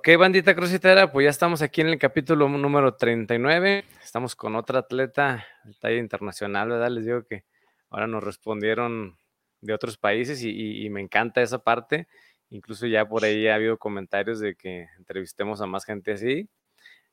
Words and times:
Ok, 0.00 0.08
bandita 0.18 0.54
crucitera, 0.54 1.12
pues 1.12 1.24
ya 1.24 1.30
estamos 1.30 1.60
aquí 1.60 1.82
en 1.82 1.88
el 1.88 1.98
capítulo 1.98 2.48
número 2.48 2.94
39. 2.94 3.84
Estamos 4.02 4.34
con 4.34 4.56
otra 4.56 4.78
atleta 4.78 5.46
de 5.62 5.74
talla 5.74 5.98
internacional, 5.98 6.70
¿verdad? 6.70 6.88
Les 6.90 7.04
digo 7.04 7.22
que 7.26 7.44
ahora 7.90 8.06
nos 8.06 8.24
respondieron 8.24 9.18
de 9.60 9.74
otros 9.74 9.98
países 9.98 10.42
y, 10.42 10.88
me 10.88 11.02
encanta 11.02 11.42
esa 11.42 11.58
parte. 11.58 12.08
Incluso 12.48 12.86
ya 12.86 13.06
por 13.06 13.24
ahí 13.24 13.46
ha 13.46 13.56
habido 13.56 13.76
comentarios 13.76 14.40
de 14.40 14.54
que 14.54 14.86
entrevistemos 14.96 15.60
a 15.60 15.66
más 15.66 15.84
gente 15.84 16.12
así. 16.12 16.48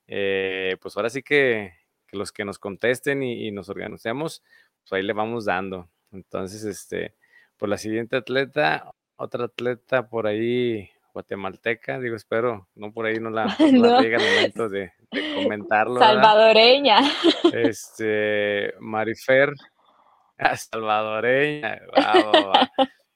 Eh, 0.07 0.77
pues 0.81 0.95
ahora 0.95 1.09
sí 1.09 1.21
que, 1.23 1.73
los 2.13 2.31
que 2.31 2.45
nos 2.45 2.57
contesten 2.57 3.21
y, 3.21 3.51
nos 3.51 3.67
organicemos, 3.67 4.43
pues 4.79 4.93
ahí 4.93 5.03
le 5.03 5.11
vamos 5.11 5.43
dando. 5.43 5.89
Entonces, 6.13 6.63
este, 6.63 7.15
por 7.57 7.67
la 7.67 7.77
siguiente 7.77 8.15
atleta, 8.15 8.93
otra 9.17 9.43
atleta 9.45 10.07
por 10.07 10.25
ahí 10.25 10.89
guatemalteca, 11.17 11.99
digo, 11.99 12.15
espero, 12.15 12.67
no 12.75 12.93
por 12.93 13.07
ahí 13.07 13.19
no 13.19 13.31
la, 13.31 13.45
no. 13.73 13.99
el 13.99 14.11
momento 14.11 14.69
de, 14.69 14.93
comentarlo. 15.35 15.99
Salvadoreña. 15.99 16.99
Este, 17.53 18.75
Marifer, 18.79 19.51
ah, 20.37 20.55
salvadoreña, 20.55 21.79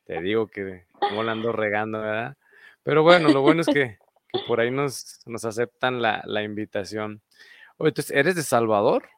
te 0.06 0.20
digo 0.22 0.48
que 0.48 0.86
como 1.00 1.22
la 1.22 1.34
ando 1.34 1.52
regando, 1.52 2.02
¿verdad? 2.02 2.36
Pero 2.82 3.04
bueno, 3.04 3.30
lo 3.30 3.42
bueno 3.42 3.62
es 3.62 3.68
que, 3.68 3.98
por 4.48 4.60
ahí 4.62 4.72
nos, 4.72 5.20
nos 5.28 5.46
aceptan 5.46 6.02
la, 6.02 6.24
la 6.26 6.42
invitación. 6.42 7.22
Oye, 7.78 7.90
entonces, 7.90 8.16
¿eres 8.16 8.36
de 8.36 8.42
Salvador? 8.42 9.10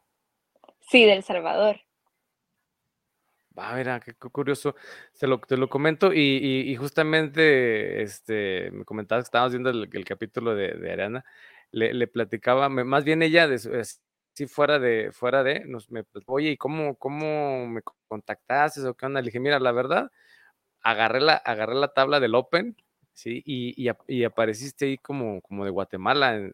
Sí, 0.89 1.05
del 1.05 1.23
Salvador. 1.23 1.80
Va, 3.57 3.99
qué, 3.99 4.13
curioso. 4.15 4.75
Se 5.11 5.27
lo, 5.27 5.39
te 5.39 5.57
lo 5.57 5.69
comento 5.69 6.11
y, 6.13 6.75
justamente 6.75 8.01
este, 8.01 8.71
me 8.71 8.83
comentabas 8.83 9.25
que 9.25 9.27
estábamos 9.27 9.53
viendo 9.53 9.69
el, 9.69 10.05
capítulo 10.05 10.55
de, 10.55 10.91
Ariana. 10.91 11.23
Le, 11.71 12.07
platicaba, 12.07 12.69
más 12.69 13.03
bien 13.03 13.21
ella, 13.21 13.47
de, 13.47 13.59
si 14.33 14.47
fuera 14.47 14.79
de, 14.79 15.11
fuera 15.11 15.43
de, 15.43 15.65
nos, 15.65 15.91
me, 15.91 16.03
oye, 16.27 16.51
¿y 16.51 16.57
cómo, 16.57 16.95
cómo 16.97 17.67
me 17.67 17.81
contactaste 18.07 18.81
o 18.87 18.95
qué 18.95 19.05
onda? 19.05 19.21
Le 19.21 19.25
dije, 19.27 19.39
mira, 19.39 19.59
la 19.59 19.71
verdad, 19.71 20.11
agarré 20.81 21.21
la, 21.21 21.35
agarré 21.35 21.75
la 21.75 21.89
tabla 21.89 22.19
del 22.19 22.35
Open, 22.35 22.75
¿sí? 23.13 23.43
Y, 23.45 23.89
y, 24.07 24.23
apareciste 24.25 24.85
ahí 24.85 24.97
como, 24.97 25.41
como 25.41 25.65
de 25.65 25.71
Guatemala, 25.71 26.51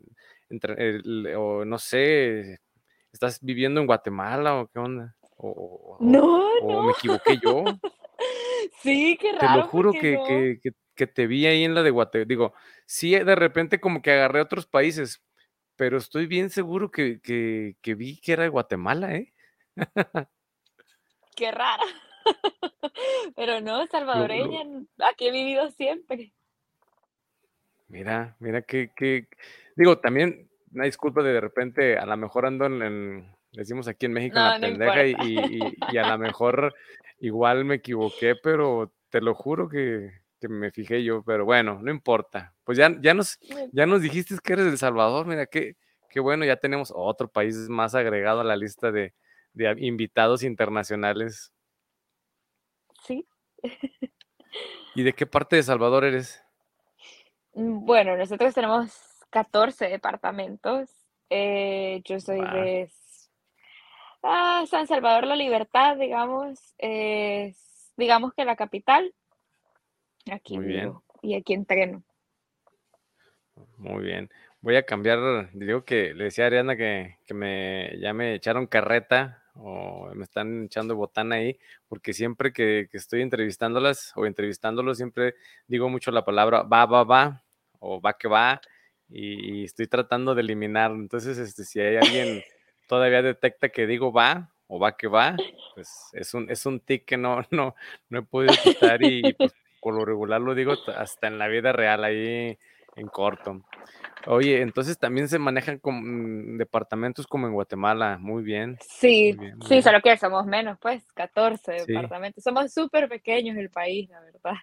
o 1.37 1.65
no 1.65 1.77
sé, 1.79 2.59
¿estás 3.11 3.39
viviendo 3.41 3.81
en 3.81 3.87
Guatemala 3.87 4.55
o 4.55 4.67
qué 4.67 4.79
onda? 4.79 5.15
O, 5.41 5.97
no, 6.01 6.59
no. 6.61 6.83
me 6.83 6.91
equivoqué 6.91 7.39
yo. 7.41 7.63
sí, 8.81 9.17
qué 9.19 9.31
raro. 9.31 9.47
Te 9.47 9.57
lo 9.59 9.67
juro 9.67 9.93
que, 9.93 10.59
que, 10.95 11.07
te 11.07 11.27
vi 11.27 11.45
ahí 11.45 11.63
en 11.63 11.73
la 11.73 11.81
de 11.81 11.91
Guatemala. 11.91 12.27
Digo, 12.27 12.53
sí, 12.85 13.17
de 13.17 13.35
repente 13.35 13.79
como 13.79 14.01
que 14.01 14.11
agarré 14.11 14.41
otros 14.41 14.67
países, 14.67 15.23
pero 15.77 15.97
estoy 15.97 16.27
bien 16.27 16.49
seguro 16.49 16.91
que, 16.91 17.21
vi 17.81 18.19
que 18.19 18.33
era 18.33 18.43
de 18.43 18.49
Guatemala, 18.49 19.15
¿eh? 19.15 19.33
qué 21.37 21.51
rara. 21.51 21.85
pero 23.37 23.61
no, 23.61 23.87
salvadoreña, 23.87 24.61
aquí 25.09 25.29
he 25.29 25.31
vivido 25.31 25.69
siempre. 25.71 26.33
Mira, 27.87 28.35
mira 28.39 28.61
que, 28.61 28.91
que, 28.93 29.29
digo, 29.77 29.99
también 29.99 30.49
una 30.73 30.83
disculpa 30.83 31.23
de 31.23 31.31
de 31.31 31.41
repente, 31.41 31.97
a 31.97 32.05
lo 32.05 32.17
mejor 32.17 32.45
ando 32.45 32.65
en 32.65 33.38
decimos 33.51 33.87
aquí 33.87 34.05
en 34.05 34.13
México 34.13 34.39
la 34.39 34.59
pendeja 34.59 35.05
y, 35.05 35.97
a 35.97 36.07
lo 36.09 36.17
mejor 36.19 36.73
igual 37.19 37.65
me 37.65 37.75
equivoqué, 37.75 38.35
pero 38.35 38.93
te 39.09 39.21
lo 39.21 39.33
juro 39.35 39.67
que, 39.67 40.11
me 40.41 40.71
fijé 40.71 41.03
yo, 41.03 41.23
pero 41.23 41.45
bueno, 41.45 41.79
no 41.81 41.91
importa. 41.91 42.53
Pues 42.63 42.77
ya, 42.77 42.95
ya, 43.01 43.13
nos, 43.13 43.39
ya 43.71 43.85
nos 43.85 44.01
dijiste 44.01 44.35
que 44.41 44.53
eres 44.53 44.65
de 44.65 44.71
El 44.71 44.77
Salvador, 44.77 45.25
mira, 45.25 45.47
qué, 45.47 45.75
qué 46.09 46.19
bueno, 46.19 46.45
ya 46.45 46.55
tenemos 46.55 46.93
otro 46.95 47.27
país 47.27 47.55
más 47.69 47.95
agregado 47.95 48.41
a 48.41 48.45
la 48.45 48.55
lista 48.55 48.91
de, 48.91 49.13
invitados 49.77 50.43
internacionales. 50.43 51.51
Sí. 53.05 53.27
¿Y 54.95 55.03
de 55.03 55.13
qué 55.13 55.25
parte 55.25 55.55
de 55.57 55.63
Salvador 55.63 56.05
eres? 56.05 56.41
Mm, 57.53 57.85
bueno, 57.85 58.15
nosotros 58.15 58.53
tenemos 58.53 58.91
14 59.29 59.89
departamentos. 59.89 60.89
Eh, 61.29 62.01
yo 62.05 62.19
soy 62.19 62.39
de 62.39 62.89
Ah, 64.21 64.65
San 64.69 64.87
Salvador 64.87 65.25
La 65.25 65.35
Libertad, 65.35 65.97
digamos, 65.97 66.59
es, 66.77 67.93
digamos 67.95 68.33
que 68.33 68.45
la 68.45 68.55
capital. 68.55 69.13
Aquí 70.31 70.57
Muy 70.57 70.65
bien. 70.65 70.93
y 71.21 71.35
aquí 71.35 71.53
entreno. 71.53 72.03
Muy 73.77 74.03
bien. 74.03 74.29
Voy 74.61 74.75
a 74.75 74.83
cambiar, 74.83 75.49
digo 75.53 75.85
que 75.85 76.13
le 76.13 76.25
decía 76.25 76.43
a 76.43 76.47
Ariana 76.47 76.75
que, 76.75 77.15
me 77.33 77.97
ya 77.99 78.13
me 78.13 78.35
echaron 78.35 78.67
carreta 78.67 79.43
o 79.55 80.09
me 80.13 80.23
están 80.23 80.65
echando 80.65 80.95
botana 80.95 81.35
ahí, 81.35 81.57
porque 81.87 82.13
siempre 82.13 82.51
que, 82.51 82.89
estoy 82.91 83.21
entrevistándolas 83.21 84.11
o 84.17 84.25
entrevistándolos, 84.25 84.97
siempre 84.97 85.35
digo 85.67 85.89
mucho 85.89 86.11
la 86.11 86.25
palabra 86.25 86.63
va, 86.63 86.85
va, 86.85 87.03
va, 87.05 87.43
o 87.79 88.01
va 88.01 88.17
que 88.17 88.27
va, 88.27 88.59
y, 89.07 89.61
y 89.61 89.63
estoy 89.63 89.87
tratando 89.87 90.35
de 90.35 90.41
eliminar. 90.41 90.91
Entonces, 90.91 91.37
este, 91.37 91.63
si 91.63 91.79
hay 91.79 91.97
alguien 91.97 92.43
todavía 92.89 93.21
detecta 93.21 93.69
que 93.69 93.85
digo 93.85 94.11
va 94.11 94.51
o 94.67 94.79
va 94.79 94.97
que 94.97 95.07
va, 95.07 95.37
pues 95.75 96.09
es 96.13 96.33
un, 96.33 96.49
es 96.49 96.65
un 96.65 96.79
tic 96.79 97.05
que 97.05 97.17
no, 97.17 97.41
no, 97.51 97.75
no 98.09 98.19
he 98.19 98.23
podido 98.23 98.53
quitar 98.61 99.01
y 99.03 99.33
pues, 99.33 99.53
por 99.79 99.93
lo 99.93 100.03
regular 100.03 100.41
lo 100.41 100.55
digo 100.55 100.73
hasta 100.97 101.27
en 101.27 101.37
la 101.37 101.47
vida 101.47 101.71
real, 101.71 102.03
ahí 102.03 102.57
en 102.95 103.07
corto. 103.07 103.61
Oye, 104.25 104.61
entonces 104.61 104.97
también 104.97 105.29
se 105.29 105.39
manejan 105.39 105.77
con 105.77 106.55
mm, 106.55 106.57
departamentos 106.57 107.25
como 107.27 107.47
en 107.47 107.53
Guatemala, 107.53 108.17
muy 108.19 108.43
bien. 108.43 108.77
Sí, 108.81 109.37
sí, 109.67 109.81
solo 109.81 110.01
que 110.01 110.17
somos 110.17 110.45
menos, 110.45 110.77
pues, 110.81 111.05
14 111.13 111.85
departamentos. 111.87 112.43
Somos 112.43 112.73
súper 112.73 113.07
pequeños 113.07 113.55
el 113.55 113.69
país, 113.69 114.09
la 114.09 114.19
verdad. 114.19 114.55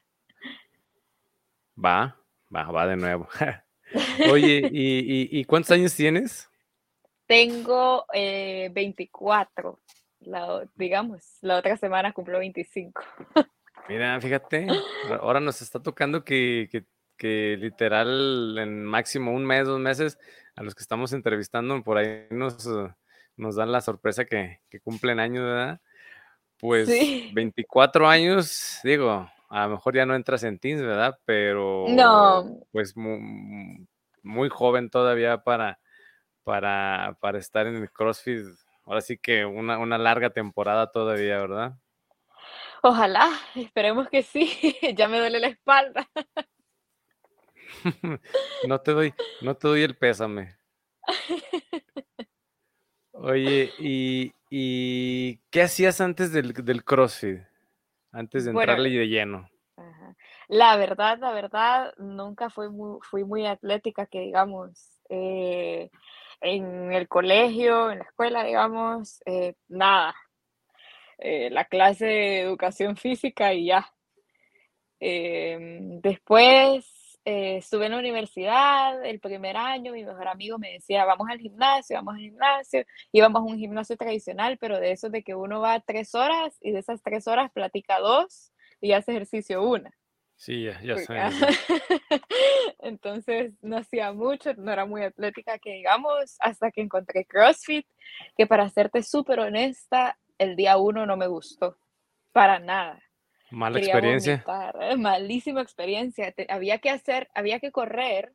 Va, 1.83 2.17
va, 2.55 2.71
va 2.71 2.87
de 2.87 2.97
nuevo. 2.97 3.29
Oye, 4.31 4.69
¿y, 4.73 5.41
y 5.41 5.45
cuántos 5.45 5.71
años 5.71 5.95
tienes? 5.95 6.51
Tengo 7.27 8.07
24, 8.13 9.81
eh, 10.21 10.67
digamos, 10.77 11.39
la 11.41 11.59
otra 11.59 11.77
semana 11.77 12.13
cumplo 12.13 12.39
25. 12.39 13.03
Mira, 13.89 14.21
fíjate, 14.21 14.67
ahora 15.21 15.41
nos 15.41 15.63
está 15.63 15.81
tocando 15.81 16.25
que, 16.25 16.69
literal 17.21 18.59
en 18.59 18.85
máximo 18.85 19.33
un 19.33 19.45
mes, 19.45 19.67
dos 19.67 19.81
meses, 19.81 20.19
a 20.57 20.63
los 20.63 20.75
que 20.75 20.83
estamos 20.83 21.13
entrevistando, 21.13 21.83
por 21.83 21.99
ahí 21.99 22.27
nos, 22.31 22.69
nos 23.37 23.57
dan 23.57 23.71
la 23.71 23.81
sorpresa 23.81 24.25
que, 24.25 24.61
cumplen 24.83 25.21
años, 25.21 25.45
¿verdad? 25.45 25.81
Pues 26.59 26.89
24 27.33 28.09
años, 28.09 28.81
digo, 28.83 29.31
a 29.49 29.65
lo 29.65 29.71
mejor 29.71 29.95
ya 29.95 30.07
no 30.07 30.15
entras 30.15 30.43
en 30.43 30.59
teens, 30.59 30.81
¿verdad? 30.81 31.19
Pero 31.25 31.87
no. 31.89 32.61
pues 32.73 32.97
muy, 32.97 33.87
muy 34.23 34.49
joven 34.49 34.91
todavía 34.91 35.39
para, 35.45 35.79
para, 36.47 37.19
para 37.21 37.39
estar 37.39 37.67
en 37.67 37.75
el 37.75 37.91
CrossFit. 37.91 38.47
Ahora 38.85 39.01
sí 39.01 39.19
que 39.19 39.45
una, 39.45 39.79
una 39.79 39.99
larga 39.99 40.31
temporada 40.31 40.93
todavía, 40.93 41.39
¿verdad? 41.39 41.77
Ojalá, 42.85 43.33
esperemos 43.57 44.09
que 44.09 44.23
sí. 44.23 44.49
ya 44.97 45.09
me 45.09 45.19
duele 45.19 45.41
la 45.41 45.49
espalda. 45.49 46.09
no 48.69 48.81
te 48.81 48.93
doy, 48.93 49.13
no 49.43 49.57
te 49.57 49.67
doy 49.67 49.83
el 49.83 49.97
pésame. 49.97 50.57
Oye, 53.11 53.73
¿y, 53.81 55.37
qué 55.51 55.63
hacías 55.63 56.01
antes 56.01 56.33
del, 56.33 56.85
CrossFit? 56.85 57.41
Antes 58.13 58.45
de 58.45 58.53
entrarle 58.53 58.91
de 58.91 59.09
lleno. 59.09 59.51
La 60.47 60.77
verdad, 60.77 61.19
la 61.19 61.33
verdad, 61.33 61.93
nunca 61.99 62.51
fui 62.51 62.69
muy, 62.69 63.01
fui 63.03 63.25
muy 63.25 63.47
atlética, 63.47 64.07
que 64.07 64.21
digamos. 64.21 65.01
Eh, 65.09 65.91
en 66.41 66.93
el 66.93 67.09
colegio, 67.09 67.91
en 67.91 67.99
la 68.01 68.05
escuela, 68.05 68.45
digamos, 68.45 69.21
eh, 69.27 69.55
nada. 69.69 70.15
Eh, 71.19 71.51
la 71.51 71.65
clase 71.65 72.07
de 72.07 72.41
educación 72.41 72.97
física 72.97 73.55
y 73.55 73.67
ya. 73.67 73.91
Em, 75.01 76.01
después 76.01 77.19
eh, 77.25 77.59
estuve 77.59 77.87
en 77.87 77.93
la 77.93 77.99
universidad 77.99 79.05
el 79.05 79.21
primer 79.21 79.57
año, 79.57 79.93
mi 79.93 80.05
mejor 80.05 80.29
amigo 80.29 80.59
me 80.59 80.73
decía, 80.73 81.05
vamos 81.05 81.29
al 81.31 81.39
gimnasio, 81.39 81.97
vamos 81.97 82.15
al 82.15 82.21
gimnasio, 82.21 82.85
íbamos 83.13 83.41
a 83.41 83.45
un 83.45 83.59
gimnasio 83.59 83.97
tradicional, 83.97 84.59
pero 84.59 84.79
de 84.81 84.93
eso 84.93 85.11
de 85.11 85.23
que 85.23 85.35
uno 85.35 85.61
va 85.61 85.81
tres 85.81 86.15
horas 86.15 86.57
y 86.61 86.73
de 86.73 86.79
esas 86.81 87.03
tres 87.03 87.27
horas 87.27 87.51
platica 87.53 87.99
dos 87.99 88.53
y 88.81 88.93
hace 88.93 89.13
ejercicio 89.13 89.63
una. 89.63 89.91
Sí, 90.37 90.65
ya, 90.65 90.81
ya. 90.83 90.97
Entonces 92.81 93.55
no 93.63 93.79
hacía 93.79 94.13
mucho, 94.13 94.53
no 94.55 94.71
era 94.71 94.85
muy 94.85 95.03
atlética 95.03 95.59
que 95.59 95.73
digamos, 95.73 96.37
hasta 96.41 96.71
que 96.71 96.83
encontré 96.83 97.25
CrossFit, 97.25 97.87
que 98.37 98.47
para 98.47 98.69
serte 98.69 99.03
súper 99.03 99.41
honesta, 99.41 100.19
el 100.39 100.55
día 100.55 100.77
uno 100.77 101.07
no 101.07 101.17
me 101.17 101.27
gustó, 101.27 101.79
para 102.33 102.59
nada. 102.59 103.03
Mala 103.51 103.79
experiencia. 103.79 104.45
¿eh? 104.81 104.97
malísima 104.97 105.63
experiencia. 105.63 106.35
había 106.49 106.79
que 106.79 106.91
hacer, 106.91 107.29
había 107.35 107.59
que 107.61 107.73
correr 107.73 108.35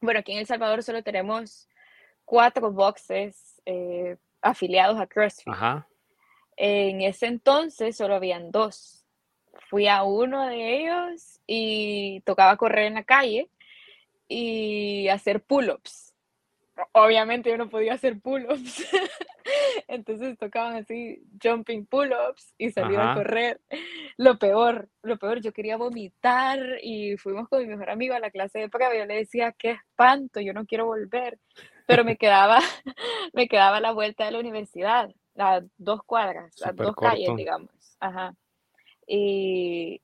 bueno, 0.00 0.20
aquí 0.20 0.32
en 0.32 0.38
El 0.38 0.46
Salvador 0.46 0.82
solo 0.82 1.02
tenemos 1.02 1.68
cuatro 2.24 2.70
boxes 2.70 3.60
eh, 3.64 4.16
afiliados 4.42 4.98
a 5.00 5.06
CrossFit. 5.06 5.48
Ajá. 5.48 5.88
En 6.56 7.00
ese 7.02 7.26
entonces 7.26 7.96
solo 7.96 8.14
habían 8.14 8.50
dos. 8.50 9.05
Fui 9.68 9.88
a 9.88 10.02
uno 10.02 10.46
de 10.46 10.76
ellos 10.76 11.40
y 11.46 12.20
tocaba 12.20 12.56
correr 12.56 12.86
en 12.86 12.94
la 12.94 13.04
calle 13.04 13.50
y 14.28 15.08
hacer 15.08 15.42
pull-ups. 15.42 16.14
Obviamente 16.92 17.50
yo 17.50 17.56
no 17.56 17.68
podía 17.68 17.94
hacer 17.94 18.20
pull-ups. 18.20 18.86
Entonces 19.88 20.36
tocaban 20.38 20.76
así 20.76 21.22
jumping 21.42 21.86
pull-ups 21.86 22.54
y 22.58 22.70
salía 22.70 23.12
a 23.12 23.14
correr. 23.14 23.60
Lo 24.16 24.38
peor, 24.38 24.88
lo 25.02 25.18
peor, 25.18 25.40
yo 25.40 25.52
quería 25.52 25.76
vomitar 25.76 26.60
y 26.82 27.16
fuimos 27.16 27.48
con 27.48 27.60
mi 27.60 27.66
mejor 27.66 27.90
amigo 27.90 28.14
a 28.14 28.20
la 28.20 28.30
clase 28.30 28.58
de 28.58 28.64
y 28.66 28.98
yo 28.98 29.06
le 29.06 29.16
decía, 29.16 29.52
qué 29.52 29.72
espanto, 29.72 30.40
yo 30.40 30.52
no 30.52 30.66
quiero 30.66 30.86
volver. 30.86 31.38
Pero 31.86 32.04
me 32.04 32.16
quedaba, 32.16 32.58
me 33.32 33.48
quedaba 33.48 33.80
la 33.80 33.92
vuelta 33.92 34.24
de 34.24 34.32
la 34.32 34.40
universidad, 34.40 35.08
las 35.34 35.64
dos 35.78 36.02
cuadras, 36.02 36.52
las 36.60 36.74
dos 36.74 36.96
calles, 36.96 37.34
digamos. 37.36 37.70
Ajá. 38.00 38.34
Y, 39.06 40.02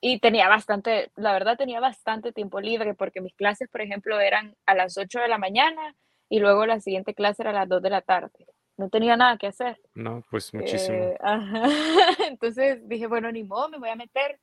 y 0.00 0.18
tenía 0.18 0.48
bastante, 0.48 1.10
la 1.16 1.32
verdad 1.32 1.56
tenía 1.56 1.80
bastante 1.80 2.32
tiempo 2.32 2.60
libre 2.60 2.94
porque 2.94 3.20
mis 3.20 3.34
clases, 3.34 3.68
por 3.68 3.80
ejemplo, 3.80 4.18
eran 4.20 4.56
a 4.66 4.74
las 4.74 4.96
8 4.96 5.20
de 5.20 5.28
la 5.28 5.38
mañana 5.38 5.94
y 6.28 6.38
luego 6.40 6.66
la 6.66 6.80
siguiente 6.80 7.14
clase 7.14 7.42
era 7.42 7.50
a 7.50 7.54
las 7.54 7.68
2 7.68 7.82
de 7.82 7.90
la 7.90 8.02
tarde. 8.02 8.46
No 8.76 8.88
tenía 8.88 9.16
nada 9.16 9.36
que 9.36 9.48
hacer. 9.48 9.78
No, 9.94 10.24
pues 10.30 10.54
muchísimo. 10.54 10.96
Eh, 10.96 11.18
Entonces 12.28 12.88
dije, 12.88 13.06
bueno, 13.06 13.30
ni 13.30 13.44
modo, 13.44 13.68
me 13.68 13.78
voy 13.78 13.90
a 13.90 13.96
meter. 13.96 14.40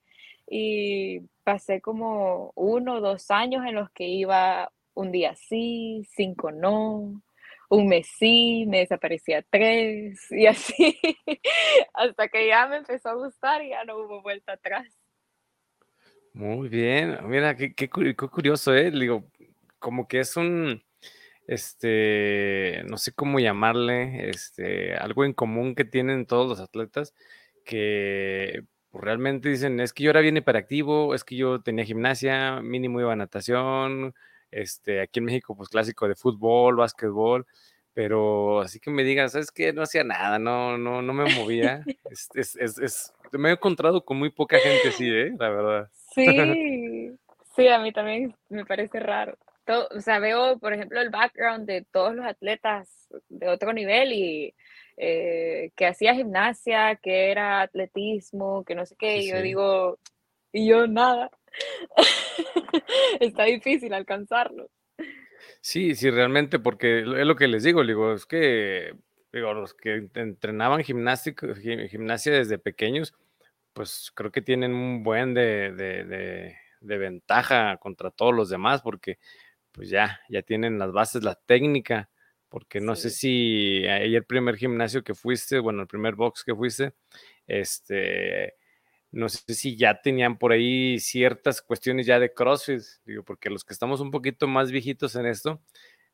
Y 0.48 1.22
pasé 1.44 1.82
como 1.82 2.52
uno 2.56 2.96
o 2.96 3.02
dos 3.02 3.32
años 3.32 3.66
en 3.66 3.76
los 3.76 3.90
que 3.92 4.08
iba 4.08 4.72
un 4.94 5.12
día 5.12 5.36
sí, 5.36 6.08
cinco 6.10 6.52
no, 6.52 7.22
un 7.70 7.88
mes 7.88 8.08
sí, 8.18 8.66
me 8.68 8.80
desaparecía 8.80 9.44
tres 9.50 10.32
y 10.32 10.46
así, 10.46 11.00
hasta 11.94 12.28
que 12.30 12.48
ya 12.48 12.68
me 12.68 12.78
empezó 12.78 13.10
a 13.10 13.16
gustar 13.16 13.64
y 13.64 13.70
ya 13.70 13.84
no 13.84 13.98
hubo 13.98 14.22
vuelta 14.22 14.54
atrás. 14.54 14.88
Muy 16.34 16.70
bien, 16.70 17.18
mira, 17.28 17.56
qué, 17.56 17.74
qué, 17.74 17.90
curioso, 17.90 18.76
¿eh? 18.76 18.92
Digo, 18.92 19.26
como 19.80 20.08
que 20.08 20.20
es 20.20 20.38
un, 20.38 20.84
este, 21.48 22.84
no 22.88 22.98
sé 22.98 23.12
cómo 23.14 23.40
llamarle, 23.40 24.30
este, 24.30 24.96
algo 24.96 25.26
en 25.26 25.34
común 25.34 25.74
que 25.74 25.84
tienen 25.84 26.28
todos 26.28 26.48
los 26.48 26.60
atletas, 26.60 27.16
que 27.66 28.64
realmente 28.94 29.50
dicen, 29.50 29.80
es 29.80 29.94
que 29.94 30.04
yo 30.04 30.12
era 30.12 30.22
bien 30.22 30.38
hiperactivo, 30.38 31.16
es 31.16 31.24
que 31.24 31.36
yo 31.36 31.62
tenía 31.62 31.86
gimnasia, 31.86 32.62
mínimo 32.62 33.02
iba 33.02 33.14
a 33.14 33.16
natación, 33.16 34.14
este, 34.52 35.02
aquí 35.02 35.20
en 35.20 35.26
México, 35.26 35.56
pues 35.56 35.70
clásico 35.70 36.08
de 36.08 36.16
fútbol, 36.16 36.76
básquetbol, 36.76 37.46
pero 37.94 38.62
así 38.62 38.80
que 38.80 38.92
me 38.92 39.04
digas, 39.04 39.32
¿sabes 39.32 39.52
qué? 39.52 39.74
No 39.74 39.82
hacía 39.82 40.04
nada, 40.04 40.38
no, 40.38 40.78
no, 40.78 41.02
no 41.02 41.14
me 41.14 41.34
movía. 41.36 41.84
es, 42.12 42.56
es, 42.56 42.78
es, 42.78 43.14
me 43.32 43.50
he 43.50 43.54
encontrado 43.54 44.04
con 44.04 44.18
muy 44.18 44.30
poca 44.30 44.60
gente 44.60 44.90
así, 44.90 45.10
¿eh? 45.10 45.34
La 45.38 45.50
verdad. 45.50 45.90
Sí, 46.18 47.16
sí, 47.56 47.68
a 47.68 47.78
mí 47.78 47.92
también 47.92 48.36
me 48.50 48.66
parece 48.66 49.00
raro. 49.00 49.38
o 49.92 50.02
sea, 50.02 50.18
veo, 50.18 50.58
por 50.58 50.74
ejemplo, 50.74 51.00
el 51.00 51.12
background 51.12 51.68
de 51.68 51.86
todos 51.92 52.16
los 52.16 52.26
atletas 52.26 53.08
de 53.30 53.48
otro 53.48 53.72
nivel 53.72 54.14
y 54.14 54.56
eh, 54.98 55.70
que 55.76 55.86
hacía 55.86 56.16
gimnasia, 56.16 56.96
que 56.96 57.30
era 57.30 57.62
atletismo, 57.62 58.64
que 58.64 58.74
no 58.74 58.84
sé 58.88 58.96
qué, 58.98 59.18
y 59.18 59.30
yo 59.30 59.42
digo, 59.44 60.00
y 60.52 60.68
yo 60.68 60.88
nada. 60.88 61.30
Está 63.20 63.44
difícil 63.46 63.94
alcanzarlo. 63.94 64.70
Sí, 65.62 65.96
sí, 65.96 66.10
realmente, 66.10 66.60
porque 66.60 67.00
es 67.00 67.06
lo 67.06 67.36
que 67.36 67.48
les 67.48 67.64
digo, 67.64 67.84
digo, 67.84 68.14
es 68.14 68.26
que 68.26 68.94
digo, 69.32 69.54
los 69.54 69.74
que 69.74 70.10
entrenaban 70.16 70.84
gimnasia 70.84 71.34
desde 72.32 72.58
pequeños, 72.58 73.14
pues 73.74 74.12
creo 74.14 74.32
que 74.32 74.42
tienen 74.42 74.74
un 74.74 75.04
buen 75.04 75.34
de, 75.34 76.56
ventaja 76.82 77.78
contra 77.78 78.12
todos 78.12 78.34
los 78.34 78.50
demás, 78.50 78.82
porque 78.82 79.20
pues 79.72 79.90
ya, 79.90 80.20
ya 80.30 80.42
tienen 80.42 80.80
las 80.80 80.92
bases, 80.92 81.24
la 81.24 81.36
técnica, 81.36 82.10
porque 82.50 82.80
no 82.82 82.96
sé 82.96 83.10
si 83.10 83.86
ahí 83.86 84.16
el 84.16 84.26
primer 84.26 84.58
gimnasio 84.58 85.04
que 85.04 85.14
fuiste, 85.14 85.60
bueno, 85.60 85.82
el 85.82 85.88
primer 85.88 86.16
box 86.16 86.44
que 86.44 86.56
fuiste, 86.56 86.94
este, 87.46 88.56
no 89.12 89.30
sé 89.30 89.54
si 89.54 89.76
ya 89.78 90.02
tenían 90.02 90.38
por 90.38 90.52
ahí 90.52 91.00
ciertas 91.00 91.62
cuestiones 91.62 92.06
ya 92.06 92.20
de 92.20 92.34
CrossFit, 92.34 92.82
digo, 93.06 93.24
porque 93.24 93.50
los 93.50 93.64
que 93.64 93.74
estamos 93.74 94.02
un 94.02 94.12
poquito 94.12 94.48
más 94.48 94.72
viejitos 94.72 95.16
en 95.16 95.26
esto, 95.26 95.62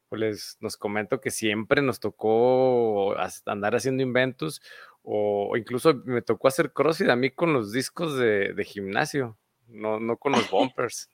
pues 0.09 0.19
les, 0.19 0.57
nos 0.61 0.77
comento 0.77 1.19
que 1.19 1.31
siempre 1.31 1.81
nos 1.81 1.99
tocó 1.99 3.15
andar 3.45 3.75
haciendo 3.75 4.03
inventos 4.03 4.61
o, 5.01 5.57
incluso 5.57 5.95
me 6.05 6.21
tocó 6.21 6.47
hacer 6.47 6.71
CrossFit 6.71 7.09
a 7.09 7.15
mí 7.15 7.31
con 7.31 7.51
los 7.51 7.71
discos 7.71 8.17
de, 8.17 8.63
gimnasio, 8.65 9.37
no, 9.67 9.99
no 9.99 10.17
con 10.17 10.33
los 10.33 10.49
bumpers. 10.51 11.09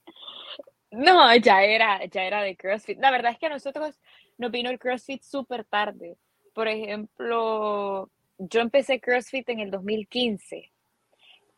no, 0.91 1.33
ya 1.37 1.63
era, 1.63 2.05
ya 2.05 2.23
era 2.23 2.43
de 2.43 2.57
CrossFit. 2.57 2.99
La 2.99 3.09
verdad 3.09 3.31
es 3.31 3.39
que 3.39 3.45
a 3.45 3.49
nosotros 3.49 3.99
nos 4.37 4.51
vino 4.51 4.69
el 4.69 4.79
CrossFit 4.79 5.23
súper 5.23 5.63
tarde. 5.63 6.17
Por 6.53 6.67
ejemplo, 6.67 8.11
yo 8.37 8.59
empecé 8.59 8.99
CrossFit 8.99 9.47
en 9.49 9.61
el 9.61 9.71
2015 9.71 10.71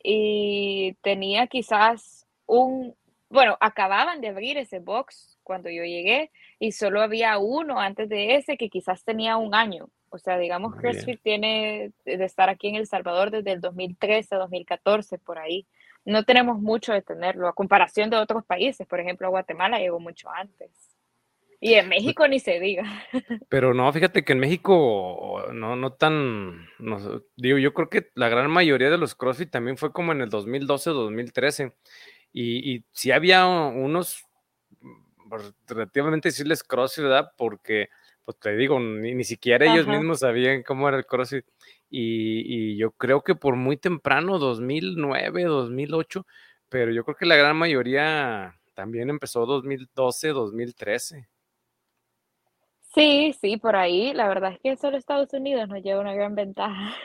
y 0.04 0.94
tenía 1.02 1.48
quizás 1.48 2.28
un, 2.46 2.96
bueno, 3.30 3.58
acababan 3.60 4.22
de 4.22 4.30
abrir 4.30 4.58
ese 4.58 4.80
box 4.80 5.40
cuando 5.44 5.70
yo 5.70 5.84
llegué 5.84 6.32
y 6.60 6.72
solo 6.74 7.02
había 7.02 7.38
uno 7.38 7.80
antes 7.80 8.10
de 8.10 8.36
ese 8.36 8.58
que 8.58 8.70
quizás 8.70 9.04
tenía 9.04 9.38
un 9.38 9.56
año. 9.56 9.90
O 10.10 10.18
sea, 10.18 10.38
digamos, 10.38 10.76
CrossFit 10.76 11.22
tiene 11.22 11.94
de 12.04 12.26
estar 12.26 12.50
aquí 12.50 12.68
en 12.68 12.76
El 12.76 12.86
Salvador 12.86 13.32
desde 13.32 13.54
el 13.54 13.62
2013, 13.62 14.36
2014, 14.36 15.18
por 15.18 15.40
ahí. 15.40 15.66
No 16.04 16.24
tenemos 16.24 16.60
mucho 16.60 16.92
de 16.92 17.02
tenerlo, 17.02 17.48
a 17.48 17.54
comparación 17.54 18.10
de 18.10 18.18
otros 18.18 18.44
países. 18.44 18.86
Por 18.88 19.00
ejemplo, 19.00 19.30
Guatemala 19.30 19.80
llegó 19.80 20.02
mucho 20.02 20.30
antes. 20.30 20.91
Y 21.64 21.76
en 21.76 21.90
México 21.90 22.28
ni 22.28 22.40
se 22.40 22.60
diga. 22.60 22.84
Pero 23.50 23.76
no, 23.76 23.94
fíjate 23.94 24.26
que 24.26 24.34
en 24.34 24.40
México 24.40 25.46
no, 25.54 25.76
no 25.76 25.94
tan, 25.94 26.68
digo, 27.38 27.60
yo 27.60 27.74
creo 27.76 27.88
que 27.88 28.10
la 28.16 28.30
gran 28.30 28.50
mayoría 28.50 28.90
de 28.90 28.98
los 28.98 29.14
CrossFit 29.14 29.52
también 29.52 29.78
fue 29.78 29.94
como 29.94 30.12
en 30.12 30.22
el 30.22 30.30
2012, 30.30 30.90
2013. 30.90 31.76
Y, 32.34 32.74
y 32.74 32.86
sí 32.92 33.12
había 33.12 33.46
unos 33.46 34.26
relativamente 35.68 36.30
decirles 36.30 36.64
CrossFit, 36.64 37.04
¿verdad? 37.04 37.32
Porque, 37.38 37.90
pues 38.26 38.40
te 38.40 38.56
digo, 38.56 38.80
ni, 38.80 39.24
siquiera 39.24 39.72
ellos 39.72 39.88
mismos 39.88 40.20
sabían 40.20 40.64
cómo 40.64 40.88
era 40.88 40.98
el 40.98 41.06
CrossFit. 41.06 41.46
Y, 41.90 42.76
yo 42.78 42.92
creo 42.92 43.22
que 43.22 43.36
por 43.36 43.56
muy 43.56 43.78
temprano, 43.78 44.40
2009, 44.40 45.44
2008, 45.44 46.26
pero 46.70 46.92
yo 46.92 47.04
creo 47.04 47.16
que 47.16 47.26
la 47.26 47.36
gran 47.36 47.56
mayoría 47.56 48.60
también 48.74 49.10
empezó 49.10 49.46
2012, 49.46 50.30
2013. 50.30 51.28
Sí, 52.94 53.34
sí, 53.40 53.58
por 53.58 53.76
ahí. 53.76 54.14
La 54.14 54.28
verdad 54.28 54.54
es 54.54 54.60
que 54.60 54.76
solo 54.78 54.98
Estados 54.98 55.34
Unidos 55.34 55.68
nos 55.70 55.82
lleva 55.82 56.02
una 56.02 56.14
gran 56.14 56.36
ventaja. 56.36 56.96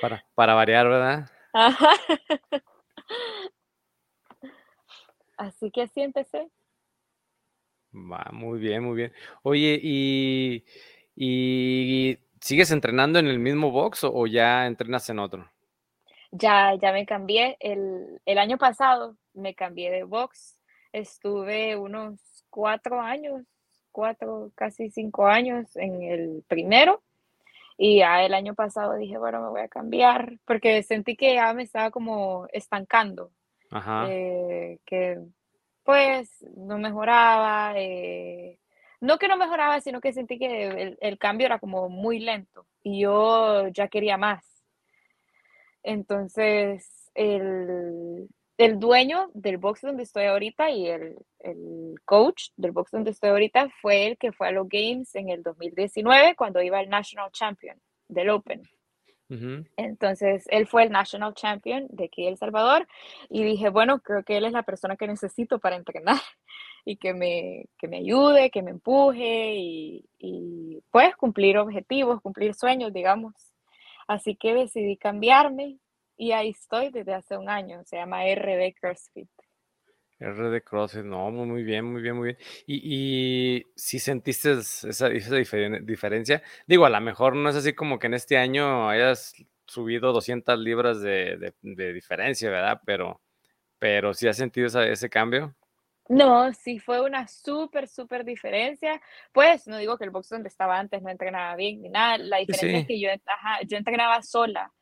Para, 0.00 0.24
para 0.34 0.54
variar, 0.54 0.88
¿verdad? 0.88 1.30
Así 5.36 5.70
que 5.70 5.86
siéntese. 5.88 6.48
Va, 7.94 8.30
muy 8.32 8.58
bien, 8.58 8.82
muy 8.84 8.96
bien. 8.96 9.12
Oye, 9.42 9.78
¿y, 9.82 10.64
sigues 12.40 12.70
entrenando 12.70 13.18
en 13.18 13.26
el 13.26 13.38
mismo 13.38 13.70
box 13.70 14.04
o, 14.04 14.26
ya 14.26 14.66
entrenas 14.66 15.08
en 15.10 15.18
otro? 15.18 15.50
Ya, 16.30 16.74
ya 16.80 16.92
me 16.92 17.04
cambié. 17.04 17.58
El, 17.60 18.20
el 18.24 18.38
año 18.38 18.56
pasado 18.56 19.18
me 19.34 19.54
cambié 19.54 19.90
de 19.90 20.04
box. 20.04 20.58
Estuve 20.92 21.76
unos 21.76 22.44
cuatro 22.48 23.00
años, 23.00 23.44
cuatro, 23.92 24.50
casi 24.54 24.90
cinco 24.90 25.26
años 25.26 25.76
en 25.76 26.02
el 26.02 26.44
primero. 26.48 27.02
Y 27.76 27.98
ya 27.98 28.24
el 28.24 28.34
año 28.34 28.54
pasado 28.54 28.94
dije, 28.96 29.18
bueno, 29.18 29.40
me 29.40 29.48
voy 29.48 29.60
a 29.60 29.68
cambiar, 29.68 30.38
porque 30.44 30.82
sentí 30.82 31.16
que 31.16 31.34
ya 31.34 31.52
me 31.54 31.62
estaba 31.62 31.90
como 31.90 32.46
estancando. 32.52 33.30
Ajá. 33.70 34.06
Eh, 34.08 34.78
que 34.84 35.18
pues 35.84 36.44
no 36.56 36.78
mejoraba. 36.78 37.74
Eh, 37.76 38.58
no 39.00 39.18
que 39.18 39.28
no 39.28 39.36
mejoraba, 39.36 39.80
sino 39.80 40.00
que 40.00 40.12
sentí 40.12 40.38
que 40.38 40.96
el, 41.00 41.18
cambio 41.18 41.46
era 41.46 41.58
como 41.58 41.88
muy 41.88 42.20
lento 42.20 42.66
y 42.84 43.00
yo 43.00 43.66
ya 43.68 43.88
quería 43.88 44.16
más. 44.16 44.44
Entonces, 45.82 47.10
el, 47.14 48.28
dueño 48.58 49.30
del 49.34 49.58
box 49.58 49.80
donde 49.82 50.02
estoy 50.04 50.24
ahorita 50.24 50.70
y 50.70 50.88
el, 50.88 51.16
el, 51.40 51.94
coach 52.04 52.50
del 52.56 52.72
box 52.72 52.90
donde 52.92 53.10
estoy 53.10 53.30
ahorita 53.30 53.70
fue 53.80 54.06
el 54.06 54.18
que 54.18 54.32
fue 54.32 54.48
a 54.48 54.52
los 54.52 54.68
Games 54.68 55.14
en 55.14 55.30
el 55.30 55.42
2019 55.42 56.36
cuando 56.36 56.62
iba 56.62 56.78
al 56.78 56.88
National 56.88 57.30
Champion 57.32 57.80
del 58.08 58.30
Open. 58.30 58.62
Entonces, 59.78 60.44
él 60.50 60.66
fue 60.66 60.82
el 60.82 60.90
National 60.90 61.32
Champion 61.32 61.86
de 61.88 62.04
aquí 62.04 62.26
El 62.26 62.36
Salvador 62.36 62.86
y 63.30 63.42
dije, 63.44 63.70
bueno, 63.70 64.00
creo 64.00 64.24
que 64.24 64.36
él 64.36 64.44
es 64.44 64.52
la 64.52 64.62
persona 64.62 64.96
que 64.96 65.06
necesito 65.06 65.58
para 65.58 65.76
entrenar. 65.76 66.16
y 66.84 66.96
que 66.96 67.14
me, 67.14 67.66
que 67.78 67.88
me 67.88 67.98
ayude, 67.98 68.50
que 68.50 68.62
me 68.62 68.72
empuje 68.72 69.54
y, 69.54 70.04
y 70.18 70.82
pues 70.90 71.14
cumplir 71.16 71.58
objetivos, 71.58 72.20
cumplir 72.20 72.54
sueños, 72.54 72.92
digamos. 72.92 73.34
Así 74.08 74.36
que 74.36 74.54
decidí 74.54 74.96
cambiarme 74.96 75.78
y 76.22 76.30
ahí 76.30 76.50
estoy 76.50 76.90
desde 76.90 77.14
hace 77.14 77.36
un 77.36 77.48
año. 77.48 77.82
Se 77.84 77.96
llama 77.96 78.22
RD 78.24 78.74
CrossFit. 78.80 79.28
RD 80.20 80.62
CrossFit, 80.62 81.02
no, 81.02 81.32
muy 81.32 81.64
bien, 81.64 81.84
muy 81.84 82.00
bien, 82.00 82.14
muy 82.14 82.26
bien. 82.26 82.38
Y, 82.64 83.56
y 83.56 83.66
si 83.74 83.98
sentiste 83.98 84.52
esa, 84.52 85.08
esa 85.08 85.36
diferencia, 85.38 86.40
digo, 86.64 86.86
a 86.86 86.90
lo 86.90 87.00
mejor 87.00 87.34
no 87.34 87.48
es 87.50 87.56
así 87.56 87.72
como 87.72 87.98
que 87.98 88.06
en 88.06 88.14
este 88.14 88.38
año 88.38 88.88
hayas 88.88 89.34
subido 89.66 90.12
200 90.12 90.56
libras 90.60 91.00
de, 91.00 91.52
de, 91.60 91.92
diferencia, 91.92 92.50
¿verdad? 92.50 92.80
Pero, 92.86 93.20
pero 93.80 94.14
sí 94.14 94.28
has 94.28 94.36
sentido 94.36 94.68
ese 94.68 95.10
cambio. 95.10 95.56
No, 96.08 96.52
sí 96.52 96.78
fue 96.78 97.00
una 97.00 97.26
súper, 97.26 97.88
súper 97.88 98.24
diferencia. 98.24 99.02
Pues 99.32 99.66
no 99.66 99.76
digo 99.76 99.98
que 99.98 100.04
el 100.04 100.10
box 100.10 100.28
donde 100.28 100.48
estaba 100.48 100.78
antes 100.78 101.02
no 101.02 101.10
entrenaba 101.10 101.56
bien 101.56 101.82
ni 101.82 101.88
nada. 101.88 102.18
La 102.18 102.36
diferencia 102.36 102.78
es 102.78 102.86
que 102.86 103.00
yo, 103.00 103.08
yo 103.66 103.76
entrenaba 103.76 104.22
sola. 104.22 104.72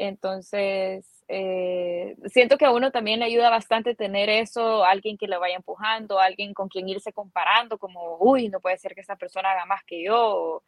Entonces, 0.00 1.24
eh, 1.26 2.14
siento 2.26 2.56
que 2.56 2.64
a 2.64 2.70
uno 2.70 2.92
también 2.92 3.18
le 3.18 3.24
ayuda 3.24 3.50
bastante 3.50 3.96
tener 3.96 4.30
eso, 4.30 4.84
alguien 4.84 5.18
que 5.18 5.26
le 5.26 5.36
vaya 5.38 5.56
empujando, 5.56 6.20
alguien 6.20 6.54
con 6.54 6.68
quien 6.68 6.88
irse 6.88 7.12
comparando, 7.12 7.78
como, 7.78 8.16
uy, 8.20 8.48
no 8.48 8.60
puede 8.60 8.78
ser 8.78 8.94
que 8.94 9.00
esa 9.00 9.16
persona 9.16 9.50
haga 9.50 9.66
más 9.66 9.82
que 9.84 10.04
yo. 10.04 10.62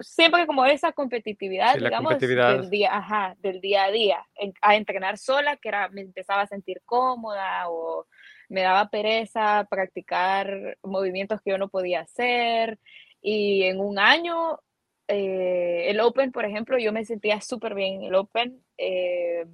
Siempre 0.00 0.46
como 0.46 0.66
esa 0.66 0.92
competitividad, 0.92 1.76
digamos, 1.76 2.18
Del, 2.18 2.68
día, 2.68 3.36
del 3.38 3.60
día 3.62 3.84
a 3.84 3.90
día, 3.90 4.26
a 4.60 4.76
entrenar 4.76 5.16
sola, 5.16 5.56
que 5.56 5.68
era, 5.68 5.88
me 5.88 6.02
empezaba 6.02 6.42
a 6.42 6.46
sentir 6.46 6.82
cómoda 6.84 7.70
o 7.70 8.06
me 8.50 8.60
daba 8.60 8.90
pereza 8.90 9.66
practicar 9.70 10.76
movimientos 10.82 11.40
que 11.40 11.50
yo 11.50 11.56
no 11.56 11.68
podía 11.68 12.00
hacer. 12.00 12.78
Y 13.22 13.62
en 13.62 13.80
un 13.80 13.98
año, 13.98 14.60
eh, 15.08 15.90
el 15.90 16.00
Open, 16.00 16.32
por 16.32 16.44
ejemplo, 16.44 16.78
yo 16.78 16.92
me 16.92 17.04
sentía 17.04 17.40
súper 17.40 17.74
bien 17.74 17.94
en 17.94 18.02
el 18.04 18.14
Open. 18.14 18.62
Eh, 18.76 19.46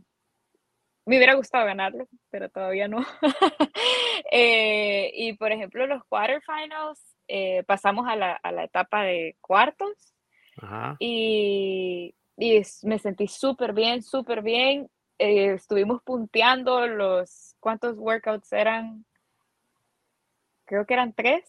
me 1.05 1.17
hubiera 1.17 1.35
gustado 1.35 1.67
ganarlo, 1.67 2.09
pero 2.31 2.49
todavía 2.49 2.89
no. 2.89 3.05
Eh, 4.35 5.11
y 5.15 5.35
por 5.35 5.53
ejemplo, 5.53 5.87
los 5.87 6.05
quarterfinals, 6.05 7.17
pasamos 7.67 8.09
a 8.09 8.17
la, 8.17 8.33
a 8.33 8.51
la, 8.51 8.65
etapa 8.65 9.03
de 9.03 9.37
cuartos 9.43 10.15
Y, 11.01 12.15
y, 12.39 12.63
me 12.85 12.99
sentí 12.99 13.27
súper 13.27 13.75
bien, 13.75 14.03
súper 14.03 14.41
bien. 14.41 14.89
Estuvimos 15.19 16.03
punteando 16.03 16.87
los, 16.87 17.57
¿cuántos 17.61 17.99
workouts 17.99 18.53
eran? 18.55 19.05
Creo 20.65 20.87
que 20.87 20.95
eran 20.95 21.13
tres. 21.13 21.45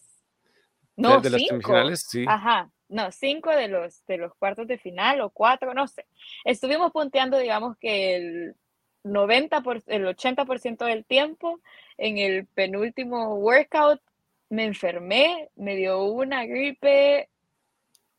No, 0.96 1.22
de, 1.22 1.30
cinco. 1.30 1.72
Las 1.72 2.02
sí. 2.02 2.26
Ajá, 2.28 2.70
no, 2.94 3.10
cinco 3.10 3.50
de 3.50 3.66
los, 3.66 4.06
de 4.06 4.18
los 4.18 4.32
cuartos 4.36 4.68
de 4.68 4.78
final 4.78 5.20
o 5.20 5.30
cuatro, 5.30 5.74
no 5.74 5.88
sé. 5.88 6.06
Estuvimos 6.44 6.92
punteando, 6.92 7.38
digamos 7.38 7.76
que 7.78 8.14
el 8.14 8.54
90 9.02 9.62
por, 9.62 9.82
el 9.86 10.06
80% 10.06 10.84
del 10.84 11.04
tiempo. 11.04 11.60
En 11.98 12.18
el 12.18 12.46
penúltimo 12.46 13.34
workout 13.34 14.00
me 14.48 14.64
enfermé, 14.64 15.50
me 15.56 15.74
dio 15.74 16.04
una 16.04 16.46
gripe 16.46 17.28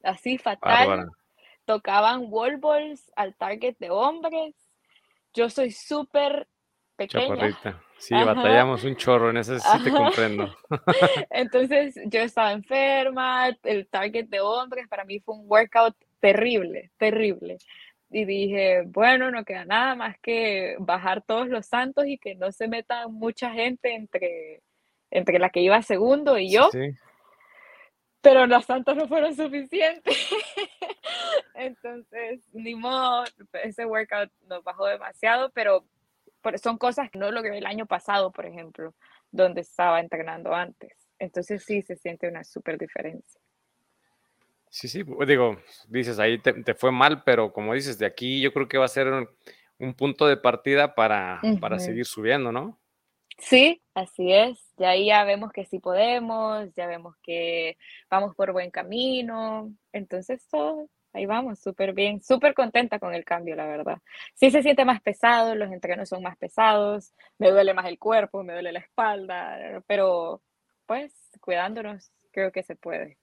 así 0.04 0.38
fatal. 0.38 1.10
Tocaban 1.64 2.26
wall 2.28 2.58
balls 2.58 3.10
al 3.16 3.34
target 3.34 3.78
de 3.80 3.92
hombres. 3.92 4.56
Yo 5.34 5.50
soy 5.50 5.72
súper 5.72 6.50
pequeña. 6.96 7.58
Sí, 7.98 8.14
batallamos 8.14 8.84
un 8.84 8.96
chorro, 8.96 9.30
en 9.30 9.38
eso 9.38 9.58
sí 9.58 9.84
te 9.84 9.92
comprendo. 9.92 10.56
Entonces 11.30 11.96
yo 12.06 12.20
estaba 12.20 12.52
enferma, 12.52 13.50
el 13.64 13.88
target 13.88 14.28
de 14.28 14.42
hombres 14.42 14.88
para 14.88 15.06
mí 15.06 15.20
fue 15.20 15.36
un 15.36 15.46
workout 15.48 15.96
terrible, 16.20 16.92
terrible 16.98 17.58
y 18.10 18.24
dije, 18.26 18.84
bueno, 18.86 19.32
no 19.32 19.44
queda 19.44 19.66
nada 19.66 19.96
más 19.96 20.18
que 20.20 20.76
bajar 20.80 21.22
todos 21.22 21.50
los 21.50 21.66
santos 21.66 22.06
y 22.08 22.18
que 22.18 22.36
no 22.36 22.52
se 22.52 22.68
meta 22.68 23.08
mucha 23.08 23.52
gente 23.52 23.94
entre, 23.94 24.62
entre 25.12 25.40
la 25.40 25.50
que 25.50 25.62
iba 25.62 25.82
segundo 25.82 26.38
y 26.38 26.52
yo. 26.52 26.70
Pero 28.22 28.48
los 28.48 28.66
santos 28.66 28.96
no 28.96 29.08
fueron 29.08 29.36
suficientes. 29.36 30.16
Entonces, 31.56 32.42
ni 32.54 32.74
modo, 32.74 33.26
ese 33.64 33.86
workout 33.86 34.32
nos 34.48 34.64
bajó 34.64 34.86
demasiado, 34.86 35.52
pero 35.52 35.86
son 36.58 36.78
cosas 36.78 37.10
que 37.10 37.20
no 37.20 37.32
logré 37.32 37.58
el 37.58 37.66
año 37.66 37.86
pasado, 37.86 38.32
por 38.32 38.46
ejemplo, 38.46 38.94
donde 39.32 39.62
estaba 39.62 40.00
entrenando 40.00 40.54
antes. 40.54 40.94
Entonces 41.20 41.64
sí 41.64 41.82
se 41.82 41.96
siente 41.96 42.28
una 42.28 42.44
súper 42.44 42.78
diferencia. 42.78 43.42
Sí, 44.70 44.88
sí, 44.90 45.04
digo, 45.26 45.58
dices, 45.88 46.20
ahí 46.20 46.38
te, 46.40 46.74
fue 46.74 46.92
mal, 46.92 47.24
pero 47.24 47.54
como 47.54 47.74
dices, 47.74 47.98
de 47.98 48.06
aquí 48.06 48.42
yo 48.42 48.52
creo 48.52 48.68
que 48.68 48.78
va 48.78 48.86
a 48.86 48.90
ser 48.90 49.08
un, 49.80 49.94
punto 49.94 50.28
de 50.28 50.36
partida 50.36 50.96
para, 50.96 51.40
para 51.62 51.80
seguir 51.80 52.06
subiendo, 52.06 52.52
¿no? 52.52 52.78
Sí, 53.38 53.82
así 53.94 54.32
es. 54.34 54.74
Ya 54.78 54.90
ahí 54.90 55.08
ya 55.08 55.24
vemos 55.24 55.52
que 55.52 55.66
sí 55.66 55.80
podemos, 55.80 56.74
ya 56.74 56.88
vemos 56.88 57.16
que 57.24 57.78
vamos 58.10 58.36
por 58.36 58.52
buen 58.52 58.72
camino. 58.72 59.74
Entonces, 59.92 60.46
todo, 60.50 60.90
ahí 61.16 61.26
vamos, 61.26 61.60
súper 61.60 61.94
bien, 61.94 62.22
súper 62.22 62.54
contenta 62.54 63.00
con 63.00 63.14
el 63.14 63.24
cambio, 63.24 63.56
la 63.56 63.66
verdad. 63.66 63.98
Sí 64.34 64.52
se 64.52 64.62
siente 64.62 64.86
más 64.86 65.02
pesado, 65.02 65.56
los 65.56 65.72
entrenos 65.72 66.10
son 66.10 66.22
más 66.22 66.38
pesados, 66.38 67.14
me 67.38 67.50
duele 67.52 67.74
más 67.74 67.88
el 67.88 67.98
cuerpo, 67.98 68.44
me 68.44 68.54
duele 68.54 68.72
la 68.72 68.80
espalda, 68.80 69.82
pero 69.88 70.42
pues 70.86 71.14
cuidándonos, 71.40 72.12
creo 72.32 72.52
que 72.52 72.64
se 72.64 72.76
puede. 72.76 73.18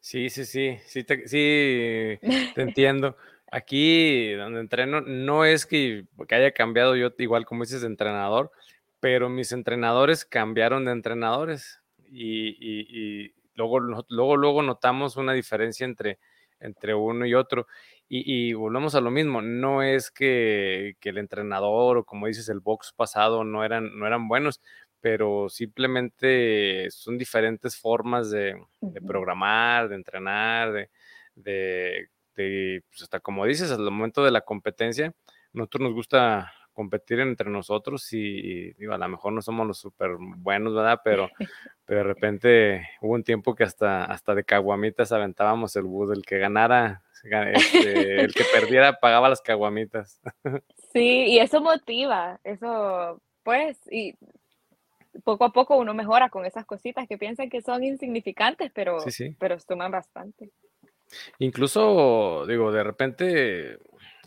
Sí, 0.00 0.30
sí, 0.30 0.44
sí, 0.44 0.78
sí 0.84 1.04
te, 1.04 1.28
sí, 1.28 2.18
te 2.20 2.62
entiendo. 2.62 3.16
Aquí 3.50 4.32
donde 4.32 4.60
entreno, 4.60 5.00
no 5.02 5.44
es 5.44 5.66
que, 5.66 6.06
haya 6.30 6.52
cambiado 6.52 6.96
yo 6.96 7.12
igual 7.18 7.44
como 7.44 7.62
dices 7.62 7.82
de 7.82 7.86
entrenador, 7.86 8.50
pero 8.98 9.28
mis 9.28 9.52
entrenadores 9.52 10.24
cambiaron 10.24 10.84
de 10.84 10.92
entrenadores 10.92 11.80
y, 12.10 13.32
luego, 13.54 13.78
luego, 13.80 14.36
luego 14.36 14.62
notamos 14.62 15.16
una 15.16 15.34
diferencia 15.34 15.84
entre, 15.84 16.18
entre 16.62 16.94
uno 16.94 17.26
y 17.26 17.34
otro. 17.34 17.66
Y, 18.14 18.52
volvemos 18.52 18.94
a 18.94 19.00
lo 19.00 19.10
mismo, 19.10 19.40
no 19.40 19.82
es 19.82 20.10
que, 20.10 20.96
que, 21.00 21.08
el 21.08 21.18
entrenador 21.18 21.96
o 21.96 22.04
como 22.04 22.26
dices 22.26 22.50
el 22.50 22.60
box 22.60 22.92
pasado 22.94 23.42
no 23.42 23.64
eran, 23.64 23.98
no 23.98 24.06
eran 24.06 24.28
buenos, 24.28 24.60
pero 25.02 25.48
simplemente 25.48 26.88
son 26.90 27.18
diferentes 27.18 27.76
formas 27.76 28.30
de, 28.30 28.56
programar, 29.04 29.88
de 29.88 29.96
entrenar, 29.96 30.88
de, 31.34 32.08
pues 32.34 33.02
hasta 33.02 33.18
como 33.18 33.44
dices, 33.44 33.72
al 33.72 33.80
momento 33.90 34.24
de 34.24 34.30
la 34.30 34.42
competencia, 34.42 35.12
nosotros 35.52 35.82
nos 35.82 35.92
gusta 35.94 36.52
competir 36.72 37.20
entre 37.20 37.50
nosotros 37.50 38.12
y, 38.12 38.72
digo, 38.74 38.94
a 38.94 38.98
lo 38.98 39.08
mejor 39.08 39.32
no 39.32 39.42
somos 39.42 39.66
los 39.66 39.78
súper 39.78 40.16
buenos, 40.18 40.74
¿verdad? 40.74 41.00
Pero, 41.04 41.28
pero 41.84 41.98
de 41.98 42.04
repente 42.04 42.88
hubo 43.00 43.14
un 43.14 43.24
tiempo 43.24 43.54
que 43.54 43.64
hasta, 43.64 44.04
hasta 44.04 44.34
de 44.34 44.44
caguamitas 44.44 45.12
aventábamos 45.12 45.76
el 45.76 45.84
bus, 45.84 46.16
el 46.16 46.24
que 46.24 46.38
ganara, 46.38 47.02
este, 47.22 48.20
el 48.22 48.34
que 48.34 48.44
perdiera 48.52 48.98
pagaba 48.98 49.28
las 49.28 49.40
caguamitas. 49.40 50.20
Sí, 50.92 51.24
y 51.24 51.38
eso 51.38 51.62
motiva, 51.62 52.38
eso 52.44 53.18
pues, 53.42 53.78
y 53.90 54.14
poco 55.24 55.44
a 55.44 55.52
poco 55.52 55.76
uno 55.76 55.94
mejora 55.94 56.28
con 56.28 56.44
esas 56.44 56.64
cositas 56.64 57.08
que 57.08 57.18
piensan 57.18 57.50
que 57.50 57.62
son 57.62 57.82
insignificantes, 57.82 58.70
pero, 58.74 58.98
pero 59.38 59.58
suman 59.58 59.90
bastante. 59.90 60.50
Incluso, 61.38 62.46
digo, 62.46 62.72
de 62.72 62.84
repente, 62.84 63.78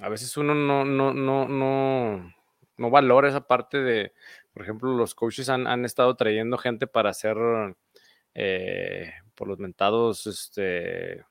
a 0.01 0.09
veces 0.09 0.35
uno 0.37 0.53
no, 0.53 0.85
no, 0.85 1.13
no, 1.13 1.47
no, 1.47 2.34
no 2.77 2.89
valora 2.89 3.29
esa 3.29 3.47
parte 3.47 3.79
de, 3.79 4.13
por 4.53 4.63
ejemplo, 4.63 4.95
los 4.95 5.15
coaches 5.15 5.49
han, 5.49 5.67
han 5.67 5.85
estado 5.85 6.15
trayendo 6.15 6.57
gente 6.57 6.87
para 6.87 7.09
hacer, 7.09 7.37
eh, 8.33 9.13
por 9.35 9.47
los 9.47 9.59
mentados, 9.59 10.27
este, 10.27 11.23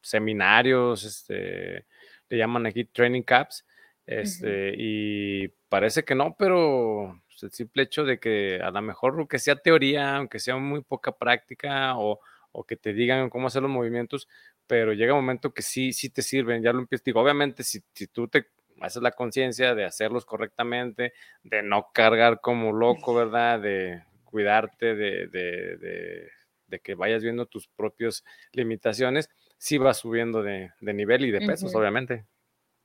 seminarios, 0.00 1.04
este, 1.04 1.86
le 2.28 2.36
llaman 2.36 2.66
aquí 2.66 2.84
training 2.84 3.22
caps, 3.22 3.64
este, 4.06 4.74
y 4.76 5.48
parece 5.68 6.02
que 6.04 6.14
no, 6.14 6.34
pero 6.38 7.20
pues, 7.26 7.42
el 7.42 7.50
simple 7.50 7.82
hecho 7.82 8.04
de 8.04 8.18
que 8.18 8.58
a 8.62 8.70
lo 8.70 8.80
mejor, 8.80 9.14
aunque 9.18 9.38
sea 9.38 9.56
teoría, 9.56 10.16
aunque 10.16 10.38
sea 10.38 10.56
muy 10.56 10.82
poca 10.82 11.12
práctica 11.12 11.94
o, 11.98 12.20
que 12.66 12.76
te 12.76 12.92
digan 12.92 13.30
cómo 13.30 13.46
hacer 13.46 13.62
los 13.62 13.70
movimientos, 13.70 14.26
pero 14.66 14.92
llega 14.92 15.14
un 15.14 15.20
momento 15.20 15.54
que 15.54 15.62
sí, 15.62 15.92
sí 15.92 16.10
te 16.10 16.22
sirven, 16.22 16.60
ya 16.60 16.72
lo 16.72 16.80
empiezas, 16.80 17.04
digo, 17.04 17.20
obviamente 17.20 17.62
si, 17.62 17.80
si 17.92 18.08
tú 18.08 18.26
te 18.26 18.48
haces 18.80 19.02
la 19.02 19.12
conciencia 19.12 19.74
de 19.74 19.84
hacerlos 19.84 20.24
correctamente, 20.24 21.12
de 21.42 21.62
no 21.62 21.90
cargar 21.92 22.40
como 22.40 22.72
loco, 22.72 23.14
¿verdad? 23.14 23.60
De 23.60 24.02
cuidarte, 24.24 24.94
de, 24.94 25.26
de, 25.28 26.28
de, 26.66 26.80
que 26.80 26.94
vayas 26.94 27.22
viendo 27.22 27.46
tus 27.46 27.66
propias 27.68 28.24
limitaciones, 28.52 29.30
sí 29.56 29.78
vas 29.78 29.98
subiendo 29.98 30.42
de, 30.42 30.70
nivel 30.80 31.24
y 31.24 31.30
de 31.30 31.40
pesos, 31.40 31.74
obviamente. 31.74 32.26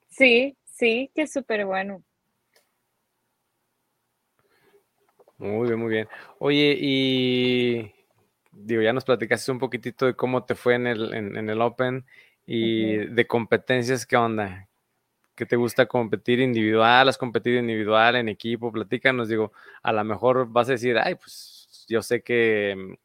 Sí, 0.09 0.57
sí, 0.65 1.11
que 1.13 1.23
es 1.23 1.33
súper 1.33 1.65
bueno. 1.65 2.03
Muy 5.37 5.67
bien, 5.67 5.79
muy 5.79 5.89
bien. 5.89 6.07
Oye, 6.39 6.77
y 6.79 7.93
digo, 8.51 8.81
ya 8.81 8.93
nos 8.93 9.03
platicaste 9.03 9.51
un 9.51 9.59
poquitito 9.59 10.05
de 10.05 10.15
cómo 10.15 10.45
te 10.45 10.55
fue 10.55 10.75
en 10.75 10.87
el, 10.87 11.13
en, 11.13 11.49
el 11.49 11.61
Open 11.61 12.05
y 12.45 12.95
de 12.97 13.27
competencias, 13.27 14.05
¿qué 14.05 14.15
onda? 14.15 14.69
¿Qué 15.35 15.45
te 15.45 15.55
gusta 15.55 15.87
competir 15.87 16.39
individual? 16.39 17.09
¿Has 17.09 17.17
competido 17.17 17.59
individual, 17.59 18.15
en 18.15 18.29
equipo? 18.29 18.71
Platícanos, 18.71 19.29
digo, 19.29 19.51
a 19.81 19.91
lo 19.91 20.03
mejor 20.03 20.47
vas 20.47 20.69
a 20.69 20.73
decir, 20.73 20.97
ay, 20.97 21.15
pues 21.15 21.85
yo 21.87 22.01
sé 22.01 22.21
que, 22.21 22.97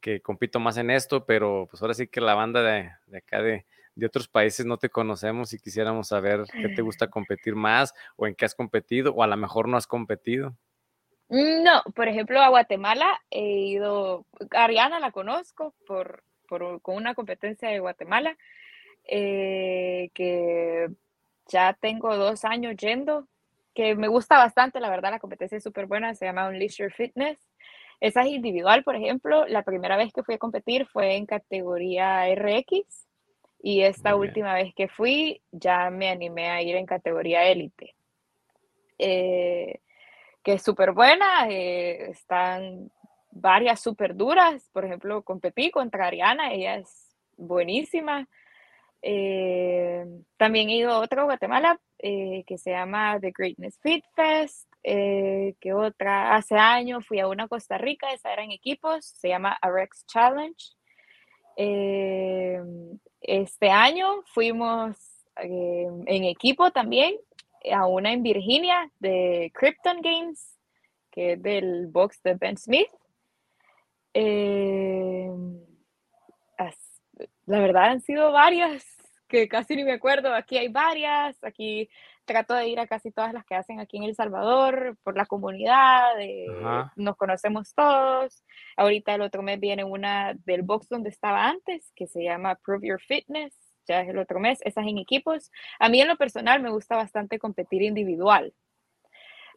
que 0.00 0.20
compito 0.20 0.58
más 0.58 0.76
en 0.78 0.90
esto, 0.90 1.24
pero 1.24 1.68
pues 1.70 1.80
ahora 1.82 1.94
sí 1.94 2.08
que 2.08 2.20
la 2.20 2.34
banda 2.34 2.62
de, 2.62 2.90
de 3.06 3.18
acá 3.18 3.40
de, 3.40 3.66
de 3.96 4.06
otros 4.06 4.28
países 4.28 4.66
no 4.66 4.76
te 4.76 4.90
conocemos 4.90 5.52
y 5.52 5.58
quisiéramos 5.58 6.08
saber 6.08 6.44
qué 6.52 6.68
te 6.68 6.82
gusta 6.82 7.08
competir 7.08 7.54
más 7.54 7.94
o 8.16 8.26
en 8.26 8.34
qué 8.34 8.44
has 8.44 8.54
competido 8.54 9.12
o 9.12 9.22
a 9.22 9.26
lo 9.26 9.36
mejor 9.36 9.68
no 9.68 9.76
has 9.76 9.86
competido. 9.86 10.56
Mm, 11.28 11.64
no, 11.64 11.82
por 11.94 12.06
ejemplo, 12.06 12.40
a 12.40 12.48
Guatemala 12.48 13.20
he 13.30 13.42
ido, 13.42 14.26
Ariana 14.50 15.00
la 15.00 15.12
conozco 15.12 15.74
por, 15.86 16.22
con 16.48 16.80
una 16.94 17.14
competencia 17.14 17.70
de 17.70 17.80
Guatemala, 17.80 18.36
eh, 19.04 20.10
que 20.14 20.88
ya 21.48 21.76
tengo 21.80 22.16
dos 22.16 22.44
años 22.44 22.76
yendo, 22.76 23.26
que 23.74 23.94
me 23.94 24.08
gusta 24.08 24.38
bastante, 24.38 24.80
la 24.80 24.90
verdad, 24.90 25.10
la 25.10 25.20
competencia 25.20 25.58
es 25.58 25.64
súper 25.64 25.86
buena, 25.86 26.14
se 26.14 26.24
llama 26.24 26.48
Unleash 26.48 26.78
Your 26.78 26.92
Fitness. 26.92 27.38
Esa 28.00 28.22
es 28.22 28.28
individual, 28.28 28.84
por 28.84 28.96
ejemplo, 28.96 29.46
la 29.46 29.62
primera 29.62 29.96
vez 29.96 30.12
que 30.12 30.22
fui 30.22 30.34
a 30.34 30.38
competir 30.38 30.86
fue 30.86 31.16
en 31.16 31.26
categoría 31.26 32.28
RX 32.34 33.06
y 33.62 33.82
esta 33.82 34.16
última 34.16 34.54
vez 34.54 34.74
que 34.74 34.88
fui 34.88 35.42
ya 35.50 35.90
me 35.90 36.08
animé 36.08 36.50
a 36.50 36.62
ir 36.62 36.76
en 36.76 36.86
categoría 36.86 37.44
élite. 37.44 37.96
Eh, 38.98 39.80
que 40.42 40.54
es 40.54 40.62
súper 40.62 40.92
buena, 40.92 41.48
eh, 41.48 42.10
están 42.10 42.90
varias 43.30 43.80
súper 43.80 44.14
duras, 44.14 44.70
por 44.72 44.84
ejemplo, 44.84 45.22
competí 45.22 45.70
contra 45.70 46.06
Ariana, 46.06 46.52
ella 46.52 46.76
es 46.76 47.16
buenísima. 47.36 48.28
Eh, 49.02 50.04
también 50.36 50.68
he 50.68 50.76
ido 50.76 50.90
a 50.90 51.00
otra 51.00 51.24
Guatemala 51.24 51.80
eh, 51.98 52.44
que 52.46 52.58
se 52.58 52.70
llama 52.70 53.18
The 53.20 53.32
Greatness 53.36 53.78
Fit 53.80 54.04
Fest, 54.14 54.68
que 54.82 55.72
otra, 55.74 56.36
hace 56.36 56.56
años 56.56 57.04
fui 57.06 57.18
a 57.18 57.28
una 57.28 57.48
Costa 57.48 57.76
Rica, 57.76 58.12
esa 58.12 58.32
era 58.32 58.44
en 58.44 58.52
equipos, 58.52 59.04
se 59.04 59.28
llama 59.28 59.58
Arex 59.60 60.06
Challenge. 60.06 60.74
este 63.20 63.70
año 63.70 64.22
fuimos 64.26 64.96
en 65.36 66.24
equipo 66.24 66.70
también 66.70 67.16
a 67.72 67.86
una 67.86 68.12
en 68.12 68.22
Virginia 68.22 68.90
de 68.98 69.50
Krypton 69.54 70.00
Games, 70.00 70.56
que 71.10 71.32
es 71.32 71.42
del 71.42 71.86
box 71.88 72.22
de 72.22 72.34
Ben 72.34 72.56
Smith. 72.56 72.90
Eh, 74.14 75.30
la 77.46 77.60
verdad 77.60 77.84
han 77.90 78.00
sido 78.00 78.32
varias 78.32 78.84
que 79.28 79.48
casi 79.48 79.74
ni 79.74 79.84
me 79.84 79.92
acuerdo. 79.92 80.32
Aquí 80.34 80.56
hay 80.56 80.68
varias, 80.68 81.42
aquí 81.42 81.88
trato 82.24 82.54
de 82.54 82.68
ir 82.68 82.80
a 82.80 82.86
casi 82.86 83.10
todas 83.10 83.32
las 83.32 83.44
que 83.44 83.54
hacen 83.54 83.80
aquí 83.80 83.96
en 83.96 84.04
El 84.04 84.14
Salvador 84.14 84.96
por 85.02 85.16
la 85.16 85.26
comunidad, 85.26 86.12
nos 86.96 87.16
conocemos 87.16 87.74
todos. 87.74 88.44
Ahorita 88.76 89.14
el 89.14 89.22
otro 89.22 89.42
mes 89.42 89.60
viene 89.60 89.84
una 89.84 90.34
del 90.44 90.62
box 90.62 90.88
donde 90.88 91.10
estaba 91.10 91.48
antes, 91.48 91.92
que 91.94 92.06
se 92.06 92.22
llama 92.22 92.56
Prove 92.56 92.88
Your 92.88 93.00
Fitness 93.00 93.66
ya 93.86 94.00
es 94.00 94.08
el 94.08 94.18
otro 94.18 94.40
mes, 94.40 94.58
esas 94.62 94.86
en 94.86 94.98
equipos. 94.98 95.50
A 95.78 95.88
mí 95.88 96.00
en 96.00 96.08
lo 96.08 96.16
personal 96.16 96.60
me 96.60 96.70
gusta 96.70 96.96
bastante 96.96 97.38
competir 97.38 97.82
individual. 97.82 98.52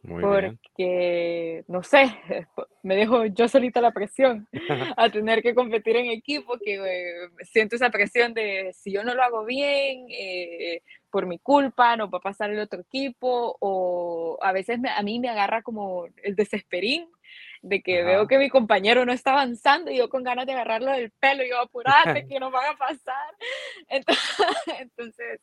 Porque, 0.02 1.64
no 1.68 1.82
sé, 1.82 2.04
me 2.82 2.96
dejo 2.96 3.26
yo 3.26 3.48
solita 3.48 3.80
la 3.80 3.92
presión 3.92 4.48
a 4.96 5.10
tener 5.10 5.42
que 5.42 5.54
competir 5.54 5.96
en 5.96 6.06
equipo, 6.06 6.58
que 6.58 6.74
eh, 6.74 7.28
siento 7.42 7.76
esa 7.76 7.90
presión 7.90 8.32
de 8.34 8.72
si 8.72 8.92
yo 8.92 9.04
no 9.04 9.14
lo 9.14 9.22
hago 9.22 9.44
bien, 9.44 10.06
eh, 10.10 10.82
por 11.10 11.26
mi 11.26 11.38
culpa, 11.38 11.96
no 11.96 12.08
va 12.08 12.18
a 12.18 12.22
pasar 12.22 12.50
el 12.50 12.60
otro 12.60 12.80
equipo, 12.80 13.56
o 13.60 14.38
a 14.40 14.52
veces 14.52 14.78
a 14.96 15.02
mí 15.02 15.20
me 15.20 15.28
agarra 15.28 15.62
como 15.62 16.06
el 16.22 16.36
desesperín 16.36 17.08
de 17.62 17.82
que 17.82 18.02
veo 18.02 18.26
que 18.26 18.38
mi 18.38 18.48
compañero 18.48 19.04
no 19.04 19.12
está 19.12 19.32
avanzando 19.32 19.90
y 19.90 19.98
yo 19.98 20.08
con 20.08 20.24
ganas 20.24 20.46
de 20.46 20.52
agarrarlo 20.52 20.90
del 20.92 21.10
pelo 21.10 21.44
y 21.44 21.50
yo 21.50 21.58
apurate 21.58 22.26
que 22.28 22.40
no 22.40 22.50
van 22.50 22.74
a 22.74 22.78
pasar. 22.78 23.34
Entonces, 24.78 25.40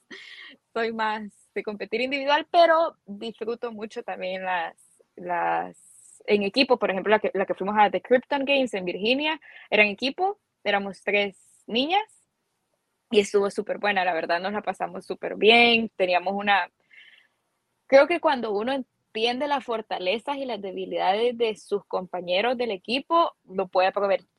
soy 0.74 0.93
más 0.93 1.46
de 1.58 1.63
competir 1.63 2.02
individual, 2.02 2.48
pero 2.52 2.96
disfruto 3.06 3.72
mucho 3.72 4.04
también 4.04 4.43
las, 4.43 4.76
las 5.15 6.24
en 6.28 6.43
equipo, 6.43 6.78
por 6.78 6.91
ejemplo, 6.91 7.12
la 7.12 7.20
que, 7.20 7.32
la 7.34 7.46
que 7.46 7.56
fuimos 7.56 7.76
a 7.78 7.89
The 7.89 8.02
Krypton 8.02 8.46
Games 8.46 8.74
en 8.74 8.86
Virginia, 8.86 9.39
era 9.70 9.84
en 9.84 9.89
equipo, 9.89 10.39
éramos 10.63 11.02
tres 11.02 11.36
niñas 11.65 12.04
y 13.10 13.20
estuvo 13.20 13.50
súper 13.50 13.80
buena, 13.80 14.06
la 14.06 14.13
verdad 14.13 14.39
nos 14.39 14.54
la 14.54 14.62
pasamos 14.62 15.06
súper 15.06 15.36
bien, 15.36 15.89
teníamos 15.96 16.34
una, 16.36 16.70
creo 17.88 18.08
que 18.08 18.20
cuando 18.20 18.52
uno 18.52 18.74
entiende 18.74 19.48
las 19.48 19.63
fortalezas 19.63 20.38
y 20.38 20.46
las 20.46 20.62
debilidades 20.62 21.38
de 21.38 21.56
sus 21.56 21.86
compañeros 21.86 22.58
del 22.58 22.72
equipo, 22.72 23.34
lo 23.46 23.67
puede 23.67 23.91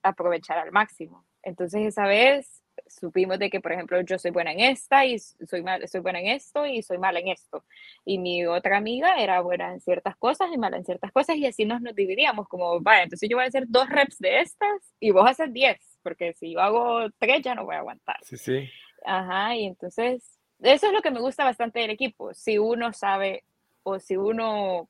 aprovechar 0.03 0.59
al 0.59 0.71
máximo. 0.71 1.25
Entonces 1.43 1.87
esa 1.87 2.07
vez 2.07 2.63
supimos 2.89 3.39
de 3.39 3.51
que, 3.51 3.61
por 3.61 3.73
ejemplo, 3.73 4.01
yo 4.01 4.19
soy 4.19 4.31
buena 4.31 4.53
en 4.53 4.61
esta 4.61 5.05
y 5.05 5.19
soy, 5.19 5.63
mal, 5.63 5.87
soy 5.89 6.01
buena 6.01 6.21
en 6.21 6.29
esto 6.29 6.67
y 6.67 6.83
soy 6.83 6.99
mala 6.99 7.21
en 7.21 7.29
esto. 7.29 7.65
Y 8.05 8.19
mi 8.19 8.47
otra 8.47 8.77
amiga 8.77 9.17
era 9.17 9.41
buena 9.41 9.73
en 9.73 9.81
ciertas 9.81 10.17
cosas 10.17 10.49
y 10.53 10.59
mala 10.59 10.77
en 10.77 10.85
ciertas 10.85 11.13
cosas 11.13 11.37
y 11.37 11.47
así 11.47 11.65
nos, 11.65 11.81
nos 11.81 11.95
dividíamos 11.95 12.49
como, 12.49 12.81
vaya, 12.81 13.05
entonces 13.05 13.29
yo 13.29 13.37
voy 13.37 13.45
a 13.45 13.49
hacer 13.49 13.65
dos 13.69 13.89
reps 13.89 14.19
de 14.19 14.41
estas 14.41 14.95
y 15.01 15.11
vos 15.11 15.29
haces 15.29 15.53
diez, 15.53 15.79
porque 16.03 16.35
si 16.35 16.53
yo 16.53 16.61
hago 16.61 17.11
tres 17.19 17.43
ya 17.43 17.55
no 17.55 17.65
voy 17.65 17.77
a 17.77 17.79
aguantar. 17.79 18.17
Sí, 18.23 18.37
sí. 18.37 18.69
Ajá, 19.05 19.57
y 19.57 19.67
entonces 19.67 20.39
eso 20.61 20.87
es 20.89 20.93
lo 20.93 21.03
que 21.03 21.11
me 21.11 21.21
gusta 21.21 21.45
bastante 21.45 21.81
del 21.81 21.91
equipo, 21.91 22.35
si 22.35 22.59
uno 22.59 22.93
sabe 22.93 23.45
o 23.83 23.99
si 23.99 24.17
uno 24.17 24.89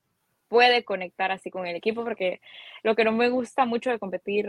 puede 0.49 0.83
conectar 0.85 1.31
así 1.31 1.51
con 1.51 1.67
el 1.67 1.77
equipo, 1.77 2.05
porque 2.05 2.41
lo 2.83 2.97
que 2.97 3.05
no 3.05 3.13
me 3.13 3.29
gusta 3.29 3.67
mucho 3.67 3.91
de 3.91 3.99
competir 3.99 4.47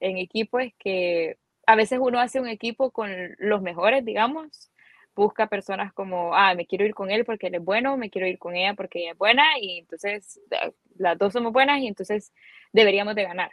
en 0.00 0.18
equipo 0.18 0.58
es 0.58 0.74
que 0.78 1.36
a 1.66 1.76
veces 1.76 1.98
uno 2.00 2.20
hace 2.20 2.40
un 2.40 2.48
equipo 2.48 2.90
con 2.90 3.10
los 3.38 3.62
mejores, 3.62 4.04
digamos, 4.04 4.70
busca 5.14 5.46
personas 5.46 5.92
como, 5.92 6.34
ah, 6.34 6.54
me 6.54 6.66
quiero 6.66 6.84
ir 6.84 6.94
con 6.94 7.10
él 7.10 7.24
porque 7.24 7.46
él 7.46 7.56
es 7.56 7.64
bueno, 7.64 7.96
me 7.96 8.10
quiero 8.10 8.26
ir 8.26 8.38
con 8.38 8.56
ella 8.56 8.74
porque 8.74 9.00
ella 9.00 9.12
es 9.12 9.18
buena, 9.18 9.44
y 9.60 9.78
entonces 9.78 10.40
las 10.96 11.18
dos 11.18 11.32
somos 11.32 11.52
buenas 11.52 11.80
y 11.80 11.86
entonces 11.86 12.32
deberíamos 12.72 13.14
de 13.14 13.24
ganar. 13.24 13.50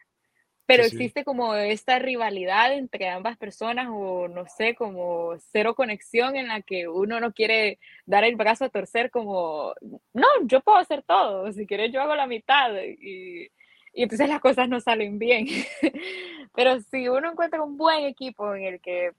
Pero 0.66 0.84
existe 0.84 1.26
como 1.26 1.54
esta 1.56 2.00
rivalidad 2.00 2.72
entre 2.72 3.10
ambas 3.10 3.36
personas 3.38 3.88
o 3.92 4.30
no 4.30 4.48
sé, 4.48 4.74
como 4.74 5.34
cero 5.52 5.76
conexión 5.76 6.38
en 6.38 6.48
la 6.48 6.62
que 6.62 6.88
uno 6.88 7.20
no 7.20 7.34
quiere 7.34 7.78
dar 8.06 8.24
el 8.24 8.38
brazo 8.38 8.66
a 8.66 8.70
torcer 8.70 9.12
como, 9.12 9.74
no, 10.14 10.28
yo 10.46 10.62
puedo 10.62 10.78
hacer 10.78 11.04
todo, 11.04 11.52
si 11.52 11.68
quieres 11.68 11.92
yo 11.92 12.02
hago 12.02 12.16
la 12.16 12.26
mitad 12.26 12.72
y, 12.84 13.52
y 13.94 14.04
entonces 14.04 14.30
las 14.30 14.40
cosas 14.40 14.70
no 14.70 14.80
salen 14.80 15.20
bien. 15.20 15.48
pero 16.56 16.80
si 16.80 17.08
uno 17.08 17.32
encuentra 17.32 17.62
un 17.62 17.78
buen 17.78 18.06
equipo 18.06 18.56
en 18.56 18.64
el 18.64 18.82
que 18.82 19.12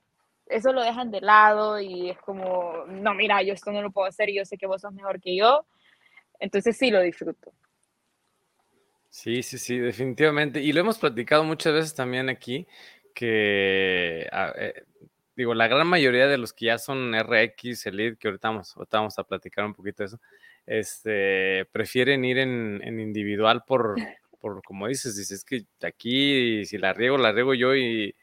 eso 0.47 0.73
lo 0.73 0.81
dejan 0.81 1.11
de 1.11 1.21
lado 1.21 1.79
y 1.79 2.09
es 2.09 2.17
como, 2.19 2.85
no, 2.87 3.13
mira, 3.13 3.41
yo 3.41 3.53
esto 3.53 3.71
no 3.71 3.81
lo 3.81 3.91
puedo 3.91 4.07
hacer 4.07 4.29
y 4.29 4.35
yo 4.35 4.45
sé 4.45 4.57
que 4.57 4.67
vos 4.67 4.81
sos 4.81 4.93
mejor 4.93 5.21
que 5.21 5.35
yo, 5.35 5.65
entonces 6.39 6.77
sí 6.77 6.91
lo 6.91 7.01
disfruto. 7.01 7.51
Sí, 9.09 9.43
sí, 9.43 9.57
sí, 9.57 9.77
definitivamente. 9.77 10.59
Y 10.59 10.73
lo 10.73 10.81
hemos 10.81 10.97
platicado 10.97 11.43
muchas 11.43 11.73
veces 11.73 11.93
también 11.93 12.29
aquí, 12.29 12.67
que 13.13 14.27
ah, 14.31 14.51
eh, 14.57 14.83
digo, 15.35 15.53
la 15.53 15.67
gran 15.67 15.87
mayoría 15.87 16.27
de 16.27 16.37
los 16.37 16.53
que 16.53 16.65
ya 16.67 16.77
son 16.77 17.13
RX, 17.13 17.85
Elite, 17.87 18.17
que 18.17 18.27
ahorita 18.27 18.49
vamos, 18.49 18.75
vamos 18.91 19.19
a 19.19 19.23
platicar 19.23 19.65
un 19.65 19.73
poquito 19.73 20.03
de 20.03 20.07
eso, 20.07 20.19
este, 20.65 21.65
prefieren 21.71 22.23
ir 22.25 22.37
en, 22.39 22.81
individual 22.99 23.63
por, 23.65 23.95
por, 24.43 24.61
como 24.61 24.89
dices, 24.89 25.15
dices 25.15 25.45
que 25.45 25.65
aquí 25.81 26.65
si 26.65 26.77
la 26.77 26.91
riego, 26.91 27.17
la 27.17 27.31
riego 27.31 27.53
yo 27.53 27.73
y, 27.77 28.13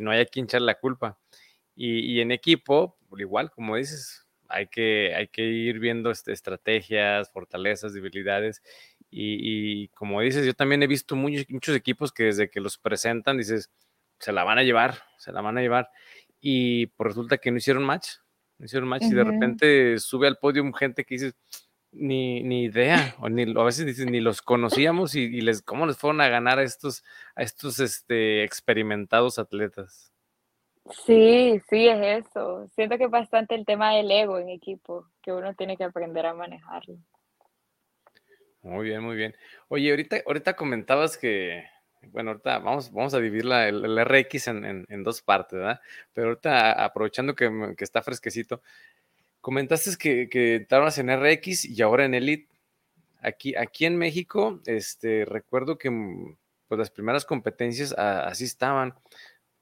no 0.00 0.10
hay 0.10 0.20
a 0.20 0.24
quien 0.24 0.46
echar 0.46 0.62
la 0.62 0.78
culpa. 0.78 1.18
Y, 1.76 2.20
en 2.20 2.32
equipo, 2.32 2.96
igual, 3.18 3.50
como 3.50 3.76
dices, 3.76 4.26
hay 4.48 4.68
que, 4.68 5.14
hay 5.14 5.28
que 5.28 5.42
ir 5.42 5.80
viendo 5.80 6.10
este, 6.10 6.32
estrategias, 6.32 7.30
fortalezas, 7.30 7.92
debilidades 7.92 8.62
y, 9.10 9.88
como 9.88 10.22
dices, 10.22 10.46
yo 10.46 10.54
también 10.54 10.82
he 10.82 10.86
visto 10.86 11.14
muchos, 11.14 11.76
equipos 11.76 12.10
que 12.10 12.24
desde 12.24 12.48
que 12.48 12.60
los 12.60 12.78
presentan, 12.78 13.36
dices, 13.36 13.70
se 14.18 14.32
la 14.32 14.44
van 14.44 14.56
a 14.58 14.62
llevar, 14.62 15.02
se 15.18 15.30
la 15.30 15.42
van 15.42 15.58
a 15.58 15.60
llevar. 15.60 15.90
Y 16.40 16.86
pues 16.86 17.08
resulta 17.08 17.36
que 17.36 17.50
no 17.50 17.58
hicieron 17.58 17.84
match, 17.84 18.08
no 18.58 18.64
hicieron 18.64 18.88
match. 18.88 19.04
Y 19.04 19.14
de 19.14 19.24
repente 19.24 19.98
sube 19.98 20.26
al 20.26 20.38
podio 20.38 20.64
gente 20.72 21.04
que 21.04 21.16
dices, 21.16 21.34
ni, 21.94 22.42
ni 22.42 22.64
idea, 22.64 23.14
o, 23.20 23.28
ni, 23.28 23.42
a 23.42 23.64
veces 23.64 23.86
dices, 23.86 24.06
ni 24.06 24.20
los 24.20 24.42
conocíamos 24.42 25.14
y, 25.14 25.40
les, 25.40 25.62
cómo 25.62 25.86
les 25.86 25.96
fueron 25.96 26.20
a 26.20 26.28
ganar 26.28 26.58
a 26.58 26.62
estos, 26.62 27.04
a 27.34 27.42
estos 27.42 27.80
este, 27.80 28.44
experimentados 28.44 29.38
atletas. 29.38 30.12
Sí, 31.06 31.60
sí, 31.70 31.88
es 31.88 32.26
eso. 32.26 32.68
Siento 32.74 32.98
que 32.98 33.04
es 33.04 33.10
bastante 33.10 33.54
el 33.54 33.64
tema 33.64 33.94
del 33.94 34.10
ego 34.10 34.38
en 34.38 34.50
equipo, 34.50 35.06
que 35.22 35.32
uno 35.32 35.54
tiene 35.54 35.76
que 35.76 35.84
aprender 35.84 36.26
a 36.26 36.34
manejarlo. 36.34 36.96
Muy 38.60 38.86
bien, 38.86 39.02
muy 39.02 39.16
bien. 39.16 39.34
Oye, 39.68 39.90
ahorita, 39.90 40.22
ahorita 40.26 40.56
comentabas 40.56 41.16
que, 41.16 41.64
bueno, 42.10 42.30
ahorita 42.30 42.58
vamos, 42.58 42.92
vamos 42.92 43.14
a 43.14 43.20
dividir 43.20 43.50
el, 43.50 44.04
RX 44.04 44.48
en, 44.48 45.02
dos 45.02 45.22
partes, 45.22 45.58
¿verdad? 45.58 45.80
Pero 46.12 46.28
ahorita 46.28 46.84
aprovechando 46.84 47.34
que, 47.34 47.74
está 47.78 48.02
fresquecito, 48.02 48.62
comentaste 49.44 49.90
que, 49.98 50.30
que 50.30 50.54
estabas 50.56 50.96
en 50.96 51.10
RX 51.10 51.66
y 51.66 51.82
ahora 51.82 52.06
en 52.06 52.14
Elite. 52.14 52.48
Aquí, 53.20 53.54
aquí 53.54 53.84
en 53.84 53.98
México, 53.98 54.62
este, 54.64 55.26
recuerdo 55.26 55.76
que 55.76 55.90
pues, 56.66 56.78
las 56.78 56.90
primeras 56.90 57.26
competencias 57.26 57.92
así 57.92 58.44
estaban. 58.44 58.94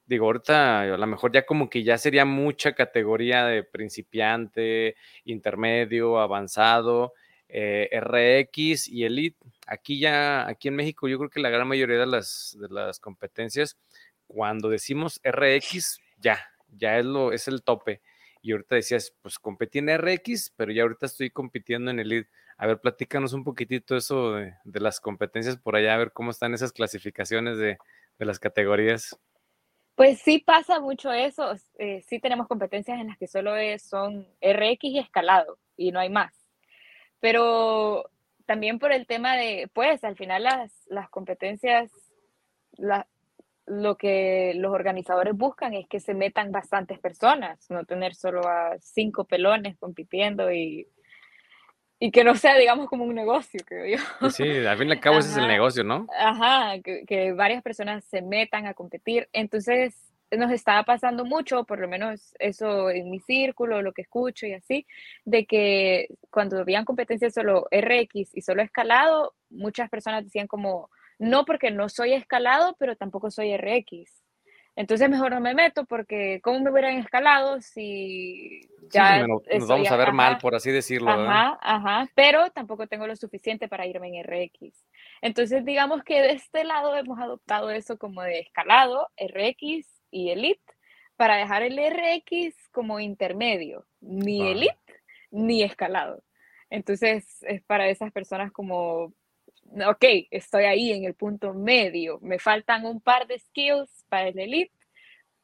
Digo, 0.07 0.27
ahorita 0.27 0.83
a 0.83 0.97
lo 0.97 1.07
mejor 1.09 1.33
ya 1.33 1.45
como 1.45 1.69
que 1.69 1.83
ya 1.83 1.99
sería 1.99 2.25
mucha 2.25 2.75
categoría 2.75 3.45
de 3.47 3.65
principiante, 3.65 4.95
intermedio, 5.25 6.21
avanzado, 6.21 7.13
eh, 7.49 7.91
RX 7.93 8.87
y 8.87 9.03
Elite. 9.03 9.45
Aquí 9.67 9.99
ya, 9.99 10.47
aquí 10.47 10.69
en 10.69 10.77
México, 10.77 11.09
yo 11.09 11.19
creo 11.19 11.31
que 11.31 11.41
la 11.41 11.51
gran 11.51 11.67
mayoría 11.67 11.99
de 11.99 12.07
las, 12.07 12.57
de 12.61 12.69
las 12.69 13.01
competencias, 13.01 13.77
cuando 14.29 14.69
decimos 14.69 15.21
RX, 15.25 15.99
ya, 16.19 16.39
ya 16.69 16.99
es, 16.99 17.05
lo, 17.05 17.33
es 17.33 17.49
el 17.49 17.65
tope. 17.65 18.01
Y 18.43 18.53
ahorita 18.53 18.75
decías, 18.75 19.15
pues 19.23 19.39
competí 19.39 19.79
en 19.79 19.97
RX, 19.97 20.53
pero 20.57 20.73
ya 20.73 20.83
ahorita 20.83 21.07
estoy 21.07 21.31
compitiendo 21.31 21.93
en 21.93 22.01
Elite. 22.01 22.29
A 22.57 22.67
ver, 22.67 22.81
platícanos 22.81 23.33
un 23.33 23.45
poquitito 23.45 23.97
eso 23.97 24.33
de, 24.33 24.55
las 24.65 25.01
competencias 25.01 25.57
por 25.57 25.77
allá, 25.77 25.95
a 25.95 25.99
ver 25.99 26.13
cómo 26.13 26.33
están 26.33 26.53
esas 26.53 26.73
clasificaciones 26.73 27.57
de, 27.57 27.79
las 28.19 28.39
categorías. 28.39 29.19
Pues 29.95 30.21
sí 30.21 30.39
pasa 30.39 30.81
mucho 30.81 31.13
eso. 31.13 31.55
Eh, 31.79 32.03
sí 32.03 32.21
tenemos 32.21 32.47
competencias 32.47 33.01
en 33.01 33.09
las 33.09 33.19
que 33.19 33.27
solo 33.27 33.53
son 33.79 34.29
RX 34.41 34.85
y 34.85 34.99
escalado 34.99 35.59
y 35.77 35.91
no 35.91 35.99
hay 35.99 36.09
más. 36.09 36.33
Pero 37.21 38.11
también 38.47 38.79
por 38.79 38.93
el 38.93 39.07
tema 39.07 39.37
de, 39.37 39.71
pues 39.73 40.05
al 40.05 40.17
final 40.17 40.45
las, 40.45 40.73
las 40.87 41.09
competencias, 41.11 41.91
lo 43.67 43.97
que 43.97 44.53
los 44.57 44.73
organizadores 44.73 45.35
buscan 45.35 45.75
es 45.75 45.87
que 45.89 46.01
se 46.01 46.15
metan 46.15 46.53
bastantes 46.53 46.99
personas, 46.99 47.71
no 47.71 47.85
tener 47.85 48.15
solo 48.15 48.47
a 48.49 48.77
cinco 48.81 49.25
pelones 49.25 49.77
compitiendo 49.79 50.53
y 50.53 50.89
y 52.05 52.11
que 52.11 52.25
no 52.25 52.35
sea, 52.35 52.57
digamos, 52.57 52.89
como 52.89 53.05
un 53.05 53.15
negocio, 53.15 53.61
creo 53.65 53.97
yo. 53.97 54.31
Sí, 54.31 54.43
al 54.67 54.77
fin 54.77 54.89
y 54.89 54.91
al 54.91 54.99
cabo 54.99 55.19
ese 55.19 55.29
es 55.29 55.37
el 55.37 55.47
negocio, 55.47 55.85
¿no? 55.85 56.09
Ajá, 56.19 56.81
que, 56.83 57.33
varias 57.33 57.63
personas 57.63 58.05
se 58.05 58.23
metan 58.23 58.67
a 58.67 58.75
competir. 58.75 59.29
Entonces, 59.33 60.13
nos 60.33 60.51
estaba 60.51 60.83
pasando 60.83 61.25
mucho, 61.25 61.63
por 61.63 61.79
lo 61.79 61.87
menos 61.87 62.35
eso 62.41 62.91
en 62.91 63.09
mi 63.09 63.21
círculo, 63.21 63.83
lo 63.83 63.93
que 63.93 64.03
escucho 64.03 64.47
y 64.47 64.55
así, 64.55 64.85
de 65.25 65.47
que 65.47 66.09
cuando 66.29 66.59
habían 66.59 66.85
competencias 66.85 67.35
solo 67.35 67.69
RX 67.71 68.35
y 68.35 68.43
solo 68.43 68.63
escalado, 68.63 69.37
muchas 69.49 69.89
personas 69.89 70.25
decían 70.25 70.49
como, 70.49 70.91
no 71.23 71.45
porque 71.45 71.71
no 71.71 71.89
soy 71.89 72.15
escalado, 72.15 72.75
pero 72.81 72.97
tampoco 72.97 73.31
soy 73.31 73.57
RX. 73.57 74.25
Entonces 74.75 75.09
mejor 75.09 75.31
no 75.31 75.41
me 75.41 75.55
meto 75.55 75.85
porque 75.85 76.41
¿cómo 76.43 76.59
me 76.59 76.71
hubieran 76.71 76.99
escalado 76.99 77.61
si 77.61 78.69
ya 78.91 79.25
nos 79.27 79.69
vamos 79.69 79.89
a 79.89 79.97
ver 79.97 80.13
mal, 80.13 80.39
por 80.39 80.57
así 80.57 80.73
decirlo? 80.73 81.11
Ajá, 81.11 81.59
ajá, 81.63 82.11
pero 82.17 82.51
tampoco 82.51 82.89
tengo 82.89 83.07
lo 83.07 83.15
suficiente 83.15 83.69
para 83.69 83.87
irme 83.87 84.09
en 84.09 84.25
RX. 84.25 84.85
Entonces 85.21 85.65
digamos 85.65 86.03
que 86.03 86.21
de 86.23 86.33
este 86.33 86.65
lado 86.65 86.97
hemos 86.97 87.21
adoptado 87.21 87.71
eso 87.71 87.99
como 87.99 88.23
de 88.23 88.41
escalado, 88.41 89.09
RX 89.17 90.03
y 90.11 90.31
Elite, 90.31 90.73
para 91.17 91.37
dejar 91.37 91.63
el 91.63 91.79
RX 91.79 92.57
como 92.73 92.99
intermedio, 92.99 93.87
ni 94.01 94.51
Elite 94.51 94.77
ni 95.31 95.63
escalado. 95.63 96.25
Entonces 96.69 97.43
es 97.43 97.63
para 97.63 97.89
esas 97.89 98.11
personas 98.11 98.51
como 98.51 99.13
ok, 99.89 100.05
estoy 100.31 100.65
ahí 100.65 100.93
en 100.93 101.05
el 101.05 101.15
punto 101.15 101.55
medio, 101.55 102.19
me 102.21 102.39
faltan 102.39 102.87
un 102.87 103.01
par 103.01 103.27
de 103.27 103.39
skills 103.39 104.05
para 104.09 104.29
el 104.29 104.39
elite, 104.39 104.73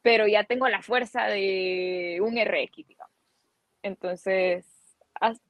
pero 0.03 0.27
ya 0.27 0.45
tengo 0.45 0.69
la 0.69 0.83
fuerza 0.83 1.27
de 1.27 2.19
un 2.23 2.38
RX, 2.38 2.87
digamos. 2.87 3.14
Entonces, 3.83 4.67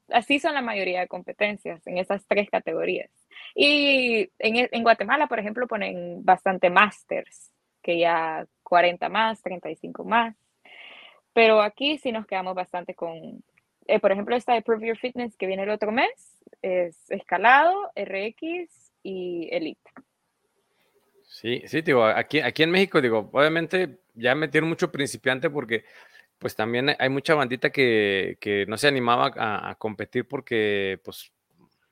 así 0.09 0.39
son 0.39 0.55
la 0.55 0.63
mayoría 0.63 1.01
de 1.01 1.09
competencias 1.09 1.87
en 1.87 1.99
esas 1.99 2.27
tres 2.27 2.49
categorías. 2.51 3.11
Y 3.55 4.31
en, 4.39 4.69
en 4.71 4.83
Guatemala, 4.83 5.27
por 5.27 5.39
ejemplo, 5.39 5.67
ponen 5.67 6.25
bastante 6.25 6.71
masters, 6.71 7.53
que 7.83 7.99
ya 7.99 8.47
40 8.63 9.09
más, 9.09 9.43
35 9.43 10.05
más. 10.05 10.37
Pero 11.33 11.61
aquí 11.61 11.99
sí 11.99 12.13
nos 12.13 12.27
quedamos 12.27 12.55
bastante 12.55 12.95
con, 12.95 13.43
eh, 13.89 13.99
por 14.01 14.13
ejemplo, 14.13 14.37
esta 14.37 14.55
de 14.55 14.63
Prove 14.63 14.87
Your 14.87 14.99
Fitness 14.99 15.37
que 15.37 15.47
viene 15.47 15.63
el 15.63 15.71
otro 15.71 15.91
mes, 15.91 16.39
es 16.63 17.11
escalado, 17.11 17.91
RX 17.97 18.93
y 19.03 19.49
Elite. 19.51 19.91
Sí, 21.25 21.63
sí, 21.67 21.81
digo, 21.81 22.05
aquí, 22.05 22.41
aquí 22.41 22.63
en 22.63 22.71
México, 22.71 23.01
digo, 23.01 23.31
obviamente 23.33 23.99
ya 24.15 24.35
metieron 24.35 24.69
mucho 24.69 24.93
principiante 24.93 25.51
porque 25.51 25.85
pues 26.39 26.55
también 26.55 26.95
hay 26.99 27.09
mucha 27.09 27.35
bandita 27.35 27.71
que, 27.71 28.65
no 28.69 28.77
se 28.77 28.89
animaba 28.89 29.33
a, 29.37 29.75
competir 29.77 30.27
porque, 30.29 31.01
pues, 31.05 31.33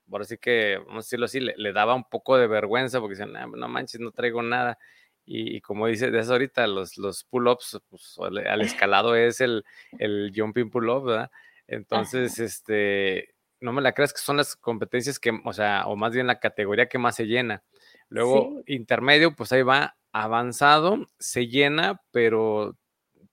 por 0.09 0.21
así 0.21 0.39
que, 0.39 0.79
vamos 0.87 1.05
a 1.05 1.07
decirlo 1.07 1.25
así, 1.25 1.41
le, 1.41 1.73
daba 1.73 1.95
un 1.95 2.05
poco 2.05 2.37
de 2.39 2.47
vergüenza 2.47 3.01
porque 3.01 3.17
decían, 3.17 3.33
no 3.33 3.69
manches, 3.69 4.01
no 4.01 4.13
traigo 4.13 4.43
nada. 4.43 4.79
Y, 5.25 5.61
como 5.61 5.89
dice, 5.89 6.13
de 6.13 6.21
eso 6.21 6.33
ahorita, 6.33 6.69
los, 6.69 6.97
los 6.99 7.25
pull-ups, 7.25 7.81
pues, 7.89 8.17
al, 8.21 8.61
escalado 8.61 9.17
es 9.17 9.41
el, 9.41 9.65
el 9.99 10.33
jumping 10.35 10.71
pull-up, 10.71 11.07
¿verdad? 11.07 11.31
Entonces, 11.69 12.39
este, 12.39 13.35
no 13.61 13.73
me 13.73 13.83
la 13.83 13.93
creas 13.93 14.13
que 14.13 14.21
son 14.21 14.37
las 14.37 14.57
competencias 14.57 15.19
que, 15.19 15.33
o 15.45 15.53
sea, 15.53 15.87
o 15.87 15.97
más 15.97 16.13
bien 16.13 16.27
la 16.27 16.39
categoría 16.41 16.89
que 16.89 16.99
más 16.99 17.17
se 17.17 17.27
llena. 17.27 17.63
Luego, 18.09 18.63
intermedio, 18.67 19.35
pues 19.35 19.53
ahí 19.53 19.63
va 19.63 19.97
avanzado, 20.13 21.07
se 21.19 21.49
llena, 21.49 22.01
pero 22.11 22.77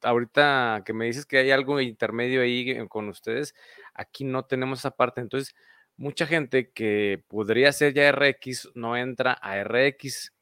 ahorita 0.02 0.84
que 0.86 0.94
me 0.94 1.06
dices 1.06 1.26
que 1.26 1.38
hay 1.38 1.52
algo 1.52 1.80
intermedio 1.80 2.42
ahí 2.42 2.86
con 2.88 3.08
ustedes, 3.10 3.56
aquí 3.94 4.24
no 4.24 4.46
tenemos 4.46 4.80
esa 4.80 4.92
parte. 4.92 5.22
Entonces, 5.22 5.56
mucha 5.96 6.26
gente 6.26 6.72
que 6.72 7.24
podría 7.28 7.72
ser 7.72 7.94
ya 7.94 8.12
RX 8.12 8.72
no 8.74 8.98
entra 8.98 9.34
a 9.34 9.64
RX 9.64 10.34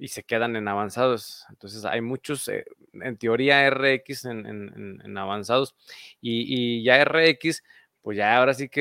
y 0.00 0.08
se 0.08 0.24
quedan 0.24 0.56
en 0.56 0.66
avanzados. 0.66 1.44
Entonces, 1.50 1.84
hay 1.84 2.00
muchos, 2.00 2.48
eh, 2.48 2.64
en 2.94 3.16
teoría, 3.18 3.70
RX 3.70 4.24
en, 4.24 5.16
avanzados 5.16 5.76
y, 6.20 6.80
y 6.80 6.82
ya 6.82 7.04
RX 7.04 7.62
pues 8.02 8.16
ya 8.16 8.38
ahora 8.38 8.54
sí 8.54 8.68
que 8.68 8.80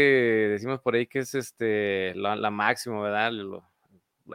decimos 0.50 0.80
por 0.80 0.96
ahí 0.96 1.06
que 1.06 1.20
es 1.20 1.36
este 1.36 2.14
la, 2.16 2.36
la 2.36 2.52
máxima, 2.52 3.02
¿verdad? 3.02 3.32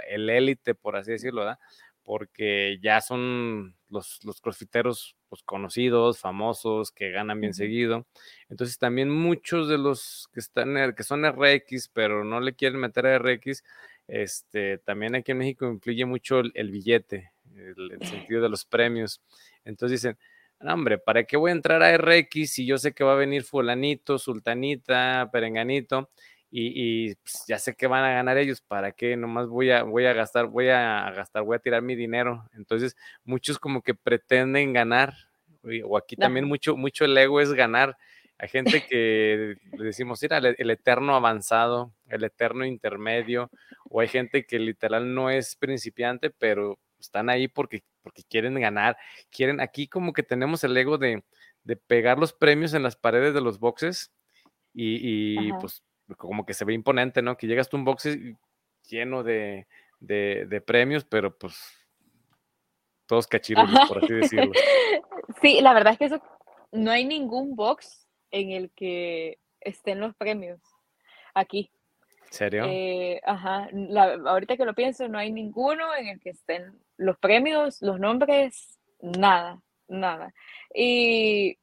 el 0.09 0.31
élite, 0.31 0.75
por 0.75 0.97
así 0.97 1.13
decirlo, 1.13 1.41
¿verdad? 1.41 1.59
Porque 2.03 2.79
ya 2.83 3.01
son 3.01 3.77
los, 3.89 4.21
los 4.25 4.41
crossfiteros 4.41 5.17
pues, 5.31 5.43
conocidos, 5.43 6.19
famosos, 6.19 6.91
que 6.91 7.11
ganan 7.11 7.41
bien 7.41 7.55
seguido. 7.55 8.07
Entonces 8.51 8.79
también 8.79 9.09
muchos 9.11 9.69
de 9.69 9.79
los 9.79 10.29
que 10.35 10.41
están 10.41 10.95
que 10.95 11.03
son 11.03 11.25
RX, 11.25 11.89
pero 11.89 12.25
no 12.25 12.41
le 12.41 12.55
quieren 12.55 12.81
meter 12.81 13.07
a 13.07 13.19
RX, 13.19 13.65
este, 14.09 14.79
también 14.79 15.15
aquí 15.15 15.33
en 15.33 15.39
México 15.39 15.67
influye 15.67 16.05
mucho 16.05 16.41
el, 16.41 16.71
billete, 16.71 17.33
el, 17.57 17.99
sentido 18.29 18.43
de 18.43 18.49
los 18.49 18.65
premios. 18.65 19.21
Entonces 19.65 20.03
dicen, 20.03 20.19
hombre, 20.61 20.99
¿para 20.99 21.25
qué 21.25 21.37
voy 21.37 21.51
a 21.51 21.55
entrar 21.55 21.83
a 21.83 21.97
RX 21.97 22.51
si 22.53 22.67
yo 22.67 22.79
sé 22.79 22.93
que 22.93 23.05
va 23.05 23.13
a 23.13 23.17
venir 23.17 23.45
fulanito, 23.45 24.19
sultanita, 24.19 25.29
perenganito? 25.33 26.11
Y, 26.57 27.17
pues, 27.17 27.45
ya 27.49 27.59
sé 27.59 27.75
que 27.75 27.89
van 27.89 28.05
a 28.05 28.13
ganar 28.13 28.39
ellos, 28.39 28.61
¿para 28.61 28.93
qué? 28.93 29.17
Nomás 29.17 29.49
voy 29.49 29.73
a, 29.73 29.83
voy 29.83 30.07
a 30.07 30.13
gastar, 30.13 30.47
voy 30.47 30.69
a 30.69 31.11
gastar, 31.11 31.43
voy 31.43 31.57
a 31.57 31.59
tirar 31.59 31.83
mi 31.83 31.97
dinero. 31.97 32.49
Entonces, 32.55 32.97
muchos 33.25 33.59
como 33.59 33.83
que 33.83 33.93
pretenden 33.97 34.73
ganar, 34.73 35.15
o 35.85 35.99
aquí 35.99 36.15
también 36.15 36.45
mucho, 36.47 36.77
mucho 36.77 37.07
el 37.07 37.19
ego 37.19 37.41
es 37.41 37.53
ganar. 37.55 37.97
Hay 38.39 38.49
gente 38.49 38.85
que 38.87 39.57
le 39.73 39.85
decimos, 39.85 40.21
mira, 40.23 40.39
el, 40.39 40.71
eterno 40.71 41.15
avanzado, 41.15 41.93
el 42.09 42.25
eterno 42.25 42.65
intermedio, 42.65 43.51
o 43.89 44.01
hay 44.01 44.09
gente 44.09 44.45
que 44.45 44.59
literal 44.59 45.15
no 45.15 45.31
es 45.31 45.57
principiante, 45.57 46.31
pero 46.31 46.79
están 46.99 47.31
ahí 47.31 47.49
porque 47.49 47.85
porque 48.05 48.23
quieren 48.23 48.55
ganar, 48.61 48.99
quieren, 49.31 49.61
aquí 49.61 49.89
como 49.89 50.13
que 50.13 50.23
tenemos 50.23 50.63
el 50.63 50.77
ego 50.77 50.99
de, 50.99 51.25
pegar 51.87 52.19
los 52.19 52.35
premios 52.35 52.75
en 52.75 52.83
las 52.83 52.97
paredes 52.97 53.33
de 53.33 53.41
los 53.41 53.59
boxes 53.59 54.13
y, 54.75 55.53
pues 55.55 55.83
como 56.19 56.45
que 56.45 56.53
se 56.53 56.67
ve 56.67 56.75
imponente, 56.75 57.23
¿no? 57.23 57.37
Que 57.39 57.47
llegas 57.47 57.71
tú 57.71 57.77
a 57.77 57.81
un 57.81 57.87
boxe 57.87 58.37
lleno 58.87 59.23
de, 59.23 59.67
premios, 60.67 61.05
pero 61.07 61.37
pues 61.37 61.57
todos 63.07 63.27
cachiros, 63.27 63.71
por 63.89 64.05
así 64.05 64.13
decirlo. 64.13 64.53
Sí, 65.41 65.61
la 65.63 65.73
verdad 65.73 65.95
es 65.95 65.99
que 65.99 66.05
eso, 66.05 66.23
no 66.71 66.91
hay 66.91 67.05
ningún 67.05 67.57
box 67.57 68.04
en 68.35 68.51
el 68.51 68.71
que 68.73 69.39
estén 69.61 70.01
los 70.01 70.15
premios 70.17 70.61
aquí. 71.35 71.71
¿En 72.27 72.33
serio? 72.33 72.65
Eh, 72.69 73.21
ajá, 73.25 73.69
ahorita 74.27 74.57
que 74.57 74.65
lo 74.65 74.75
pienso, 74.75 75.09
no 75.09 75.19
hay 75.19 75.31
ninguno 75.31 75.95
en 75.95 76.09
el 76.09 76.21
que 76.21 76.31
estén 76.31 76.81
los 76.97 77.17
premios, 77.19 77.81
los 77.81 78.01
nombres, 78.01 78.79
nada, 79.01 79.63
nada. 79.87 80.35
Y 80.75 81.59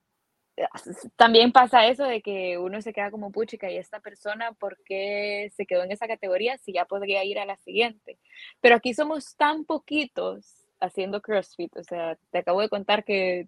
también 1.18 1.52
pasa 1.52 1.88
eso 1.88 2.06
de 2.06 2.22
que 2.22 2.58
uno 2.58 2.82
se 2.82 2.94
queda 2.94 3.12
como 3.12 3.32
puchica 3.32 3.70
y 3.70 3.78
esta 3.78 4.00
persona, 4.00 4.54
¿por 4.54 4.78
qué 4.86 5.52
se 5.56 5.66
quedó 5.66 5.84
en 5.84 5.92
esa 5.92 6.08
categoría 6.08 6.58
si 6.58 6.72
ya 6.72 6.86
podría 6.86 7.24
ir 7.26 7.38
a 7.38 7.46
la 7.46 7.58
siguiente? 7.58 8.18
Pero 8.62 8.76
aquí 8.76 8.94
somos 8.94 9.36
tan 9.36 9.66
poquitos 9.66 10.66
haciendo 10.80 11.22
CrossFit, 11.22 11.76
o 11.76 11.84
sea, 11.84 12.18
te 12.32 12.40
acabo 12.40 12.62
de 12.62 12.70
contar 12.70 13.04
que 13.04 13.48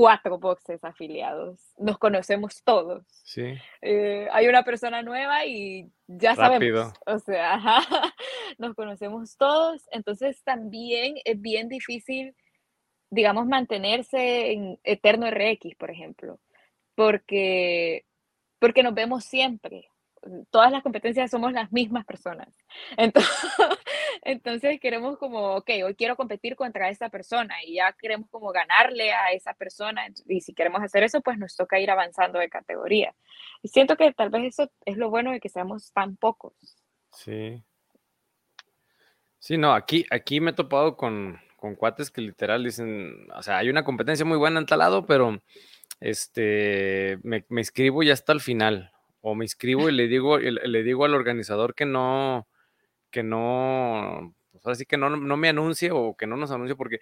cuatro 0.00 0.38
boxes 0.38 0.82
afiliados, 0.84 1.60
nos 1.78 1.98
conocemos 1.98 2.62
todos. 2.64 3.04
Sí. 3.24 3.54
Eh, 3.82 4.28
hay 4.32 4.48
una 4.48 4.62
persona 4.62 5.02
nueva 5.02 5.44
y 5.46 5.90
ya 6.06 6.34
sabemos, 6.34 6.92
o 7.06 7.18
sea, 7.18 7.58
nos 8.58 8.74
conocemos 8.74 9.36
todos, 9.36 9.86
entonces 9.90 10.42
también 10.42 11.16
es 11.24 11.40
bien 11.40 11.68
difícil 11.68 12.34
digamos, 13.10 13.46
mantenerse 13.46 14.52
en 14.52 14.78
eterno 14.84 15.30
RX, 15.30 15.74
por 15.76 15.90
ejemplo, 15.90 16.40
porque, 16.94 18.06
porque 18.58 18.82
nos 18.82 18.94
vemos 18.94 19.24
siempre. 19.24 19.88
Todas 20.50 20.70
las 20.70 20.82
competencias 20.82 21.30
somos 21.30 21.52
las 21.52 21.72
mismas 21.72 22.04
personas. 22.04 22.48
Entonces, 22.96 23.32
entonces 24.22 24.80
queremos 24.80 25.16
como, 25.18 25.56
ok, 25.56 25.70
hoy 25.84 25.94
quiero 25.94 26.16
competir 26.16 26.56
contra 26.56 26.90
esa 26.90 27.08
persona 27.08 27.54
y 27.64 27.74
ya 27.74 27.92
queremos 27.92 28.28
como 28.30 28.52
ganarle 28.52 29.12
a 29.12 29.32
esa 29.32 29.54
persona. 29.54 30.06
Y 30.28 30.42
si 30.42 30.52
queremos 30.52 30.82
hacer 30.82 31.02
eso, 31.02 31.20
pues 31.22 31.38
nos 31.38 31.56
toca 31.56 31.80
ir 31.80 31.90
avanzando 31.90 32.38
de 32.38 32.50
categoría. 32.50 33.14
Y 33.62 33.68
siento 33.68 33.96
que 33.96 34.12
tal 34.12 34.30
vez 34.30 34.54
eso 34.54 34.70
es 34.84 34.96
lo 34.96 35.10
bueno 35.10 35.32
de 35.32 35.40
que 35.40 35.48
seamos 35.48 35.92
tan 35.92 36.16
pocos. 36.16 36.52
Sí. 37.12 37.62
Sí, 39.38 39.56
no, 39.56 39.72
aquí, 39.72 40.04
aquí 40.10 40.40
me 40.40 40.50
he 40.50 40.54
topado 40.54 40.96
con, 40.96 41.40
con 41.56 41.74
cuates 41.74 42.10
que 42.10 42.20
literal 42.20 42.62
dicen, 42.62 43.26
o 43.34 43.42
sea, 43.42 43.56
hay 43.56 43.70
una 43.70 43.84
competencia 43.84 44.26
muy 44.26 44.36
buena 44.36 44.60
en 44.60 44.66
tal 44.66 44.80
lado, 44.80 45.06
pero 45.06 45.40
este, 45.98 47.18
me, 47.22 47.46
me 47.48 47.62
inscribo 47.62 48.02
ya 48.02 48.12
hasta 48.12 48.32
el 48.32 48.40
final. 48.40 48.92
O 49.22 49.34
me 49.34 49.44
inscribo 49.44 49.88
y 49.88 49.92
le 49.92 50.08
digo, 50.08 50.38
le 50.38 50.82
digo 50.82 51.04
al 51.04 51.14
organizador 51.14 51.74
que 51.74 51.84
no, 51.84 52.46
que 53.10 53.22
no, 53.22 54.34
pues 54.52 54.64
ahora 54.64 54.76
sí 54.76 54.86
que 54.86 54.96
no, 54.96 55.10
no 55.10 55.36
me 55.36 55.48
anuncie 55.48 55.90
o 55.92 56.16
que 56.16 56.26
no 56.26 56.36
nos 56.36 56.50
anuncie, 56.50 56.76
porque, 56.76 57.00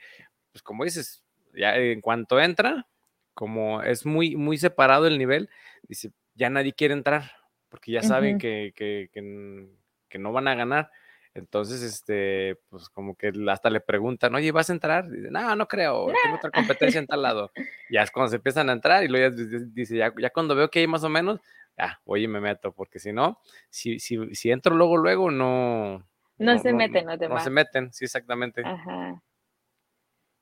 pues 0.53 0.63
como 0.63 0.85
dices, 0.85 1.23
ya 1.55 1.77
en 1.77 2.01
cuanto 2.01 2.41
entra, 2.41 2.87
como 3.35 3.83
es 3.83 4.05
muy, 4.05 4.37
muy 4.37 4.59
separado 4.59 5.07
el 5.07 5.19
nivel, 5.19 5.49
dice, 5.83 6.11
ya 6.35 6.51
nadie 6.51 6.73
quiere 6.73 6.95
entrar, 6.95 7.33
porque 7.69 7.93
ya 7.93 8.03
saben 8.03 8.39
que, 8.39 8.73
que, 8.75 9.11
que, 9.13 9.69
que 10.09 10.19
no 10.19 10.33
van 10.33 10.49
a 10.49 10.55
ganar. 10.55 10.91
Entonces, 11.35 11.83
este, 11.83 12.59
pues 12.69 12.89
como 12.89 13.15
que 13.15 13.33
hasta 13.49 13.71
le 13.71 13.81
preguntan, 13.81 14.35
oye, 14.35 14.51
¿vas 14.51 14.71
a 14.71 14.73
entrar? 14.73 15.09
Dice, 15.09 15.31
no, 15.31 15.55
no 15.55 15.69
creo, 15.69 16.07
tengo 16.23 16.37
otra 16.37 16.51
competencia 16.97 16.99
en 16.99 17.07
tal 17.07 17.23
lado. 17.23 17.53
Ya 17.91 18.03
es 18.03 18.11
cuando 18.11 18.31
se 18.31 18.37
empiezan 18.37 18.71
a 18.71 18.73
entrar 18.73 19.05
y 19.05 19.09
luego 19.09 19.37
ya 19.37 19.45
dice, 19.67 19.97
ya, 19.97 20.13
ya 20.19 20.31
cuando 20.31 20.57
veo 20.57 20.71
que 20.71 20.81
hay 20.81 20.87
más 20.87 21.05
o 21.05 21.09
menos, 21.09 21.41
ya, 21.79 22.01
oye, 22.05 22.27
me 22.29 22.41
meto, 22.41 22.73
porque 22.73 22.99
si 22.99 23.13
no, 23.13 23.41
si, 23.71 23.99
si, 24.01 24.35
si 24.35 24.51
entro 24.51 24.75
luego, 24.75 24.97
luego, 24.97 25.31
no... 25.31 26.07
No, 26.39 26.59
se 26.59 26.73
meten 26.73 27.07
los 27.07 27.19
demás. 27.19 27.39
No 27.39 27.45
se 27.45 27.51
meten, 27.51 27.93
sí, 27.93 28.05
exactamente. 28.05 28.63
Ajá. 28.65 29.23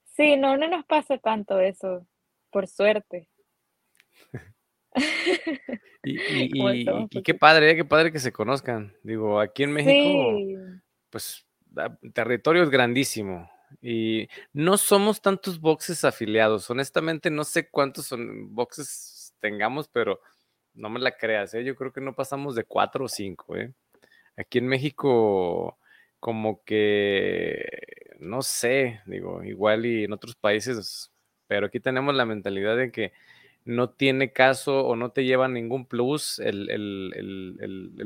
Sí, 0.05 0.37
no, 0.37 0.57
no 0.57 0.69
nos 0.69 0.85
pasa 0.85 1.19
tanto 1.19 1.59
eso, 1.61 2.07
por 2.51 2.67
suerte. 2.67 3.29
y, 6.03 7.23
qué 7.23 7.35
padre, 7.35 7.71
¿eh? 7.71 7.77
qué 7.77 7.85
padre 7.85 8.13
que 8.13 8.19
se 8.19 8.33
conozcan. 8.33 8.95
Digo, 9.03 9.41
aquí 9.41 9.63
en 9.63 9.73
México, 9.73 10.39
pues, 11.11 11.47
territorio 12.15 12.63
es 12.63 12.71
grandísimo. 12.71 13.51
Y 13.83 14.29
no 14.53 14.79
somos 14.79 15.21
tantos 15.21 15.61
boxes 15.61 16.05
afiliados. 16.05 16.71
Honestamente, 16.71 17.31
no 17.31 17.45
sé 17.45 17.69
cuántos 17.69 18.07
son 18.07 18.55
boxes 18.55 19.35
tengamos, 19.41 19.89
pero 19.89 20.21
no 20.77 20.91
me 20.91 21.01
la 21.01 21.17
creas, 21.17 21.55
¿eh? 21.55 21.65
Yo 21.65 21.75
creo 21.75 21.93
que 21.93 22.01
no 22.01 22.15
pasamos 22.15 22.55
de 22.55 22.65
cuatro 22.65 23.07
o 23.07 23.09
cinco, 23.09 23.57
¿eh? 23.57 23.73
Aquí 24.37 24.59
en 24.59 24.69
México, 24.69 25.79
como 26.21 26.63
que, 26.65 27.65
no 28.19 28.43
sé, 28.43 29.01
digo, 29.07 29.43
igual 29.43 29.87
y 29.87 30.05
en 30.05 30.13
otros 30.13 30.37
países, 30.37 31.11
pero 31.47 31.67
aquí 31.67 31.81
tenemos 31.81 32.15
la 32.15 32.27
mentalidad 32.27 32.77
de 32.77 32.93
que 32.93 33.13
no 33.65 33.91
tiene 33.91 34.33
caso 34.33 34.87
o 34.87 34.95
no 34.95 35.11
te 35.11 35.25
lleva 35.25 35.49
ningún 35.49 35.87
plus 35.87 36.39
el, 36.39 36.69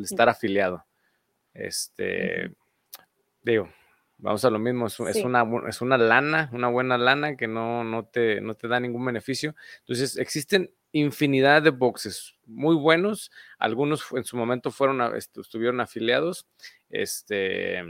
estar 0.02 0.28
afiliado. 0.28 0.84
Este, 1.52 2.52
digo, 3.42 3.68
vamos 4.18 4.44
a 4.44 4.50
lo 4.50 4.58
mismo, 4.58 4.86
es, 4.86 4.98
una, 4.98 5.44
es 5.68 5.82
una 5.82 5.98
lana, 5.98 6.48
una 6.52 6.68
buena 6.68 6.96
lana 6.96 7.36
que 7.36 7.48
no, 7.48 7.82
no, 7.84 8.06
te, 8.06 8.40
no 8.40 8.54
te 8.54 8.68
da 8.68 8.78
ningún 8.80 9.04
beneficio. 9.04 9.54
Entonces, 9.80 10.16
existen 10.16 10.70
infinidad 10.92 11.62
de 11.62 11.70
boxes 11.70 12.34
muy 12.46 12.74
buenos, 12.76 13.30
algunos 13.58 14.04
en 14.12 14.24
su 14.24 14.36
momento 14.36 14.70
fueron, 14.70 15.00
estuvieron 15.16 15.80
afiliados, 15.80 16.46
este, 16.88 17.82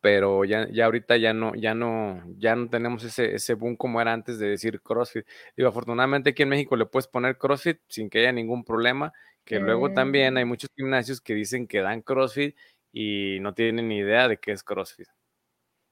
pero 0.00 0.44
ya, 0.44 0.68
ya 0.70 0.84
ahorita 0.84 1.16
ya 1.16 1.32
no, 1.32 1.54
ya 1.54 1.74
no, 1.74 2.22
ya 2.36 2.54
no 2.54 2.68
tenemos 2.68 3.04
ese, 3.04 3.34
ese 3.34 3.54
boom 3.54 3.76
como 3.76 4.00
era 4.00 4.12
antes 4.12 4.38
de 4.38 4.48
decir 4.48 4.80
CrossFit. 4.80 5.26
Digo, 5.56 5.68
afortunadamente 5.68 6.30
aquí 6.30 6.42
en 6.42 6.50
México 6.50 6.76
le 6.76 6.86
puedes 6.86 7.08
poner 7.08 7.38
CrossFit 7.38 7.80
sin 7.88 8.10
que 8.10 8.20
haya 8.20 8.32
ningún 8.32 8.64
problema, 8.64 9.12
que 9.44 9.58
luego 9.58 9.92
también 9.92 10.36
hay 10.36 10.44
mm. 10.44 10.48
muchos 10.48 10.70
gimnasios 10.76 11.20
que 11.20 11.34
dicen 11.34 11.66
que 11.66 11.80
dan 11.80 12.02
CrossFit 12.02 12.56
y 12.92 13.38
no 13.40 13.54
tienen 13.54 13.88
ni 13.88 13.98
idea 13.98 14.28
de 14.28 14.38
qué 14.38 14.52
es 14.52 14.62
CrossFit. 14.62 15.08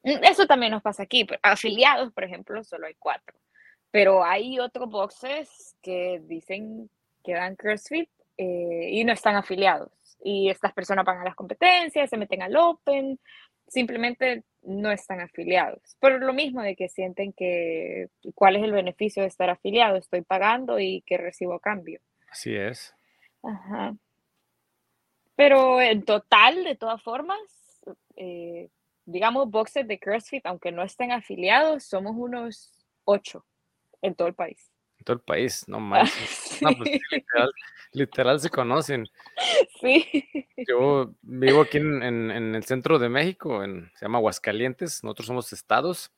Mm, 0.03 0.25
eso 0.25 0.47
también 0.47 0.73
nos 0.73 0.83
pasa 0.83 1.03
aquí. 1.03 1.27
Afiliados, 1.43 2.13
por 2.13 2.25
ejemplo, 2.25 2.63
solo 2.65 2.87
hay 2.87 2.95
cuatro. 2.99 3.37
Pero 3.91 4.25
hay 4.25 4.59
otros 4.59 4.91
boxes 4.91 5.77
que 5.83 6.21
dicen 6.25 6.91
que 7.25 7.35
dan 7.35 7.57
CrossFit 7.57 8.11
eh, 8.37 8.91
y 8.93 9.05
no 9.05 9.13
están 9.13 9.37
afiliados. 9.37 9.91
Y 10.23 10.51
estas 10.51 10.73
personas 10.73 11.05
pagan 11.05 11.25
las 11.25 11.35
competencias, 11.35 12.11
se 12.11 12.17
meten 12.17 12.43
al 12.43 12.57
Open, 12.57 13.19
simplemente 13.67 14.45
no 14.63 14.91
están 14.91 15.21
afiliados. 15.21 15.97
Por 16.01 16.23
lo 16.23 16.33
mismo 16.33 16.63
de 16.63 16.77
que 16.77 16.89
sienten 16.89 17.33
que 17.33 18.09
cuál 18.35 18.57
es 18.57 18.63
el 18.63 18.73
beneficio 18.73 19.23
de 19.23 19.29
estar 19.29 19.51
afiliado, 19.51 19.97
estoy 19.97 20.23
pagando 20.23 20.79
y 20.79 21.03
que 21.03 21.17
recibo 21.17 21.55
a 21.55 21.61
cambio. 21.61 22.01
Así 22.31 22.55
es. 22.55 22.95
Ajá. 23.43 23.95
Pero 25.37 25.81
en 25.81 26.03
total, 26.03 26.65
de 26.65 26.75
todas 26.75 27.01
formas, 27.03 27.39
eh, 28.17 28.69
digamos, 29.05 29.51
boxes 29.51 29.87
de 29.87 29.99
CrossFit, 29.99 30.45
aunque 30.47 30.73
no 30.73 30.83
estén 30.83 31.13
afiliados, 31.13 31.85
somos 31.85 32.15
unos 32.17 32.73
ocho 33.05 33.45
en 34.03 34.15
todo 34.15 34.29
el 34.29 34.35
país. 34.35 34.71
En 34.99 35.05
todo 35.05 35.15
el 35.15 35.23
país, 35.23 35.65
no 35.69 35.81
más. 35.81 36.13
No, 36.61 36.71
pues, 36.77 37.01
literal, 37.93 38.41
se 38.41 38.51
conocen. 38.51 39.07
Sí. 39.81 40.07
Yo 40.69 41.15
vivo 41.23 41.63
aquí 41.63 41.79
en, 41.79 42.31
el 42.55 42.65
centro 42.65 42.99
de 42.99 43.09
México, 43.09 43.63
en, 43.63 43.91
se 43.95 44.05
llama 44.05 44.19
Aguascalientes, 44.19 45.03
nosotros 45.05 45.27
somos 45.27 45.53
estados 45.53 46.13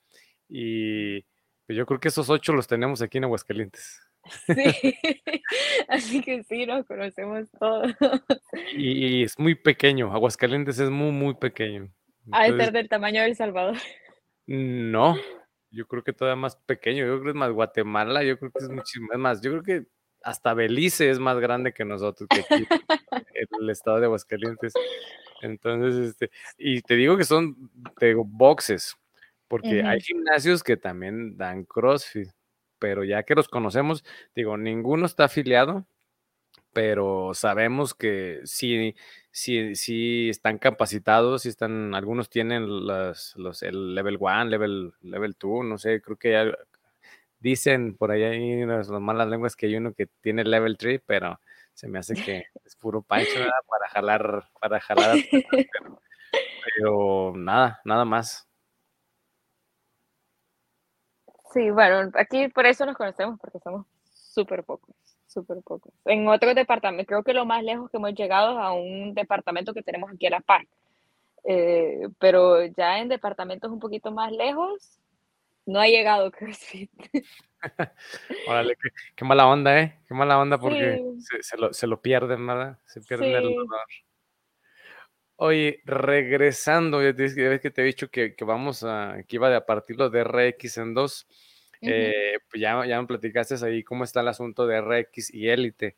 y 0.49 1.23
pues, 1.66 1.77
yo 1.77 1.87
creo 1.87 2.01
que 2.01 2.09
esos 2.09 2.29
ocho 2.31 2.53
los 2.53 2.66
tenemos 2.66 3.03
aquí 3.03 3.19
en 3.19 3.25
Aguascalientes. 3.25 4.01
Sí, 4.47 4.55
así 5.88 6.21
que 6.21 6.43
sí, 6.45 6.66
nos 6.66 6.87
conocemos 6.87 7.49
todos. 7.59 7.93
Y, 8.77 9.23
es 9.23 9.38
muy 9.38 9.55
pequeño, 9.55 10.12
Aguascalientes 10.12 10.79
es 10.79 10.90
muy, 10.90 11.12
muy 11.12 11.35
pequeño. 11.35 11.90
¿A 12.33 12.47
ser 12.47 12.73
del 12.73 12.88
tamaño 12.88 13.23
de 13.23 13.29
El 13.29 13.37
Salvador. 13.37 13.77
No, 14.47 15.16
yo 15.70 15.87
creo 15.87 16.02
que 16.02 16.12
todavía 16.12 16.40
más 16.40 16.56
pequeño, 16.56 17.06
yo 17.06 17.12
creo 17.14 17.22
que 17.24 17.28
es 17.30 17.35
más 17.35 17.52
Guatemala, 17.52 18.24
yo 18.24 18.38
creo 18.38 18.50
que 18.50 18.59
es 18.59 18.68
muchísimo 18.85 19.09
más, 19.18 19.40
yo 19.40 19.50
creo 19.50 19.62
que 19.62 19.87
hasta 20.22 20.54
Belice 20.54 21.11
es 21.11 21.18
más 21.18 21.38
grande 21.38 21.72
que 21.72 21.85
nosotros, 21.85 22.28
que 22.28 22.40
aquí, 22.40 22.66
el 23.61 23.70
estado 23.70 24.00
de 24.00 24.06
Aguascalientes. 24.06 24.72
Entonces, 25.40 26.11
este, 26.11 26.30
y 26.59 26.83
te 26.83 26.94
digo 26.94 27.16
que 27.16 27.24
son, 27.24 27.70
te 27.98 28.14
boxes, 28.14 28.96
porque 29.48 29.83
hay 29.83 30.00
gimnasios 30.00 30.62
que 30.62 30.76
también 30.76 31.37
dan 31.37 31.64
CrossFit, 31.64 32.28
pero 32.78 33.04
ya 33.04 33.22
que 33.22 33.35
los 33.35 33.48
conocemos, 33.48 34.04
digo, 34.35 34.56
ninguno 34.56 35.06
está 35.06 35.24
afiliado, 35.24 35.87
pero 36.72 37.33
sabemos 37.35 37.94
que 37.94 38.40
sí, 38.44 38.94
sí, 39.30 39.74
sí 39.74 40.28
están 40.30 40.59
capacitados, 40.59 41.42
sí 41.42 41.48
están, 41.48 41.94
algunos 41.94 42.30
tienen 42.30 42.87
los, 42.87 43.35
los, 43.37 43.62
el 43.62 43.94
level 43.94 44.18
1, 44.20 44.44
level, 44.44 44.92
level 45.00 45.37
2, 45.38 45.64
no 45.64 45.78
sé, 45.78 46.00
creo 46.00 46.16
que 46.16 46.33
ya 46.33 46.44
dicen 47.40 47.96
por 47.96 48.11
ahí 48.11 48.22
hay 48.22 48.66
las 48.66 48.90
malas 48.90 49.28
lenguas 49.28 49.56
que 49.56 49.66
hay 49.66 49.76
uno 49.76 49.92
que 49.94 50.06
tiene 50.20 50.44
level 50.44 50.76
3, 50.76 51.00
pero 51.04 51.40
se 51.74 51.88
me 51.88 51.98
hace 51.98 52.14
que 52.14 52.44
es 52.64 52.76
puro 52.76 53.02
pancho 53.02 53.40
para 53.66 53.88
jalar, 53.88 54.48
para 54.61 54.80
jalar, 54.80 55.16
pero 56.76 57.33
nada, 57.35 57.80
nada 57.85 58.04
más. 58.04 58.46
Sí, 61.52 61.70
bueno, 61.70 62.11
aquí 62.14 62.48
por 62.48 62.66
eso 62.66 62.87
nos 62.87 62.96
conocemos, 62.96 63.40
porque 63.40 63.59
somos 63.59 63.87
súper 64.04 64.62
pocos, 64.62 64.94
súper 65.31 65.59
pocos. 65.62 65.93
En 66.05 66.29
otros 66.29 66.55
departamentos, 66.55 67.07
creo 67.07 67.23
que 67.23 67.33
lo 67.33 67.45
más 67.45 67.62
lejos 67.62 67.90
que 67.90 67.97
hemos 67.97 68.14
llegado 68.14 68.53
es 68.53 68.59
a 68.59 68.73
un 68.73 69.14
departamento 69.14 69.73
que 69.73 69.83
tenemos 69.83 70.11
aquí 70.11 70.27
a 70.27 70.31
La 70.31 70.40
Par. 70.40 70.66
Eh, 71.45 72.09
pero 72.19 72.66
ya 72.66 72.99
en 72.99 73.09
departamentos 73.09 73.71
un 73.71 73.79
poquito 73.79 74.11
más 74.11 74.33
lejos, 74.33 74.99
no 75.66 75.81
ha 75.81 75.87
llegado 75.87 76.31
CrossFit. 76.31 76.90
Órale, 78.49 78.77
qué, 79.14 79.25
mala 79.25 79.47
onda, 79.47 79.81
¿eh? 79.81 80.01
Qué 80.09 80.14
mala 80.14 80.38
onda 80.38 80.59
porque 80.59 81.03
se, 81.40 81.57
lo, 81.57 81.73
se, 81.73 81.87
lo, 81.87 82.01
pierden, 82.01 82.47
¿verdad? 82.47 82.79
Se 82.87 83.01
pierden 83.01 83.31
el 83.31 83.47
honor. 83.47 83.87
Oye, 85.37 85.81
regresando, 85.85 87.03
ya 87.03 87.12
ves 87.12 87.61
que 87.61 87.71
te 87.71 87.83
he 87.83 87.85
dicho 87.85 88.11
que, 88.11 88.35
que, 88.35 88.45
vamos 88.45 88.85
a, 88.85 89.23
que 89.27 89.37
iba 89.37 89.55
a 89.55 89.64
partir 89.64 89.97
los 89.97 90.12
de 90.12 90.25
RX 90.25 90.79
en 90.79 90.95
dos. 90.95 91.27
Eh, 91.83 92.38
pues 92.51 92.61
ya, 92.61 92.85
ya 92.87 93.01
me 93.01 93.07
platicaste 93.07 93.55
ahí 93.64 93.83
cómo 93.83 94.05
está 94.05 94.21
el 94.21 94.29
asunto 94.29 94.66
de 94.66 94.81
RX 94.81 95.33
y 95.33 95.49
Élite. 95.49 95.97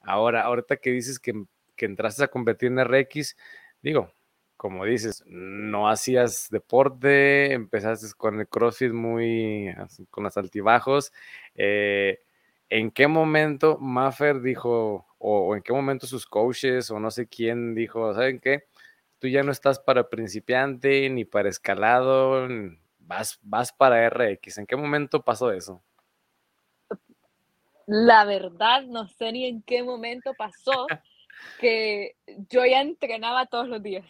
Ahora, 0.00 0.42
ahorita 0.42 0.76
que 0.76 0.90
dices 0.90 1.18
que, 1.18 1.44
que 1.76 1.86
entraste 1.86 2.24
a 2.24 2.28
competir 2.28 2.68
en 2.68 2.78
RX, 2.78 3.36
digo, 3.82 4.12
como 4.56 4.84
dices, 4.84 5.22
no 5.26 5.88
hacías 5.88 6.48
deporte, 6.50 7.52
empezaste 7.52 8.06
con 8.16 8.40
el 8.40 8.48
CrossFit 8.48 8.92
muy 8.92 9.74
con 10.10 10.24
los 10.24 10.36
altibajos. 10.36 11.12
Eh, 11.54 12.20
¿En 12.70 12.90
qué 12.90 13.06
momento 13.06 13.78
Maffer 13.78 14.40
dijo, 14.40 15.06
o, 15.18 15.54
en 15.54 15.62
qué 15.62 15.72
momento 15.72 16.06
sus 16.06 16.26
coaches, 16.26 16.90
o 16.90 16.98
no 16.98 17.10
sé 17.10 17.26
quién 17.28 17.74
dijo, 17.74 18.14
¿saben 18.14 18.40
qué? 18.40 18.64
Tú 19.18 19.28
ya 19.28 19.42
no 19.42 19.52
estás 19.52 19.80
para 19.80 20.08
principiante 20.08 21.08
ni 21.10 21.24
para 21.24 21.48
escalado, 21.48 22.48
vas, 23.06 23.38
vas 23.42 23.72
para 23.72 24.08
RX. 24.08 24.58
¿En 24.58 24.66
qué 24.66 24.76
momento 24.76 25.22
pasó 25.22 25.52
eso? 25.52 25.82
La 27.86 28.24
verdad, 28.24 28.82
no 28.82 29.08
sé 29.08 29.32
ni 29.32 29.46
en 29.46 29.62
qué 29.62 29.82
momento 29.82 30.32
pasó 30.34 30.86
que 31.60 32.16
yo 32.26 32.64
ya 32.64 32.80
entrenaba 32.80 33.46
todos 33.46 33.68
los 33.68 33.82
días. 33.82 34.06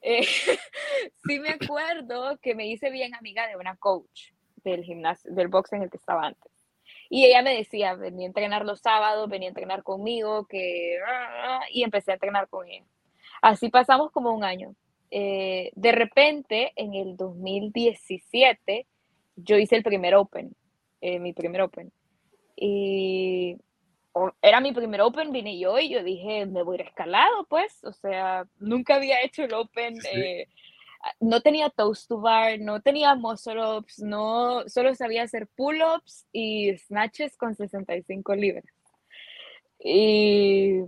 Eh, 0.00 0.24
sí 1.26 1.40
me 1.40 1.50
acuerdo 1.60 2.38
que 2.38 2.54
me 2.54 2.66
hice 2.66 2.90
bien 2.90 3.14
amiga 3.14 3.46
de 3.46 3.56
una 3.56 3.76
coach 3.76 4.32
del 4.56 4.84
gimnasio, 4.84 5.32
del 5.32 5.48
box 5.48 5.72
en 5.72 5.82
el 5.82 5.90
que 5.90 5.96
estaba 5.96 6.26
antes. 6.26 6.52
Y 7.10 7.24
ella 7.24 7.42
me 7.42 7.56
decía, 7.56 7.94
venía 7.94 8.26
a 8.26 8.28
entrenar 8.28 8.64
los 8.64 8.80
sábados, 8.80 9.28
venía 9.28 9.48
a 9.48 9.50
entrenar 9.50 9.82
conmigo, 9.82 10.46
que... 10.46 10.98
Y 11.70 11.82
empecé 11.82 12.10
a 12.10 12.14
entrenar 12.14 12.48
con 12.48 12.68
ella. 12.68 12.84
Así 13.40 13.70
pasamos 13.70 14.10
como 14.10 14.32
un 14.32 14.44
año. 14.44 14.74
Eh, 15.10 15.70
de 15.74 15.92
repente, 15.92 16.72
en 16.76 16.94
el 16.94 17.16
2017, 17.16 18.86
yo 19.36 19.56
hice 19.56 19.76
el 19.76 19.82
primer 19.82 20.14
Open, 20.14 20.54
eh, 21.00 21.18
mi 21.18 21.32
primer 21.32 21.62
Open. 21.62 21.92
Y 22.56 23.56
era 24.42 24.60
mi 24.60 24.72
primer 24.72 25.00
Open, 25.00 25.32
vine 25.32 25.58
yo 25.58 25.78
y 25.78 25.90
yo 25.90 26.02
dije, 26.02 26.46
me 26.46 26.62
voy 26.62 26.78
a 26.78 26.80
ir 26.80 26.86
escalado, 26.88 27.46
pues, 27.48 27.82
o 27.84 27.92
sea, 27.92 28.46
nunca 28.58 28.96
había 28.96 29.22
hecho 29.22 29.44
el 29.44 29.54
Open, 29.54 29.94
eh, 30.12 30.46
no 31.20 31.40
tenía 31.40 31.70
toast 31.70 32.08
to 32.08 32.20
bar, 32.20 32.58
no 32.58 32.80
tenía 32.80 33.14
muscle 33.14 33.78
ups, 33.78 34.00
no, 34.00 34.68
solo 34.68 34.94
sabía 34.94 35.22
hacer 35.22 35.46
pull-ups 35.56 36.26
y 36.32 36.76
snatches 36.76 37.36
con 37.36 37.54
65 37.54 38.34
libras. 38.34 38.64
Y, 39.78 40.80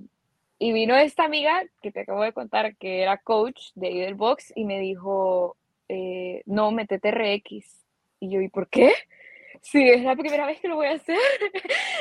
y, 0.60 0.72
vino 0.72 0.94
esta 0.96 1.24
amiga 1.24 1.64
que 1.82 1.90
te 1.90 2.00
acabo 2.00 2.22
de 2.22 2.32
contar, 2.32 2.76
que 2.76 3.02
era 3.02 3.18
coach 3.18 3.70
de 3.74 3.94
del 3.94 4.14
box, 4.14 4.52
y 4.54 4.64
me 4.64 4.78
dijo, 4.78 5.56
eh, 5.88 6.42
no, 6.46 6.70
metete 6.70 7.10
RX. 7.10 7.84
Y 8.20 8.30
yo, 8.30 8.40
¿y 8.40 8.48
por 8.48 8.68
qué? 8.68 8.92
sí, 9.62 9.88
es 9.88 10.02
la 10.02 10.16
primera 10.16 10.46
vez 10.46 10.60
que 10.60 10.68
lo 10.68 10.76
voy 10.76 10.86
a 10.86 10.94
hacer. 10.94 11.18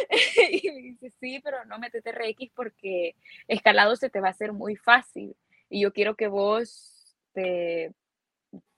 y 0.52 0.72
me 0.72 0.82
dice, 0.82 1.10
sí, 1.20 1.40
pero 1.44 1.66
no 1.66 1.80
metete 1.80 2.12
RX 2.12 2.52
porque 2.56 3.16
escalado 3.48 3.96
se 3.96 4.10
te 4.10 4.20
va 4.20 4.28
a 4.28 4.32
hacer 4.32 4.54
muy 4.54 4.76
fácil. 4.76 5.36
Y 5.70 5.82
yo 5.82 5.94
quiero 5.94 6.16
que 6.16 6.28
vos 6.28 7.16
te, 7.34 7.94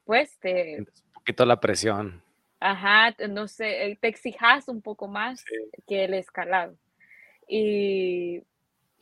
pues, 0.06 0.38
te... 0.40 0.80
Un 0.80 1.14
poquito 1.14 1.46
la 1.46 1.60
presión. 1.60 2.22
Ajá, 2.60 3.16
no 3.30 3.48
sé, 3.48 3.86
eh, 3.86 3.98
te 4.00 4.08
exijas 4.08 4.68
un 4.68 4.82
poco 4.82 5.08
más 5.08 5.44
que 5.88 6.06
el 6.06 6.14
escalado. 6.14 6.78
Y, 7.48 8.44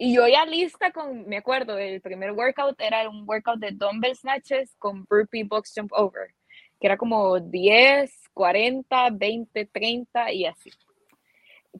y 0.02 0.16
yo 0.16 0.26
ya 0.30 0.46
lista 0.46 0.92
con, 0.92 1.28
me 1.28 1.36
acuerdo, 1.36 1.78
el 1.78 2.00
primer 2.00 2.32
workout 2.32 2.80
era 2.80 3.10
un 3.10 3.26
workout 3.28 3.60
de 3.60 3.72
dumbbell 3.72 4.16
snatches 4.16 4.74
con 4.80 5.04
burpee 5.04 5.44
box 5.44 5.74
jump 5.76 5.92
over, 5.92 6.34
que 6.80 6.88
era 6.88 6.96
como 6.96 7.38
10, 7.38 8.10
40, 8.34 9.10
20, 9.12 9.66
30 9.66 10.32
y 10.32 10.46
así. 10.46 10.72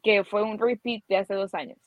Que 0.04 0.26
fue 0.26 0.44
un 0.44 0.60
repeat 0.60 1.04
de 1.08 1.16
hace 1.16 1.34
dos 1.34 1.54
años. 1.54 1.78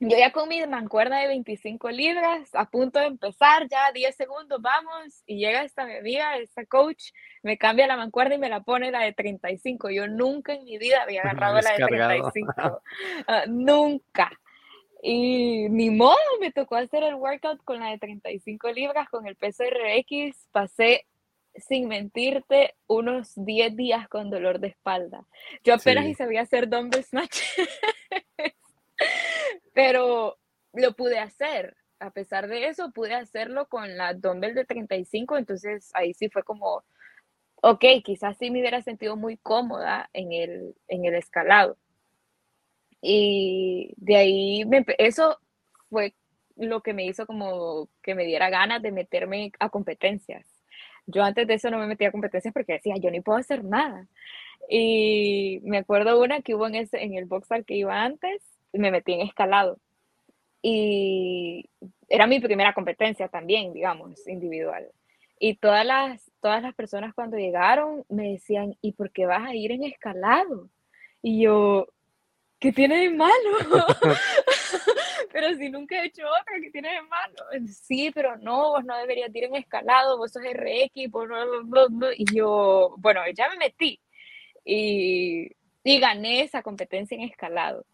Yo 0.00 0.18
ya 0.18 0.32
con 0.32 0.48
mi 0.48 0.66
mancuerna 0.66 1.20
de 1.20 1.28
25 1.28 1.90
libras, 1.90 2.50
a 2.52 2.68
punto 2.68 2.98
de 2.98 3.06
empezar, 3.06 3.68
ya 3.68 3.92
10 3.94 4.16
segundos, 4.16 4.60
vamos, 4.60 5.22
y 5.26 5.38
llega 5.38 5.62
esta 5.62 5.84
amiga, 5.84 6.36
esta 6.38 6.66
coach, 6.66 7.12
me 7.44 7.56
cambia 7.56 7.86
la 7.86 7.96
mancuerna 7.96 8.34
y 8.34 8.38
me 8.38 8.48
la 8.48 8.64
pone 8.64 8.90
la 8.90 9.02
de 9.02 9.12
35. 9.12 9.90
Yo 9.90 10.08
nunca 10.08 10.54
en 10.54 10.64
mi 10.64 10.76
vida 10.76 11.04
había 11.04 11.22
agarrado 11.22 11.60
la 11.60 11.70
de 11.70 11.86
35. 11.86 12.82
Ah, 13.28 13.44
nunca. 13.46 14.32
Y 15.08 15.68
ni 15.68 15.90
modo, 15.90 16.16
me 16.40 16.50
tocó 16.50 16.74
hacer 16.74 17.04
el 17.04 17.14
workout 17.14 17.62
con 17.62 17.78
la 17.78 17.90
de 17.90 17.98
35 17.98 18.72
libras, 18.72 19.08
con 19.08 19.28
el 19.28 19.36
peso 19.36 19.62
RX, 19.62 20.48
pasé 20.50 21.06
sin 21.54 21.86
mentirte, 21.86 22.74
unos 22.88 23.30
10 23.36 23.76
días 23.76 24.08
con 24.08 24.30
dolor 24.30 24.58
de 24.58 24.66
espalda. 24.66 25.24
Yo 25.62 25.74
apenas 25.74 26.06
y 26.06 26.14
sabía 26.14 26.40
hacer 26.40 26.68
dumbbell 26.68 27.04
snatch, 27.04 27.38
pero 29.72 30.38
lo 30.72 30.92
pude 30.94 31.20
hacer. 31.20 31.76
A 32.00 32.10
pesar 32.10 32.48
de 32.48 32.66
eso, 32.66 32.90
pude 32.90 33.14
hacerlo 33.14 33.68
con 33.68 33.96
la 33.96 34.12
dumbbell 34.12 34.56
de 34.56 34.64
35, 34.64 35.36
entonces 35.36 35.88
ahí 35.94 36.14
sí 36.14 36.28
fue 36.30 36.42
como, 36.42 36.82
ok, 37.62 37.84
quizás 38.02 38.36
sí 38.38 38.50
me 38.50 38.58
hubiera 38.58 38.82
sentido 38.82 39.14
muy 39.14 39.36
cómoda 39.36 40.10
en 40.12 40.32
el, 40.32 40.74
en 40.88 41.04
el 41.04 41.14
escalado. 41.14 41.76
Y 43.08 43.94
de 43.98 44.16
ahí, 44.16 44.64
eso 44.98 45.38
fue 45.90 46.14
lo 46.56 46.82
que 46.82 46.94
me 46.94 47.04
hizo 47.04 47.26
como 47.26 47.88
que 48.02 48.14
me 48.14 48.24
diera 48.24 48.50
ganas 48.50 48.82
de 48.82 48.90
meterme 48.92 49.52
a 49.60 49.68
competencias 49.68 50.56
yo 51.06 51.22
antes 51.22 51.46
de 51.46 51.54
eso 51.54 51.70
no 51.70 51.78
me 51.78 51.86
metía 51.86 52.08
a 52.08 52.12
competencias 52.12 52.52
porque 52.52 52.74
decía, 52.74 52.94
yo 52.98 53.10
ni 53.10 53.20
puedo 53.20 53.38
hacer 53.38 53.64
nada. 53.64 54.06
Y 54.68 55.60
me 55.62 55.78
acuerdo 55.78 56.20
una 56.20 56.42
que 56.42 56.54
hubo 56.54 56.66
en, 56.66 56.74
ese, 56.74 57.02
en 57.02 57.14
el 57.14 57.26
box 57.26 57.50
al 57.52 57.64
que 57.64 57.74
iba 57.76 58.02
antes, 58.02 58.42
me 58.72 58.90
metí 58.90 59.12
en 59.12 59.20
escalado. 59.20 59.78
Y 60.62 61.70
era 62.08 62.26
mi 62.26 62.40
primera 62.40 62.74
competencia 62.74 63.28
también, 63.28 63.72
digamos, 63.72 64.26
individual. 64.26 64.88
Y 65.38 65.56
todas 65.56 65.86
las, 65.86 66.32
todas 66.40 66.62
las 66.62 66.74
personas 66.74 67.14
cuando 67.14 67.36
llegaron 67.36 68.04
me 68.08 68.32
decían, 68.32 68.76
¿y 68.80 68.92
por 68.92 69.12
qué 69.12 69.26
vas 69.26 69.48
a 69.48 69.54
ir 69.54 69.70
en 69.72 69.84
escalado? 69.84 70.70
Y 71.22 71.42
yo, 71.42 71.86
¿qué 72.58 72.72
tiene 72.72 73.00
de 73.00 73.10
malo? 73.10 73.32
pero 75.32 75.54
si 75.54 75.68
nunca 75.70 76.02
he 76.02 76.06
hecho 76.06 76.22
otra, 76.26 76.54
¿qué 76.60 76.70
tiene 76.70 76.92
de 76.92 77.02
malo? 77.02 77.66
Sí, 77.68 78.10
pero 78.14 78.36
no, 78.36 78.70
vos 78.70 78.84
no 78.84 78.96
deberías 78.96 79.34
ir 79.34 79.44
en 79.44 79.56
escalado, 79.56 80.18
vos 80.18 80.32
sos 80.32 80.42
RX, 80.42 81.10
vos 81.10 81.28
no, 81.28 82.12
y 82.12 82.24
yo, 82.34 82.94
bueno, 82.98 83.20
ya 83.34 83.48
me 83.50 83.56
metí 83.56 84.00
y, 84.64 85.50
y 85.84 86.00
gané 86.00 86.42
esa 86.42 86.62
competencia 86.62 87.14
en 87.14 87.22
escalado. 87.22 87.84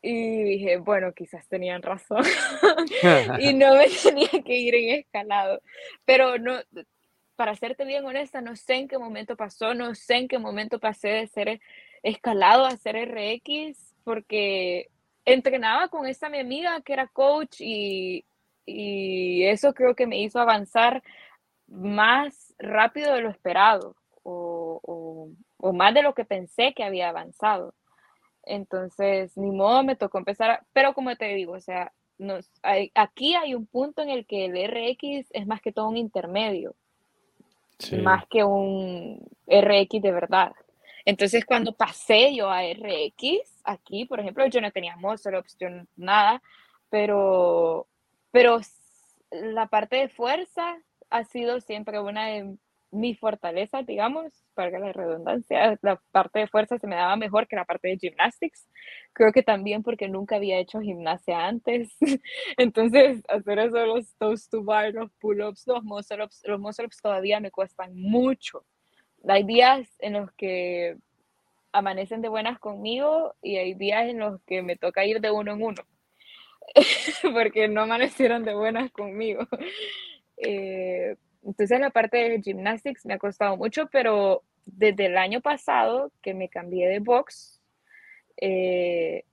Y 0.00 0.44
dije, 0.44 0.76
bueno, 0.76 1.12
quizás 1.12 1.48
tenían 1.48 1.82
razón 1.82 2.22
y 3.40 3.52
no 3.52 3.74
me 3.74 3.88
tenía 3.88 4.42
que 4.44 4.56
ir 4.56 4.74
en 4.76 5.00
escalado. 5.00 5.60
Pero 6.04 6.38
no, 6.38 6.60
para 7.34 7.54
serte 7.56 7.84
bien 7.84 8.04
honesta, 8.04 8.40
no 8.40 8.54
sé 8.56 8.74
en 8.74 8.88
qué 8.88 8.98
momento 8.98 9.36
pasó, 9.36 9.74
no 9.74 9.94
sé 9.94 10.16
en 10.16 10.28
qué 10.28 10.38
momento 10.38 10.78
pasé 10.78 11.08
de 11.08 11.26
ser 11.26 11.60
escalado 12.08 12.64
a 12.64 12.76
ser 12.76 12.96
RX, 12.96 13.94
porque 14.04 14.88
entrenaba 15.24 15.88
con 15.88 16.06
esta 16.06 16.28
mi 16.28 16.38
amiga 16.38 16.80
que 16.82 16.92
era 16.92 17.08
coach 17.08 17.60
y, 17.60 18.24
y 18.64 19.44
eso 19.44 19.74
creo 19.74 19.94
que 19.94 20.06
me 20.06 20.20
hizo 20.20 20.40
avanzar 20.40 21.02
más 21.66 22.54
rápido 22.58 23.14
de 23.14 23.22
lo 23.22 23.30
esperado 23.30 23.96
o, 24.22 24.80
o, 24.82 25.30
o, 25.58 25.72
más 25.72 25.94
de 25.94 26.02
lo 26.02 26.14
que 26.14 26.24
pensé 26.24 26.72
que 26.74 26.84
había 26.84 27.08
avanzado. 27.08 27.74
Entonces, 28.44 29.36
ni 29.36 29.50
modo, 29.50 29.82
me 29.84 29.96
tocó 29.96 30.18
empezar, 30.18 30.64
pero 30.72 30.94
como 30.94 31.14
te 31.16 31.34
digo, 31.34 31.52
o 31.52 31.60
sea, 31.60 31.92
nos, 32.16 32.50
hay, 32.62 32.90
aquí 32.94 33.34
hay 33.34 33.54
un 33.54 33.66
punto 33.66 34.02
en 34.02 34.10
el 34.10 34.26
que 34.26 34.46
el 34.46 34.52
RX 34.52 35.30
es 35.30 35.46
más 35.46 35.60
que 35.60 35.72
todo 35.72 35.88
un 35.88 35.96
intermedio, 35.96 36.74
más 38.02 38.26
que 38.28 38.44
un 38.44 39.20
RX 39.46 40.02
de 40.02 40.12
verdad. 40.12 40.52
Entonces, 41.08 41.46
cuando 41.46 41.72
pasé 41.72 42.34
yo 42.34 42.50
a 42.50 42.62
RX, 42.64 43.62
aquí, 43.64 44.04
por 44.04 44.20
ejemplo, 44.20 44.46
yo 44.46 44.60
no 44.60 44.70
tenía 44.70 44.94
muscle 44.96 45.38
opción 45.38 45.88
nada, 45.96 46.42
pero, 46.90 47.88
pero 48.30 48.60
la 49.30 49.68
parte 49.68 49.96
de 49.96 50.10
fuerza 50.10 50.76
ha 51.08 51.24
sido 51.24 51.62
siempre 51.62 51.98
una 51.98 52.26
de 52.26 52.58
mis 52.90 53.18
fortalezas, 53.18 53.86
digamos, 53.86 54.34
para 54.52 54.78
la 54.78 54.92
redundancia. 54.92 55.78
La 55.80 55.96
parte 56.10 56.40
de 56.40 56.46
fuerza 56.46 56.78
se 56.78 56.86
me 56.86 56.96
daba 56.96 57.16
mejor 57.16 57.48
que 57.48 57.56
la 57.56 57.64
parte 57.64 57.88
de 57.88 57.96
gymnastics. 57.96 58.68
Creo 59.14 59.32
que 59.32 59.42
también 59.42 59.82
porque 59.82 60.08
nunca 60.08 60.36
había 60.36 60.58
hecho 60.58 60.82
gimnasia 60.82 61.46
antes. 61.46 61.88
Entonces, 62.58 63.22
hacer 63.30 63.58
eso, 63.60 63.86
los 63.86 64.14
toast 64.18 64.50
to 64.50 64.62
bar, 64.62 64.92
los 64.92 65.10
pull-ups, 65.12 65.66
los 65.68 65.82
muscle-ups, 65.84 66.42
los 66.44 66.60
muscle-ups 66.60 67.00
todavía 67.00 67.40
me 67.40 67.50
cuestan 67.50 67.94
mucho 67.94 68.66
hay 69.26 69.42
días 69.44 69.88
en 69.98 70.14
los 70.14 70.32
que 70.32 70.96
amanecen 71.72 72.22
de 72.22 72.28
buenas 72.28 72.58
conmigo 72.58 73.34
y 73.42 73.56
hay 73.56 73.74
días 73.74 74.08
en 74.08 74.18
los 74.18 74.40
que 74.42 74.62
me 74.62 74.76
toca 74.76 75.04
ir 75.04 75.20
de 75.20 75.30
uno 75.30 75.52
en 75.52 75.62
uno, 75.62 75.82
porque 77.32 77.68
no 77.68 77.82
amanecieron 77.82 78.44
de 78.44 78.54
buenas 78.54 78.90
conmigo. 78.90 79.46
Eh, 80.36 81.16
entonces 81.44 81.80
la 81.80 81.90
parte 81.90 82.16
de 82.16 82.40
gymnastics 82.40 83.04
me 83.06 83.14
ha 83.14 83.18
costado 83.18 83.56
mucho, 83.56 83.88
pero 83.90 84.42
desde 84.66 85.06
el 85.06 85.16
año 85.16 85.40
pasado 85.40 86.12
que 86.22 86.34
me 86.34 86.48
cambié 86.48 86.88
de 86.88 87.00
box, 87.00 87.60
eh, 88.36 89.24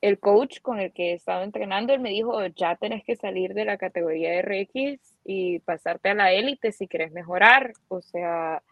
el 0.00 0.18
coach 0.18 0.60
con 0.60 0.78
el 0.78 0.92
que 0.92 1.10
he 1.10 1.14
estado 1.14 1.42
entrenando, 1.42 1.92
él 1.92 2.00
me 2.00 2.10
dijo, 2.10 2.44
ya 2.48 2.76
tenés 2.76 3.02
que 3.04 3.16
salir 3.16 3.54
de 3.54 3.64
la 3.64 3.76
categoría 3.76 4.40
RX 4.40 5.00
y 5.24 5.58
pasarte 5.60 6.10
a 6.10 6.14
la 6.14 6.32
élite 6.32 6.72
si 6.72 6.86
quieres 6.86 7.12
mejorar. 7.12 7.72
O 7.88 8.00
sea, 8.02 8.62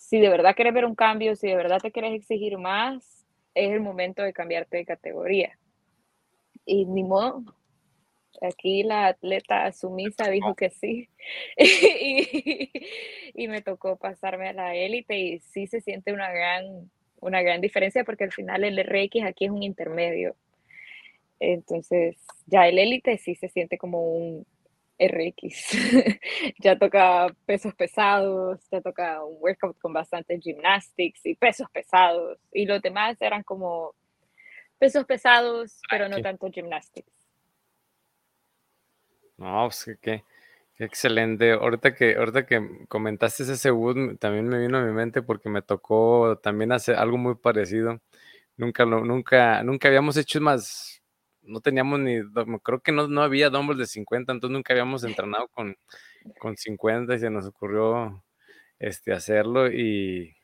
si 0.00 0.18
de 0.18 0.30
verdad 0.30 0.56
quieres 0.56 0.72
ver 0.72 0.86
un 0.86 0.94
cambio, 0.94 1.36
si 1.36 1.46
de 1.46 1.54
verdad 1.54 1.78
te 1.78 1.92
quieres 1.92 2.14
exigir 2.14 2.56
más, 2.56 3.26
es 3.54 3.70
el 3.70 3.80
momento 3.80 4.22
de 4.22 4.32
cambiarte 4.32 4.78
de 4.78 4.86
categoría. 4.86 5.58
Y 6.64 6.86
ni 6.86 7.04
modo, 7.04 7.44
aquí 8.40 8.82
la 8.82 9.08
atleta 9.08 9.70
sumisa 9.72 10.30
dijo 10.30 10.54
que 10.54 10.70
sí. 10.70 11.10
y, 13.34 13.46
me 13.46 13.60
tocó 13.60 13.96
pasarme 13.96 14.48
a 14.48 14.52
la 14.54 14.74
élite 14.74 15.18
y 15.18 15.38
sí 15.40 15.66
se 15.66 15.82
siente 15.82 16.14
una 16.14 16.32
gran, 16.32 16.90
una 17.20 17.42
gran 17.42 17.60
diferencia 17.60 18.02
porque 18.02 18.24
al 18.24 18.32
final 18.32 18.64
el 18.64 18.82
RX 18.82 19.22
aquí 19.26 19.44
es 19.44 19.50
un 19.50 19.62
intermedio. 19.62 20.34
Entonces, 21.40 22.16
ya 22.46 22.66
el 22.66 22.78
élite 22.78 23.18
sí 23.18 23.34
se 23.34 23.50
siente 23.50 23.76
como 23.76 24.02
un 24.02 24.46
RX. 25.00 25.70
ya 26.58 26.78
toca 26.78 27.34
pesos 27.46 27.74
pesados, 27.74 28.60
ya 28.70 28.80
toca 28.82 29.24
un 29.24 29.36
workout 29.40 29.78
con 29.78 29.92
bastante 29.92 30.38
gymnastics 30.38 31.24
y 31.24 31.34
pesos 31.34 31.68
pesados. 31.72 32.38
Y 32.52 32.66
los 32.66 32.82
demás 32.82 33.16
eran 33.20 33.42
como 33.42 33.94
pesos 34.78 35.04
pesados, 35.06 35.80
pero 35.90 36.08
no 36.08 36.20
tanto 36.20 36.50
gymnastics. 36.50 37.10
No, 39.38 39.68
pues 39.68 39.98
qué, 40.02 40.22
excelente. 40.78 41.52
Ahorita 41.52 41.94
que, 41.94 42.16
ahorita 42.16 42.44
que 42.44 42.84
comentaste 42.88 43.44
ese 43.44 43.70
wood, 43.70 44.18
también 44.18 44.48
me 44.48 44.58
vino 44.58 44.76
a 44.76 44.82
mi 44.82 44.92
mente 44.92 45.22
porque 45.22 45.48
me 45.48 45.62
tocó 45.62 46.38
también 46.42 46.72
hacer 46.72 46.96
algo 46.96 47.16
muy 47.16 47.36
parecido. 47.36 48.00
Nunca, 48.58 48.84
nunca, 48.84 49.62
nunca 49.62 49.88
habíamos 49.88 50.18
hecho 50.18 50.42
más 50.42 50.99
no 51.42 51.60
teníamos 51.60 52.00
ni, 52.00 52.20
creo 52.62 52.80
que 52.80 52.92
no, 52.92 53.08
no 53.08 53.22
había 53.22 53.50
dumbbells 53.50 53.78
de 53.78 53.86
50, 53.86 54.32
entonces 54.32 54.52
nunca 54.52 54.72
habíamos 54.72 55.04
entrenado 55.04 55.48
con, 55.48 55.76
con 56.38 56.56
50 56.56 57.14
y 57.14 57.18
se 57.18 57.30
nos 57.30 57.46
ocurrió 57.46 58.22
este, 58.78 59.12
hacerlo 59.12 59.70
y, 59.70 60.34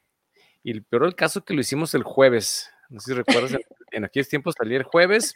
y 0.63 0.71
el 0.71 0.83
peor 0.83 1.05
del 1.05 1.15
caso 1.15 1.45
que 1.45 1.55
lo 1.55 1.61
hicimos 1.61 1.95
el 1.95 2.03
jueves, 2.03 2.71
no 2.89 3.01
sé 3.01 3.13
si 3.13 3.17
recuerdas, 3.17 3.57
en, 3.93 4.05
aquellos 4.05 4.29
tiempos 4.29 4.55
salía 4.57 4.79
el 4.79 4.85
jueves, 4.85 5.35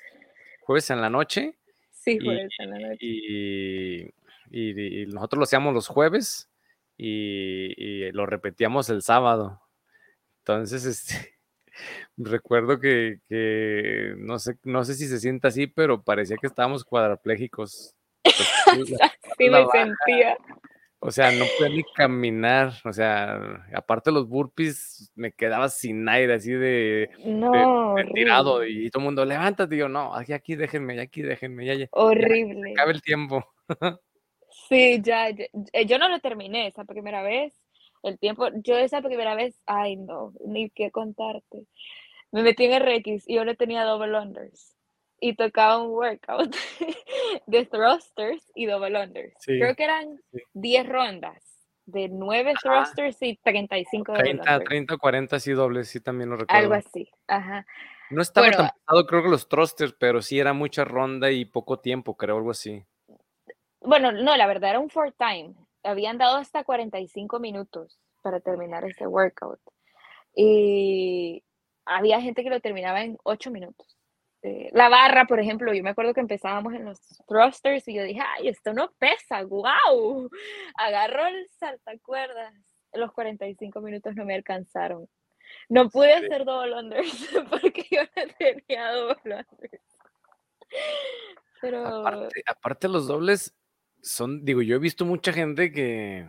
jueves 0.61 0.91
en 0.91 1.01
la 1.01 1.11
noche. 1.11 1.57
Sí, 1.93 2.19
jueves 2.19 2.53
en 2.59 2.71
la 2.71 2.79
noche. 2.79 2.99
Y, 3.01 4.13
y, 4.51 5.07
nosotros 5.07 5.39
lo 5.39 5.45
hacíamos 5.45 5.75
los 5.75 5.89
jueves 5.89 6.49
y, 6.97 8.11
lo 8.13 8.27
repetíamos 8.27 8.91
el 8.91 9.03
sábado. 9.03 9.61
Entonces, 10.39 10.85
este, 10.85 11.35
Recuerdo 12.17 12.79
que, 12.79 13.19
no, 14.19 14.39
sé, 14.39 14.57
no 14.65 14.85
sé 14.85 14.95
si 14.95 15.07
se 15.07 15.19
siente 15.19 15.49
así, 15.49 15.67
pero 15.67 16.03
parecía 16.03 16.37
que 16.37 16.47
estábamos 16.47 16.85
cuadraplégicos. 16.85 17.95
Pues, 18.23 18.37
sí, 19.39 19.51
me 19.51 19.67
sentía. 19.73 20.37
O 21.03 21.11
sea, 21.11 21.33
no 21.33 21.47
podía 21.57 21.77
ni 21.77 21.83
caminar. 21.95 22.75
O 22.85 22.93
sea, 22.93 23.65
aparte 23.75 24.11
de 24.11 24.15
los 24.15 24.29
burpees, 24.29 25.11
me 25.15 25.33
quedaba 25.33 25.71
sin 25.71 26.07
aire, 26.09 26.35
así 26.35 26.53
de, 26.53 27.09
no, 27.25 27.95
tirado. 28.15 28.67
Y 28.67 28.91
todo 28.91 29.01
el 29.01 29.05
mundo, 29.07 29.25
levántate. 29.25 29.77
Y 29.77 29.79
yo, 29.79 29.89
no, 29.89 30.15
aquí, 30.15 30.35
aquí 30.35 30.57
déjenme, 30.57 31.01
aquí 31.01 31.23
déjenme. 31.23 31.65
Ya, 31.65 31.75
ya, 31.75 31.89
Horrible. 31.93 32.75
Ya, 32.77 32.83
el 32.85 33.01
tiempo. 33.01 33.47
sí, 34.69 35.01
ya, 35.03 35.31
eh, 35.31 35.87
yo 35.87 35.99
no 35.99 36.09
lo 36.11 36.21
terminé 36.21 36.67
esa 36.67 36.85
primera 36.85 37.23
vez 37.23 37.60
el 38.03 38.19
tiempo, 38.19 38.49
yo 38.55 38.77
esa 38.77 39.03
primera 39.03 39.35
vez, 39.35 39.61
ay 39.67 39.97
no, 39.97 40.33
ni 40.45 40.71
qué 40.71 40.91
contarte. 40.91 41.67
Me 42.33 42.43
metí 42.43 42.65
en 42.65 42.81
RX 42.81 43.29
y 43.29 43.35
yo 43.35 43.45
no 43.45 43.55
tenía 43.57 43.85
double 43.85 44.19
unders. 44.19 44.77
Y 45.21 45.35
tocaba 45.35 45.83
un 45.83 45.91
workout 45.91 46.55
de 47.47 47.67
thrusters 47.67 48.51
y 48.55 48.67
double 48.67 49.03
unders. 49.03 49.35
Creo 49.45 49.75
que 49.75 49.85
eran 49.85 50.21
10 50.55 50.89
rondas 50.89 51.45
de 51.85 52.09
9 52.09 52.55
thrusters 52.63 53.21
y 53.21 53.37
35 53.37 54.13
30, 54.15 54.61
30 54.61 54.97
40 54.97 55.41
sí 55.41 55.53
dobles, 55.53 55.89
sí 55.89 56.01
también 56.01 56.31
lo 56.31 56.37
recuerdo. 56.37 56.63
Algo 56.63 56.75
así, 56.75 57.11
ajá. 57.27 57.67
No 58.11 58.23
estaba 58.23 58.51
tan 58.51 58.71
pesado, 58.71 59.07
creo 59.07 59.23
que 59.23 59.29
los 59.29 59.49
thrusters, 59.49 59.93
pero 59.93 60.23
sí 60.23 60.39
era 60.39 60.53
mucha 60.53 60.85
ronda 60.85 61.31
y 61.31 61.45
poco 61.45 61.79
tiempo, 61.81 62.17
creo, 62.17 62.39
algo 62.39 62.51
así. 62.51 62.85
Bueno, 63.81 64.13
no, 64.13 64.37
la 64.37 64.47
verdad 64.47 64.71
era 64.71 64.81
un 64.81 64.91
four 64.91 65.13
time 65.13 65.55
habían 65.83 66.19
dado 66.19 66.37
hasta 66.37 66.65
45 66.65 67.41
minutos 67.41 67.99
para 68.23 68.41
terminar 68.41 68.85
ese 68.85 69.07
workout. 69.07 69.61
Y 70.35 71.43
había 71.85 72.21
gente 72.21 72.43
que 72.43 72.51
lo 72.51 72.61
terminaba 72.61 73.03
en 73.03 73.19
8 73.25 73.51
minutos. 73.51 73.97
Eh, 74.43 74.71
la 74.73 74.89
barra, 74.89 75.27
por 75.27 75.39
ejemplo, 75.39 75.73
yo 75.75 75.83
me 75.83 75.91
acuerdo 75.91 76.15
que 76.15 76.21
empezábamos 76.21 76.73
en 76.73 76.87
los 76.87 76.99
thrusters 77.27 77.87
y 77.89 77.95
yo 77.95 78.05
dije, 78.05 78.21
ay, 78.25 78.49
esto 78.49 78.73
no 78.73 78.91
pesa, 78.99 79.43
wow. 79.45 80.31
Agarró 80.77 81.27
el 81.27 81.47
saltacuerdas. 81.59 82.55
Los 82.93 83.13
45 83.13 83.81
minutos 83.81 84.15
no 84.17 84.25
me 84.25 84.35
alcanzaron. 84.35 85.09
No 85.69 85.89
pude 85.91 86.13
hacer 86.13 86.45
double 86.45 86.77
unders 86.77 87.29
porque 87.51 87.85
yo 87.91 88.03
no 88.03 88.35
tenía 88.39 88.93
double 88.93 89.17
unders. 89.25 89.83
Pero... 91.61 91.87
Aparte, 91.87 92.43
aparte 92.47 92.89
los 92.89 93.07
dobles, 93.07 93.55
son, 94.03 94.45
digo, 94.45 94.63
yo 94.63 94.77
he 94.77 94.79
visto 94.79 95.05
mucha 95.05 95.33
gente 95.33 95.73
que, 95.73 96.27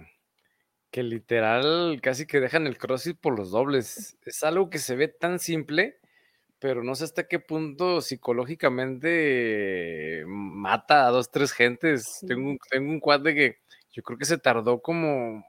que 0.92 1.04
literal 1.04 2.00
casi 2.02 2.26
que 2.28 2.40
dejan 2.40 2.68
el 2.68 2.78
CrossFit 2.78 3.20
por 3.20 3.38
los 3.38 3.52
dobles. 3.52 4.18
Es 4.26 4.44
algo 4.44 4.70
que 4.70 4.80
se 4.80 4.96
ve 4.96 5.08
tan 5.08 5.40
simple, 5.40 6.00
pero 6.60 6.84
no 6.84 6.96
sé 6.96 7.06
hasta 7.06 7.28
qué 7.28 7.40
punto 7.40 8.02
psicológicamente 8.02 10.24
mata 10.28 11.08
a 11.08 11.12
dos, 11.12 11.32
tres 11.32 11.52
gentes. 11.54 12.24
Tengo, 12.28 12.52
un, 12.52 12.60
tengo 12.70 12.92
un 12.92 13.00
quad 13.00 13.22
de 13.22 13.36
que 13.36 13.58
yo 13.92 14.04
creo 14.04 14.18
que 14.18 14.26
se 14.26 14.38
tardó 14.38 14.82
como 14.82 15.46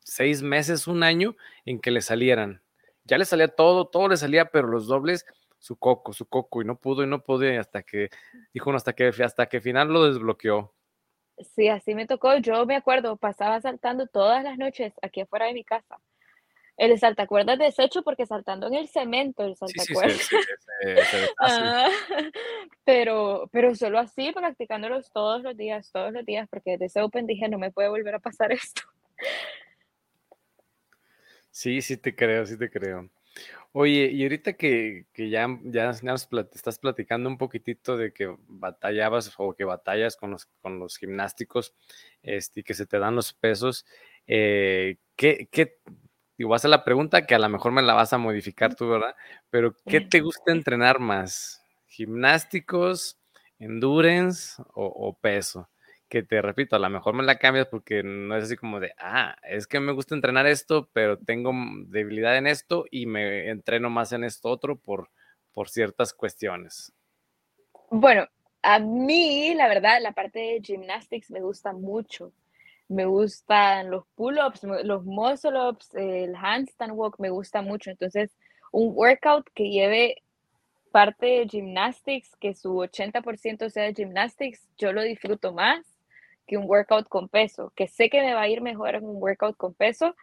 seis 0.00 0.42
meses, 0.42 0.86
un 0.86 1.02
año 1.02 1.36
en 1.64 1.80
que 1.80 1.90
le 1.90 2.00
salieran. 2.00 2.62
Ya 3.04 3.18
le 3.18 3.24
salía 3.24 3.48
todo, 3.48 3.88
todo 3.88 4.08
le 4.08 4.16
salía, 4.16 4.50
pero 4.50 4.68
los 4.68 4.86
dobles, 4.86 5.26
su 5.58 5.76
coco, 5.76 6.12
su 6.12 6.26
coco, 6.26 6.62
y 6.62 6.64
no 6.64 6.78
pudo, 6.78 7.02
y 7.02 7.06
no 7.06 7.24
pude, 7.24 7.58
hasta 7.58 7.82
que, 7.82 8.10
dijo 8.54 8.72
hasta 8.72 8.94
que, 8.94 9.08
hasta 9.08 9.46
que 9.46 9.60
final 9.60 9.92
lo 9.92 10.04
desbloqueó. 10.04 10.75
Sí, 11.54 11.68
así 11.68 11.94
me 11.94 12.06
tocó. 12.06 12.36
Yo 12.38 12.64
me 12.66 12.76
acuerdo, 12.76 13.16
pasaba 13.16 13.60
saltando 13.60 14.06
todas 14.06 14.42
las 14.42 14.58
noches 14.58 14.92
aquí 15.02 15.20
afuera 15.20 15.46
de 15.46 15.54
mi 15.54 15.64
casa. 15.64 15.98
El 16.76 16.98
saltacuerdas 16.98 17.58
deshecho 17.58 18.02
porque 18.02 18.26
saltando 18.26 18.66
en 18.66 18.74
el 18.74 18.88
cemento 18.88 19.44
el 19.44 19.56
saltacuerdas. 19.56 20.18
Sí, 20.18 20.34
ah, 21.40 21.88
pero, 22.84 23.48
pero 23.50 23.74
solo 23.74 23.98
así, 23.98 24.30
practicándolos 24.32 25.10
todos 25.10 25.42
los 25.42 25.56
días, 25.56 25.90
todos 25.90 26.12
los 26.12 26.24
días, 26.26 26.48
porque 26.50 26.72
desde 26.72 26.86
ese 26.86 27.02
Open 27.02 27.26
dije, 27.26 27.48
no 27.48 27.58
me 27.58 27.70
puede 27.70 27.88
volver 27.88 28.14
a 28.14 28.18
pasar 28.18 28.52
esto. 28.52 28.82
Sí, 31.50 31.80
sí 31.80 31.96
te 31.96 32.14
creo, 32.14 32.44
sí 32.44 32.58
te 32.58 32.70
creo. 32.70 33.08
Oye, 33.72 34.10
y 34.10 34.22
ahorita 34.22 34.54
que, 34.54 35.04
ya, 35.14 35.46
ya 35.64 35.90
estás 35.90 36.78
platicando 36.78 37.28
un 37.28 37.36
poquitito 37.36 37.98
de 37.98 38.12
que 38.12 38.34
batallabas 38.48 39.34
o 39.36 39.54
que 39.54 39.64
batallas 39.64 40.16
con 40.16 40.30
los, 40.30 40.46
con 40.62 40.78
los 40.78 40.96
gimnásticos 40.96 41.74
este, 42.22 42.60
y 42.60 42.62
que 42.62 42.72
se 42.72 42.86
te 42.86 42.98
dan 42.98 43.14
los 43.14 43.34
pesos, 43.34 43.84
eh, 44.26 44.96
¿qué, 45.14 45.48
qué, 45.50 45.78
digo, 46.38 46.50
vas 46.50 46.64
a 46.64 46.68
la 46.68 46.84
pregunta 46.84 47.26
que 47.26 47.34
a 47.34 47.38
lo 47.38 47.50
mejor 47.50 47.72
me 47.72 47.82
la 47.82 47.92
vas 47.92 48.14
a 48.14 48.18
modificar 48.18 48.74
tú, 48.74 48.88
¿verdad? 48.88 49.14
Pero 49.50 49.76
¿qué 49.86 50.00
te 50.00 50.20
gusta 50.20 50.52
entrenar 50.52 50.98
más? 50.98 51.62
¿Gimnásticos, 51.86 53.18
endurance 53.58 54.62
o 54.74 55.18
peso? 55.20 55.68
Que 56.08 56.22
te 56.22 56.40
repito, 56.40 56.76
a 56.76 56.78
lo 56.78 56.88
mejor 56.88 57.14
me 57.14 57.24
la 57.24 57.38
cambias 57.38 57.66
porque 57.66 58.02
no 58.02 58.36
es 58.36 58.44
así 58.44 58.56
como 58.56 58.80
de, 58.80 58.92
ah, 58.98 59.36
es 59.42 59.66
que 59.66 59.80
me 59.80 59.92
gusta 59.92 60.14
entrenar 60.14 60.46
esto, 60.46 60.88
pero 60.92 61.18
tengo 61.18 61.52
debilidad 61.86 62.36
en 62.36 62.46
esto 62.46 62.84
y 62.90 63.06
me 63.06 63.50
entreno 63.50 63.90
más 63.90 64.12
en 64.12 64.24
esto 64.24 64.48
otro 64.48 64.78
por, 64.78 65.10
por 65.52 65.68
ciertas 65.68 66.12
cuestiones. 66.12 66.92
Bueno, 67.90 68.26
a 68.62 68.78
mí, 68.78 69.54
la 69.54 69.68
verdad, 69.68 69.98
la 70.00 70.12
parte 70.12 70.38
de 70.38 70.60
gymnastics 70.60 71.30
me 71.30 71.40
gusta 71.40 71.72
mucho. 71.72 72.32
Me 72.88 73.04
gustan 73.04 73.90
los 73.90 74.06
pull-ups, 74.14 74.62
los 74.84 75.04
muscle-ups, 75.04 75.92
el 75.94 76.36
handstand 76.36 76.92
walk, 76.94 77.18
me 77.18 77.30
gusta 77.30 77.62
mucho. 77.62 77.90
Entonces, 77.90 78.36
un 78.70 78.92
workout 78.94 79.48
que 79.54 79.70
lleve 79.70 80.22
parte 80.92 81.26
de 81.26 81.46
gymnastics, 81.46 82.36
que 82.36 82.54
su 82.54 82.76
80% 82.76 83.68
sea 83.70 83.84
de 83.84 83.94
gymnastics, 83.94 84.68
yo 84.78 84.92
lo 84.92 85.02
disfruto 85.02 85.52
más 85.52 85.95
que 86.46 86.56
un 86.56 86.68
workout 86.68 87.08
con 87.08 87.28
peso, 87.28 87.72
que 87.74 87.88
sé 87.88 88.10
que 88.10 88.22
me 88.22 88.34
va 88.34 88.42
a 88.42 88.48
ir 88.48 88.60
mejor 88.60 88.94
en 88.94 89.04
un 89.04 89.22
workout 89.22 89.56
con 89.56 89.74
peso, 89.74 90.14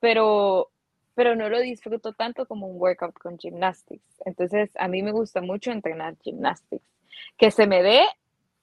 pero 0.00 0.70
pero 1.14 1.34
no 1.34 1.48
lo 1.48 1.58
disfruto 1.60 2.12
tanto 2.12 2.46
como 2.46 2.66
un 2.66 2.78
workout 2.78 3.18
con 3.18 3.38
gymnastics. 3.38 4.20
Entonces, 4.26 4.70
a 4.76 4.86
mí 4.86 5.02
me 5.02 5.12
gusta 5.12 5.40
mucho 5.40 5.72
entrenar 5.72 6.14
gymnastics. 6.18 6.84
Que 7.38 7.50
se 7.50 7.66
me 7.66 7.82
dé 7.82 8.02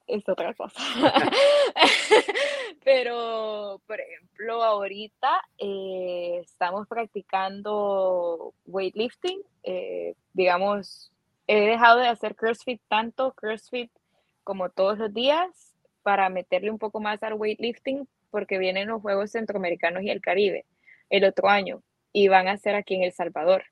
es 0.06 0.30
otra 0.30 0.54
cosa. 0.54 0.80
pero, 2.84 3.82
por 3.88 4.00
ejemplo, 4.00 4.64
ahorita 4.64 5.42
eh, 5.58 6.42
estamos 6.44 6.88
practicando 6.88 8.54
weightlifting. 8.68 9.42
Eh, 9.64 10.14
digamos, 10.34 11.12
he 11.48 11.62
dejado 11.62 12.00
de 12.00 12.08
hacer 12.08 12.36
CrossFit 12.36 12.82
tanto, 12.88 13.34
CrossFit 13.34 13.92
como 14.44 14.70
todos 14.70 15.00
los 15.00 15.14
días, 15.14 15.73
para 16.04 16.30
meterle 16.30 16.70
un 16.70 16.78
poco 16.78 17.00
más 17.00 17.24
al 17.24 17.34
weightlifting, 17.34 18.08
porque 18.30 18.58
vienen 18.58 18.90
los 18.90 19.02
Juegos 19.02 19.32
Centroamericanos 19.32 20.04
y 20.04 20.10
el 20.10 20.22
Caribe 20.22 20.66
el 21.10 21.26
otro 21.26 21.50
año 21.50 21.84
y 22.12 22.28
van 22.28 22.48
a 22.48 22.58
ser 22.58 22.76
aquí 22.76 22.96
en 22.96 23.04
El 23.04 23.14
Salvador. 23.14 23.64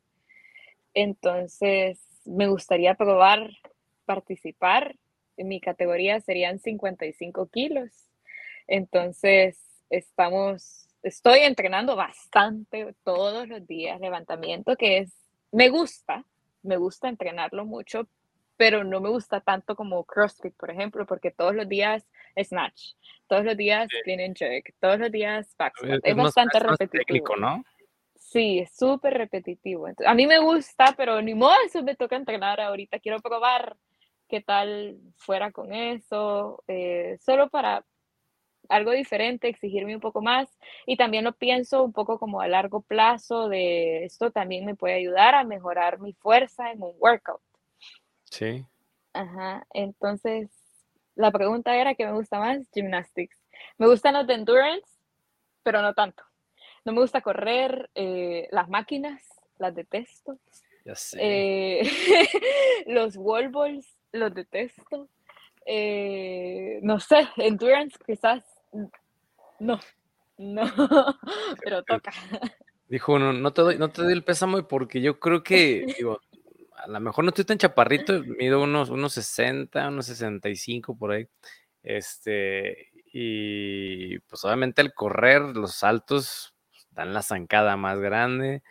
Entonces, 0.94 2.00
me 2.26 2.48
gustaría 2.48 2.96
probar 2.96 3.50
participar. 4.06 4.96
En 5.38 5.48
mi 5.48 5.60
categoría 5.60 6.20
serían 6.20 6.60
55 6.60 7.48
kilos. 7.48 7.90
Entonces, 8.68 9.58
estamos, 9.90 10.88
estoy 11.04 11.40
entrenando 11.40 11.96
bastante 11.96 12.94
todos 13.04 13.48
los 13.48 13.66
días 13.66 14.00
levantamiento, 14.00 14.76
que 14.76 15.00
es, 15.00 15.14
me 15.52 15.70
gusta, 15.70 16.26
me 16.64 16.78
gusta 16.78 17.10
entrenarlo 17.10 17.66
mucho, 17.66 18.08
pero 18.62 18.84
no 18.84 19.02
me 19.02 19.10
gusta 19.10 19.42
tanto 19.42 19.76
como 19.76 20.04
CrossFit, 20.04 20.56
por 20.56 20.70
ejemplo, 20.70 21.08
porque 21.08 21.32
todos 21.32 21.56
los 21.56 21.68
días 21.68 22.08
snatch, 22.40 22.94
todos 23.26 23.44
los 23.44 23.58
días 23.58 23.90
clean 24.04 24.20
and 24.20 24.38
jerk, 24.38 24.76
todos 24.80 25.00
los 25.00 25.12
días 25.12 25.56
back 25.58 25.74
Es, 26.04 26.16
bastante 26.16 26.60
repetitivo. 26.60 27.36
¿no? 27.38 27.64
Sí, 28.14 28.60
es 28.60 28.78
súper 28.78 29.16
repetitivo. 29.16 29.88
a 30.06 30.14
mí 30.14 30.28
me 30.28 30.38
gusta, 30.38 30.94
pero 30.96 31.24
ni 31.24 31.34
modo, 31.34 31.56
eso 31.66 31.82
me 31.82 31.96
toca 31.96 32.16
entrenar 32.16 32.62
ahorita. 32.62 33.00
Quiero 33.00 33.20
probar 33.20 33.78
qué 34.30 34.42
tal 34.42 35.00
fuera 35.18 35.52
con 35.52 35.74
eso, 35.74 36.64
eh, 36.68 37.18
solo 37.20 37.50
para 37.50 37.84
algo 38.70 38.92
diferente, 38.92 39.48
exigirme 39.48 39.96
un 39.96 40.02
poco 40.02 40.22
más. 40.22 40.56
Y 40.86 40.98
también 40.98 41.24
lo 41.24 41.34
pienso 41.34 41.84
un 41.84 41.94
poco 41.94 42.20
como 42.20 42.42
a 42.42 42.48
largo 42.48 42.82
plazo 42.82 43.50
de 43.50 44.06
esto 44.06 44.30
también 44.30 44.66
me 44.66 44.76
puede 44.76 44.94
ayudar 44.94 45.34
a 45.34 45.46
mejorar 45.46 46.00
mi 46.00 46.14
fuerza 46.14 46.70
en 46.72 46.84
un 46.84 46.94
workout. 47.00 47.42
Sí. 48.32 48.66
Ajá, 49.14 49.68
entonces 49.74 50.50
la 51.16 51.32
pregunta 51.32 51.76
era 51.76 51.94
qué 51.94 52.06
me 52.06 52.14
gusta 52.14 52.40
más, 52.40 52.68
gymnastics. 52.74 53.38
Me 53.78 53.88
gustan 53.88 54.16
los 54.16 54.26
de 54.26 54.34
endurance, 54.34 54.90
pero 55.62 55.82
no 55.84 55.94
tanto. 55.94 56.24
No 56.84 56.94
me 56.94 57.02
gusta 57.02 57.22
correr, 57.22 57.92
eh, 57.94 58.48
las 58.52 58.70
máquinas, 58.70 59.22
las 59.60 59.76
detesto. 59.76 60.40
Ya 60.86 60.96
sé. 60.96 61.20
Eh, 61.22 61.82
los 62.88 63.16
wall 63.18 63.50
balls, 63.50 63.96
los 64.12 64.34
detesto. 64.34 65.08
Eh, 65.66 66.80
no 66.82 67.00
sé, 67.00 67.28
endurance 67.38 67.96
quizás 68.04 68.44
no, 69.60 69.80
no, 70.38 70.64
pero 71.64 71.84
toca. 71.84 72.12
Dijo 72.88 73.14
uno, 73.14 73.32
no 73.32 73.54
te 73.54 73.62
doy, 73.62 73.78
no 73.78 73.92
te 73.92 74.02
doy 74.02 74.14
el 74.14 74.24
pésamo 74.24 74.68
porque 74.68 75.02
yo 75.02 75.20
creo 75.20 75.44
que, 75.44 75.86
digo, 75.98 76.20
a 76.84 76.88
lo 76.88 77.00
mejor 77.00 77.24
no 77.24 77.30
estoy 77.30 77.46
tan 77.46 77.58
chaparrito, 77.58 78.24
mido 78.24 78.62
unos, 78.62 78.90
unos 78.90 79.14
60, 79.14 79.88
unos 79.88 80.08
65 80.08 80.98
por 80.98 81.12
ahí. 81.12 81.28
Este, 81.84 82.90
y 83.14 84.20
pues 84.20 84.44
obviamente 84.46 84.82
al 84.82 84.94
correr, 84.94 85.42
los 85.42 85.76
saltos 85.76 86.56
dan 86.92 87.14
la 87.14 87.22
zancada 87.22 87.78
más 87.78 88.00
grande, 88.00 88.64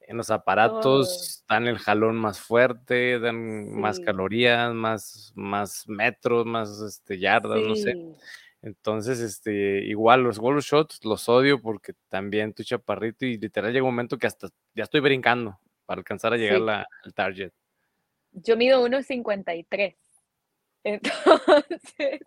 en 0.00 0.16
los 0.16 0.30
aparatos 0.30 1.44
dan 1.48 1.66
el 1.68 1.78
jalón 1.78 2.16
más 2.16 2.40
fuerte, 2.40 3.18
dan 3.18 3.70
más 3.78 4.00
calorías, 4.00 4.72
más, 4.72 5.32
más 5.34 5.86
metros, 5.88 6.46
más 6.46 6.80
este, 6.80 7.18
yardas, 7.18 7.60
no 7.60 7.76
sé. 7.76 7.94
Entonces, 8.62 9.20
este, 9.20 9.84
igual 9.84 10.22
los 10.22 10.38
wall 10.38 10.60
shots 10.60 11.04
los 11.04 11.28
odio 11.28 11.60
porque 11.60 11.92
también 12.08 12.54
tu 12.54 12.64
chaparrito 12.64 13.26
y 13.26 13.36
literal 13.36 13.72
llega 13.72 13.84
un 13.84 13.92
momento 13.92 14.18
que 14.18 14.26
hasta 14.26 14.48
ya 14.74 14.84
estoy 14.84 15.00
brincando 15.00 15.60
para 15.88 16.00
alcanzar 16.00 16.34
a 16.34 16.36
llegar 16.36 16.86
al 17.02 17.14
target. 17.14 17.50
Yo 18.32 18.58
mido 18.58 18.86
1,53. 18.86 19.96
Entonces, 20.84 22.20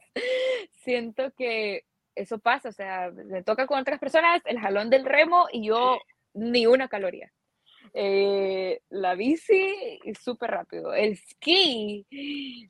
siento 0.84 1.32
que 1.38 1.86
eso 2.16 2.39
pasa, 2.39 2.70
o 2.70 2.72
sea, 2.72 3.12
me 3.12 3.43
toca 3.43 3.68
con 3.68 3.80
otras 3.80 3.99
personas 3.99 4.41
el 4.45 4.59
jalón 4.59 4.89
del 4.89 5.05
remo 5.05 5.45
y 5.51 5.68
yo 5.68 5.99
ni 6.34 6.66
una 6.66 6.88
caloría. 6.88 7.32
Eh, 7.93 8.82
la 8.89 9.14
bici, 9.14 9.99
súper 10.20 10.49
rápido. 10.49 10.95
El 10.95 11.18
ski, 11.18 12.07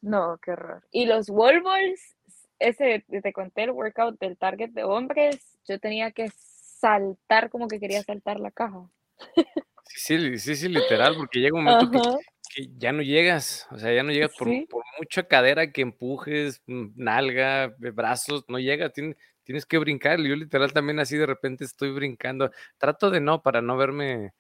no, 0.01 0.39
qué 0.43 0.51
horror. 0.51 0.83
Y 0.91 1.05
los 1.05 1.29
wall 1.29 1.61
balls, 1.61 2.17
ese, 2.59 3.05
te 3.07 3.31
conté 3.31 3.63
el 3.63 3.71
workout 3.71 4.19
del 4.19 4.37
target 4.37 4.71
de 4.71 4.83
hombres, 4.83 5.57
yo 5.65 5.79
tenía 5.79 6.11
que 6.11 6.29
saltar 6.35 7.49
como 7.49 7.69
que 7.69 7.79
quería 7.79 8.03
saltar 8.03 8.41
la 8.41 8.51
caja. 8.51 8.89
Sí, 9.95 10.37
sí, 10.39 10.55
sí, 10.55 10.67
literal, 10.67 11.15
porque 11.15 11.39
llega 11.39 11.57
un 11.57 11.65
momento 11.65 12.19
que, 12.53 12.67
ya 12.77 12.91
no 12.91 13.01
llegas, 13.01 13.67
o 13.71 13.77
sea, 13.77 13.93
ya 13.93 14.03
no 14.03 14.11
llegas 14.11 14.31
por, 14.37 14.47
mucha 14.47 15.23
cadera 15.23 15.71
que 15.71 15.81
empujes, 15.81 16.61
mm, 16.67 16.87
nalga, 16.95 17.73
brazos, 17.77 18.43
no 18.47 18.59
llegas, 18.59 18.91
tienes, 18.93 19.15
tienes 19.43 19.65
que 19.65 19.77
brincar. 19.77 20.19
Yo 20.19 20.35
literal 20.35 20.73
también 20.73 20.99
así 20.99 21.17
de 21.17 21.25
repente 21.25 21.63
estoy 21.63 21.91
brincando. 21.91 22.51
Trato 22.77 23.09
de 23.09 23.21
no, 23.21 23.41
para 23.41 23.61
no 23.61 23.77
verme, 23.77 24.33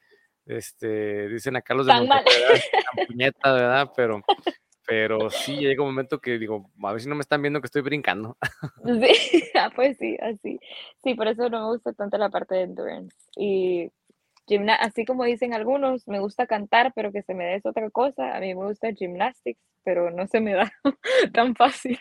este, 0.45 1.29
dicen 1.29 1.55
acá 1.55 1.73
los 1.73 1.85
de 1.85 1.93
puñeta, 3.07 3.53
¿verdad? 3.53 3.91
Pero, 3.95 4.21
pero 4.85 5.29
sí 5.29 5.57
llega 5.57 5.83
un 5.83 5.89
momento 5.89 6.19
que 6.19 6.37
digo, 6.37 6.69
a 6.83 6.91
ver 6.91 7.01
si 7.01 7.09
no 7.09 7.15
me 7.15 7.21
están 7.21 7.41
viendo 7.41 7.61
que 7.61 7.67
estoy 7.67 7.81
brincando. 7.81 8.37
Sí, 8.83 9.43
ah, 9.55 9.71
pues 9.75 9.97
sí, 9.97 10.17
así. 10.21 10.59
Sí, 11.03 11.13
por 11.13 11.27
eso 11.27 11.49
no 11.49 11.61
me 11.61 11.73
gusta 11.73 11.93
tanto 11.93 12.17
la 12.17 12.29
parte 12.29 12.55
de 12.55 12.61
endurance. 12.63 13.15
Y 13.37 13.91
así 14.79 15.05
como 15.05 15.23
dicen 15.23 15.53
algunos, 15.53 16.07
me 16.07 16.19
gusta 16.19 16.47
cantar, 16.47 16.91
pero 16.95 17.11
que 17.11 17.23
se 17.23 17.33
me 17.33 17.45
dé 17.45 17.55
es 17.55 17.65
otra 17.65 17.89
cosa. 17.89 18.35
A 18.35 18.39
mí 18.39 18.53
me 18.53 18.65
gusta 18.65 18.91
gymnastics, 18.91 19.61
pero 19.83 20.11
no 20.11 20.27
se 20.27 20.41
me 20.41 20.53
da 20.53 20.71
tan 21.33 21.55
fácil. 21.55 21.99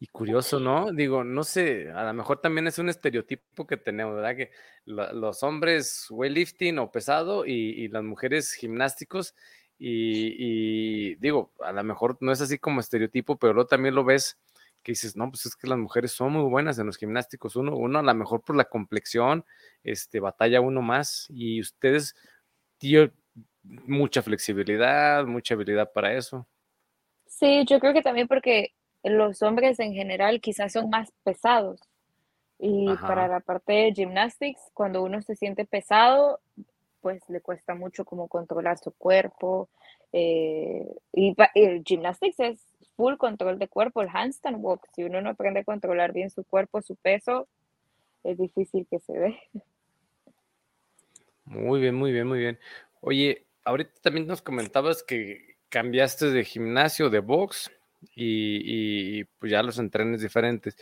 Y 0.00 0.08
curioso, 0.08 0.60
¿no? 0.60 0.92
Digo, 0.92 1.24
no 1.24 1.44
sé, 1.44 1.90
a 1.90 2.04
lo 2.04 2.12
mejor 2.12 2.40
también 2.40 2.66
es 2.66 2.78
un 2.78 2.88
estereotipo 2.88 3.66
que 3.66 3.76
tenemos, 3.76 4.16
¿verdad? 4.16 4.36
Que 4.36 4.50
los 4.84 5.42
hombres 5.42 6.08
weightlifting 6.10 6.78
o 6.78 6.90
pesado 6.90 7.46
y, 7.46 7.88
las 7.88 8.02
mujeres 8.02 8.52
gimnásticos. 8.52 9.34
Y, 9.78 10.34
y, 10.36 11.14
digo, 11.16 11.52
a 11.60 11.72
lo 11.72 11.82
mejor 11.84 12.18
no 12.20 12.32
es 12.32 12.40
así 12.40 12.58
como 12.58 12.80
estereotipo, 12.80 13.38
pero 13.38 13.54
luego 13.54 13.68
también 13.68 13.94
lo 13.94 14.04
ves 14.04 14.38
que 14.84 14.92
dices, 14.92 15.16
no, 15.16 15.28
pues 15.30 15.46
es 15.46 15.56
que 15.56 15.66
las 15.66 15.78
mujeres 15.78 16.12
son 16.12 16.34
muy 16.34 16.48
buenas 16.48 16.78
en 16.78 16.86
los 16.86 16.96
gimnásticos. 16.96 17.56
Uno, 17.56 17.76
uno 17.76 17.98
a 17.98 18.02
lo 18.02 18.14
mejor 18.14 18.42
por 18.42 18.54
la 18.54 18.64
complexión, 18.64 19.44
este, 19.82 20.20
batalla 20.20 20.60
uno 20.60 20.82
más 20.82 21.26
y 21.30 21.60
ustedes 21.60 22.14
tienen 22.78 23.12
mucha 23.62 24.22
flexibilidad, 24.22 25.24
mucha 25.24 25.54
habilidad 25.54 25.90
para 25.92 26.12
eso. 26.14 26.46
Sí, 27.26 27.64
yo 27.66 27.80
creo 27.80 27.94
que 27.94 28.02
también 28.02 28.28
porque 28.28 28.74
los 29.02 29.42
hombres 29.42 29.80
en 29.80 29.94
general 29.94 30.40
quizás 30.40 30.72
son 30.72 30.90
más 30.90 31.10
pesados. 31.24 31.80
Y 32.58 32.94
para 32.96 33.26
la 33.26 33.40
parte 33.40 33.72
de 33.72 33.92
gymnastics, 33.92 34.60
cuando 34.72 35.02
uno 35.02 35.20
se 35.22 35.34
siente 35.34 35.64
pesado, 35.64 36.40
pues 37.00 37.22
le 37.28 37.40
cuesta 37.40 37.74
mucho 37.74 38.04
como 38.04 38.28
controlar 38.28 38.78
su 38.78 38.92
cuerpo. 38.92 39.68
Eh, 40.12 40.86
y, 41.12 41.34
el 41.54 41.82
gymnastics 41.82 42.38
es 42.38 42.60
full 42.96 43.16
control 43.16 43.58
de 43.58 43.68
cuerpo, 43.68 44.02
el 44.02 44.08
handstand 44.12 44.58
walk. 44.60 44.86
Si 44.94 45.04
uno 45.04 45.20
no 45.20 45.30
aprende 45.30 45.60
a 45.60 45.64
controlar 45.64 46.12
bien 46.12 46.30
su 46.30 46.44
cuerpo, 46.44 46.82
su 46.82 46.96
peso, 46.96 47.48
es 48.22 48.38
difícil 48.38 48.86
que 48.90 48.98
se 49.00 49.12
dé. 49.12 49.38
Muy 51.44 51.80
bien, 51.80 51.94
muy 51.94 52.12
bien, 52.12 52.26
muy 52.26 52.38
bien. 52.38 52.58
Oye, 53.00 53.44
ahorita 53.64 53.92
también 54.00 54.26
nos 54.26 54.42
comentabas 54.42 55.02
que 55.02 55.56
cambiaste 55.68 56.30
de 56.30 56.44
gimnasio, 56.44 57.10
de 57.10 57.18
box, 57.18 57.70
y, 58.14 59.24
pues 59.24 59.52
ya 59.52 59.62
los 59.62 59.78
entrenes 59.78 60.20
diferentes. 60.20 60.76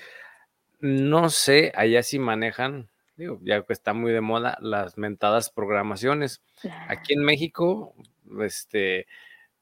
No 0.81 1.31
sé, 1.31 1.73
allá 1.75 2.03
sí 2.03 2.19
manejan, 2.19 2.89
digo, 3.17 3.39
ya 3.43 3.63
que 3.63 3.73
está 3.73 3.93
muy 3.93 4.13
de 4.13 4.21
moda, 4.21 4.59
las 4.61 4.99
mentadas 4.99 5.51
programaciones. 5.51 6.43
Aquí 6.89 7.15
en 7.15 7.25
México, 7.25 7.95
este, 8.41 9.07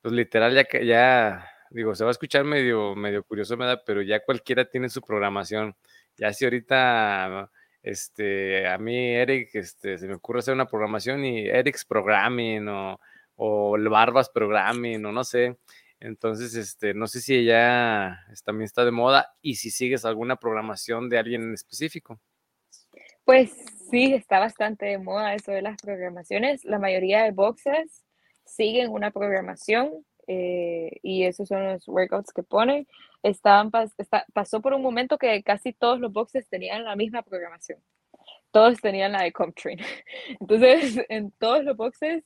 pues 0.00 0.14
literal 0.14 0.54
ya 0.54 0.64
que 0.64 0.86
ya, 0.86 1.46
digo, 1.70 1.94
se 1.94 2.04
va 2.04 2.10
a 2.10 2.12
escuchar 2.12 2.44
medio, 2.44 2.94
medio 2.94 3.22
curioso, 3.24 3.56
¿verdad? 3.56 3.82
Pero 3.86 4.02
ya 4.02 4.22
cualquiera 4.24 4.64
tiene 4.64 4.88
su 4.88 5.00
programación. 5.00 5.74
Ya 6.16 6.32
si 6.32 6.44
ahorita, 6.44 7.50
este, 7.82 8.68
a 8.68 8.76
mí 8.78 9.14
Eric, 9.14 9.50
este, 9.54 9.96
se 9.96 10.06
me 10.06 10.14
ocurre 10.14 10.40
hacer 10.40 10.54
una 10.54 10.66
programación 10.66 11.24
y 11.24 11.46
Eric's 11.46 11.84
Programming 11.84 12.68
o, 12.68 13.00
o 13.36 13.76
el 13.76 13.88
Barbas 13.88 14.28
Programming 14.28 15.04
o 15.06 15.12
no 15.12 15.24
sé. 15.24 15.56
Entonces, 16.00 16.54
este, 16.54 16.94
no 16.94 17.06
sé 17.06 17.20
si 17.20 17.34
ella 17.36 18.18
también 18.44 18.64
está 18.64 18.84
de 18.84 18.90
moda 18.90 19.34
y 19.42 19.56
si 19.56 19.70
sigues 19.70 20.04
alguna 20.04 20.36
programación 20.36 21.08
de 21.08 21.18
alguien 21.18 21.42
en 21.42 21.54
específico. 21.54 22.20
Pues 23.24 23.52
sí, 23.90 24.14
está 24.14 24.38
bastante 24.38 24.86
de 24.86 24.98
moda 24.98 25.34
eso 25.34 25.52
de 25.52 25.62
las 25.62 25.76
programaciones. 25.80 26.64
La 26.64 26.78
mayoría 26.78 27.22
de 27.22 27.32
boxes 27.32 28.04
siguen 28.44 28.90
una 28.90 29.10
programación 29.10 30.04
eh, 30.32 31.00
y 31.02 31.24
esos 31.24 31.48
son 31.48 31.64
los 31.64 31.88
workouts 31.88 32.32
que 32.32 32.44
ponen. 32.44 32.86
Estaban, 33.24 33.72
pasó 34.32 34.60
por 34.60 34.74
un 34.74 34.80
momento 34.80 35.18
que 35.18 35.42
casi 35.42 35.72
todos 35.72 35.98
los 35.98 36.12
boxes 36.12 36.48
tenían 36.48 36.84
la 36.84 36.94
misma 36.94 37.22
programación. 37.22 37.80
Todos 38.52 38.80
tenían 38.80 39.10
la 39.10 39.24
de 39.24 39.32
CompTrain. 39.32 39.80
Entonces, 40.40 41.04
en 41.08 41.32
todos 41.32 41.64
los 41.64 41.76
boxes, 41.76 42.22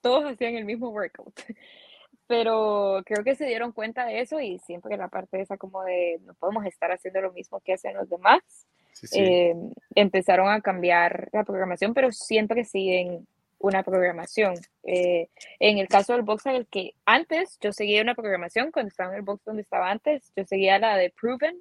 todos 0.00 0.24
hacían 0.24 0.54
el 0.54 0.64
mismo 0.64 0.88
workout. 0.88 1.38
Pero 2.26 3.02
creo 3.04 3.22
que 3.22 3.34
se 3.34 3.44
dieron 3.44 3.72
cuenta 3.72 4.06
de 4.06 4.20
eso 4.20 4.40
y 4.40 4.58
siempre 4.60 4.96
la 4.96 5.08
parte 5.08 5.38
esa 5.38 5.58
como 5.58 5.84
de 5.84 6.18
no 6.24 6.32
podemos 6.34 6.64
estar 6.64 6.90
haciendo 6.90 7.20
lo 7.20 7.32
mismo 7.32 7.60
que 7.60 7.74
hacen 7.74 7.94
los 7.96 8.08
demás. 8.08 8.66
Eh, 9.12 9.54
empezaron 9.94 10.48
a 10.48 10.62
cambiar 10.62 11.28
la 11.32 11.44
programación, 11.44 11.92
pero 11.92 12.10
siempre 12.10 12.64
siguen 12.64 13.28
una 13.58 13.82
programación. 13.82 14.54
Eh, 14.82 15.28
en 15.58 15.78
el 15.78 15.88
caso 15.88 16.12
del 16.12 16.22
box 16.22 16.46
en 16.46 16.56
el 16.56 16.66
que 16.66 16.92
antes 17.04 17.58
yo 17.60 17.72
seguía 17.72 18.02
una 18.02 18.14
programación, 18.14 18.70
cuando 18.70 18.88
estaba 18.88 19.10
en 19.10 19.16
el 19.16 19.22
box 19.22 19.44
donde 19.44 19.62
estaba 19.62 19.90
antes, 19.90 20.32
yo 20.36 20.44
seguía 20.44 20.78
la 20.78 20.96
de 20.96 21.10
Proven, 21.10 21.60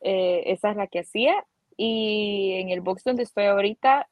eh, 0.00 0.44
esa 0.46 0.70
es 0.70 0.76
la 0.76 0.86
que 0.86 1.00
hacía, 1.00 1.44
y 1.76 2.54
en 2.60 2.70
el 2.70 2.80
box 2.80 3.04
donde 3.04 3.22
estoy 3.22 3.44
ahorita 3.44 4.08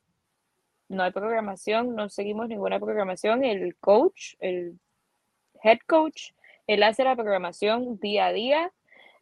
no 0.89 1.03
hay 1.03 1.13
programación, 1.13 1.95
no 1.95 2.09
seguimos 2.09 2.49
ninguna 2.49 2.81
programación, 2.81 3.45
el 3.45 3.77
coach, 3.77 4.35
el 4.41 4.79
head 5.63 5.79
coach, 5.87 6.31
él 6.67 6.83
hace 6.83 7.05
la 7.05 7.17
programación 7.17 7.99
día 7.99 8.27
a 8.27 8.33
día, 8.33 8.73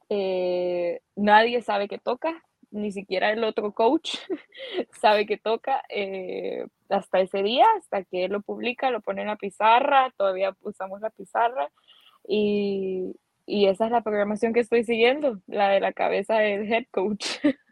eh, 0.08 1.00
nadie 1.16 1.62
sabe 1.62 1.88
qué 1.88 1.98
toca, 1.98 2.44
ni 2.76 2.92
siquiera 2.92 3.30
el 3.30 3.44
otro 3.44 3.72
coach 3.72 4.16
sabe 5.00 5.26
que 5.26 5.38
toca 5.38 5.82
eh, 5.88 6.66
hasta 6.88 7.20
ese 7.20 7.42
día, 7.42 7.66
hasta 7.78 8.04
que 8.04 8.24
él 8.24 8.32
lo 8.32 8.40
publica, 8.42 8.90
lo 8.90 9.00
pone 9.00 9.22
en 9.22 9.28
la 9.28 9.36
pizarra, 9.36 10.12
todavía 10.16 10.56
usamos 10.60 11.00
la 11.00 11.10
pizarra 11.10 11.70
y, 12.26 13.14
y 13.46 13.66
esa 13.66 13.86
es 13.86 13.92
la 13.92 14.02
programación 14.02 14.52
que 14.52 14.60
estoy 14.60 14.84
siguiendo, 14.84 15.40
la 15.46 15.68
de 15.68 15.80
la 15.80 15.92
cabeza 15.92 16.38
del 16.38 16.72
head 16.72 16.84
coach. 16.90 17.26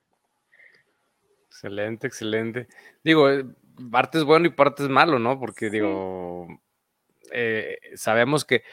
Excelente, 1.49 2.09
excelente. 2.09 2.67
Digo, 3.05 3.31
eh, 3.31 3.45
parte 3.91 4.19
es 4.19 4.25
bueno 4.25 4.47
y 4.47 4.51
parte 4.51 4.83
es 4.83 4.89
malo, 4.89 5.21
¿no? 5.21 5.39
Porque 5.39 5.71
digo, 5.71 6.49
eh, 7.33 7.79
sabemos 7.95 8.45
que 8.45 8.65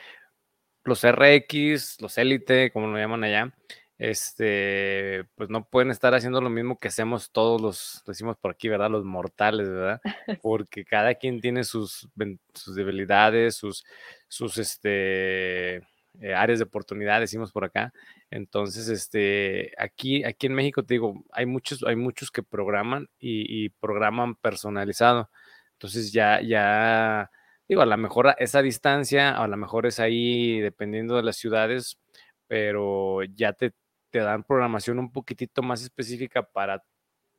los 0.84 1.04
RX, 1.04 2.02
los 2.02 2.18
Elite, 2.18 2.72
como 2.72 2.88
lo 2.88 2.98
llaman 2.98 3.24
allá, 3.24 3.54
este, 4.02 5.26
pues 5.36 5.52
no 5.52 5.64
pueden 5.64 5.92
estar 5.92 6.16
haciendo 6.16 6.42
lo 6.42 6.50
mismo 6.50 6.80
que 6.80 6.88
hacemos 6.88 7.30
todos 7.32 7.62
los, 7.62 8.02
decimos 8.08 8.36
por 8.36 8.50
aquí, 8.50 8.68
¿verdad? 8.68 8.90
Los 8.90 9.06
mortales, 9.06 9.70
¿verdad? 9.70 10.02
Porque 10.42 10.84
cada 10.84 11.14
quien 11.14 11.40
tiene 11.40 11.64
sus, 11.64 12.10
sus 12.56 12.76
debilidades, 12.76 13.56
sus, 13.58 13.86
sus, 14.28 14.58
este, 14.58 15.76
eh, 16.20 16.34
áreas 16.36 16.58
de 16.58 16.66
oportunidad, 16.66 17.20
decimos 17.20 17.52
por 17.52 17.64
acá. 17.64 17.94
Entonces, 18.32 18.88
este, 18.88 19.72
aquí, 19.78 20.24
aquí 20.24 20.48
en 20.48 20.56
México, 20.56 20.84
te 20.84 20.96
digo, 20.96 21.24
hay 21.32 21.46
muchos, 21.46 21.84
hay 21.84 21.96
muchos 21.96 22.32
que 22.32 22.42
programan 22.42 23.08
y, 23.20 23.66
y 23.66 23.70
programan 23.70 24.34
personalizado. 24.34 25.30
Entonces 25.74 26.12
ya, 26.12 26.42
ya, 26.42 27.30
digo, 27.68 27.84
a 27.84 27.86
lo 27.86 27.98
mejor 27.98 28.34
esa 28.40 28.64
distancia, 28.64 29.30
a 29.38 29.48
lo 29.48 29.58
mejor 29.58 29.86
es 29.86 30.00
ahí, 30.00 30.60
dependiendo 30.60 31.18
de 31.18 31.24
las 31.24 31.38
ciudades, 31.38 32.00
pero 32.48 33.24
ya 33.24 33.54
te, 33.54 33.74
te 34.12 34.20
dan 34.20 34.44
programación 34.44 35.00
un 35.00 35.12
poquitito 35.12 35.64
más 35.64 35.82
específica 35.82 36.44
para 36.44 36.84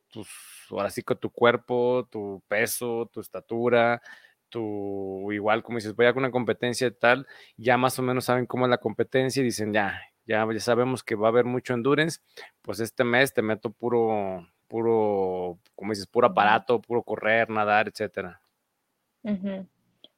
tus, 0.09 0.29
ahora 0.71 0.91
sí 0.91 1.03
que 1.03 1.15
tu 1.15 1.31
cuerpo, 1.31 2.09
tu 2.11 2.43
peso, 2.49 3.09
tu 3.13 3.21
estatura, 3.21 4.03
tu, 4.49 5.31
igual 5.33 5.63
como 5.63 5.79
dices, 5.79 5.95
voy 5.95 6.07
a 6.07 6.13
una 6.13 6.31
competencia 6.31 6.87
y 6.87 6.91
tal, 6.91 7.27
ya 7.57 7.77
más 7.77 7.99
o 7.99 8.03
menos 8.03 8.25
saben 8.27 8.47
cómo 8.47 8.67
es 8.67 8.71
la 8.71 8.79
competencia 8.79 9.41
y 9.41 9.45
dicen, 9.45 9.73
ya, 9.73 10.01
ya, 10.27 10.47
ya 10.53 10.61
sabemos 10.61 11.03
que 11.03 11.15
va 11.15 11.29
a 11.29 11.31
haber 11.31 11.45
mucho 11.45 11.75
endurance, 11.75 12.21
pues 12.63 12.81
este 12.81 13.05
mes 13.05 13.33
te 13.33 13.43
meto 13.43 13.71
puro, 13.71 14.47
puro, 14.69 15.59
como 15.75 15.93
dices, 15.93 16.07
puro 16.07 16.27
aparato, 16.29 16.81
puro 16.81 17.03
correr, 17.03 17.49
nadar, 17.51 17.89
etcétera. 17.89 18.41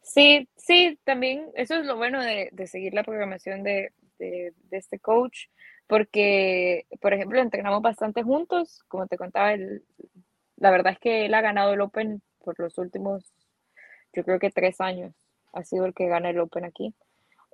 Sí, 0.03 0.49
sí, 0.57 0.99
también 1.05 1.51
eso 1.55 1.77
es 1.77 1.87
lo 1.87 1.97
bueno 1.97 2.23
de, 2.23 2.51
de 2.53 2.67
seguir 2.67 2.93
la 2.95 3.05
programación 3.05 3.63
de, 3.63 3.93
de, 4.19 4.53
este 4.71 4.99
coach, 4.99 5.47
porque, 5.87 6.87
por 7.01 7.13
ejemplo, 7.15 7.41
entrenamos 7.41 7.83
bastante 7.83 8.23
juntos, 8.23 8.83
como 8.89 9.07
te 9.07 9.19
contaba, 9.19 9.53
el, 9.53 9.85
la 10.57 10.71
verdad 10.71 10.95
es 10.95 10.99
que 10.99 11.27
él 11.27 11.35
ha 11.35 11.41
ganado 11.41 11.73
el 11.75 11.81
Open 11.81 12.23
por 12.45 12.59
los 12.59 12.79
últimos, 12.79 13.25
yo 14.13 14.25
creo 14.25 14.39
que 14.39 14.51
tres 14.51 14.81
años, 14.81 15.15
ha 15.53 15.65
sido 15.65 15.87
el 15.87 15.95
que 15.95 16.09
gana 16.09 16.31
el 16.31 16.41
Open 16.41 16.65
aquí. 16.65 16.95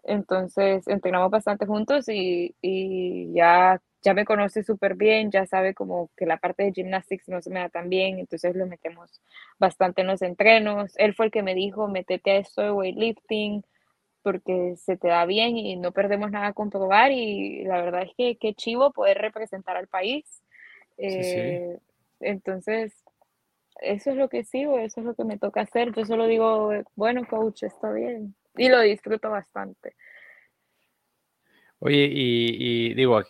Entonces, 0.04 0.86
entrenamos 0.88 1.30
bastante 1.30 1.66
juntos 1.66 2.08
y, 2.08 2.54
y 2.62 3.32
ya, 3.34 3.80
ya 4.02 4.14
me 4.14 4.24
conoce 4.24 4.62
súper 4.62 4.94
bien, 4.94 5.30
ya 5.30 5.46
sabe 5.46 5.74
como 5.74 6.10
que 6.16 6.26
la 6.26 6.38
parte 6.38 6.64
de 6.64 6.72
gymnastics 6.72 7.28
no 7.28 7.42
se 7.42 7.50
me 7.50 7.60
da 7.60 7.68
tan 7.68 7.90
bien, 7.90 8.18
entonces 8.18 8.56
lo 8.56 8.66
metemos 8.66 9.20
bastante 9.58 10.00
en 10.02 10.06
los 10.08 10.22
entrenos. 10.22 10.92
Él 10.96 11.14
fue 11.14 11.26
el 11.26 11.32
que 11.32 11.42
me 11.42 11.54
dijo, 11.54 11.88
métete 11.88 12.30
a 12.32 12.36
esto 12.38 12.62
de 12.62 12.72
weightlifting, 12.72 13.62
porque 14.22 14.74
se 14.76 14.96
te 14.96 15.08
da 15.08 15.24
bien 15.24 15.56
y 15.56 15.76
no 15.76 15.92
perdemos 15.92 16.30
nada 16.30 16.52
con 16.52 16.70
probar 16.70 17.12
y 17.12 17.64
la 17.64 17.80
verdad 17.82 18.02
es 18.02 18.12
que 18.16 18.36
qué 18.36 18.54
chivo 18.54 18.92
poder 18.92 19.18
representar 19.18 19.76
al 19.76 19.88
país. 19.88 20.42
Eh, 20.98 21.78
entonces, 22.20 22.92
eso 23.80 24.10
es 24.10 24.16
lo 24.16 24.28
que 24.28 24.44
sigo, 24.44 24.78
eso 24.78 25.00
es 25.00 25.06
lo 25.06 25.14
que 25.14 25.24
me 25.24 25.38
toca 25.38 25.62
hacer. 25.62 25.94
Yo 25.94 26.04
solo 26.04 26.26
digo, 26.26 26.70
bueno, 26.94 27.26
coach, 27.26 27.62
está 27.62 27.90
bien. 27.92 28.34
Y 28.56 28.68
lo 28.68 28.80
disfruto 28.80 29.30
bastante. 29.30 29.94
Oye, 31.78 32.08
y, 32.12 32.92
digo, 32.92 33.22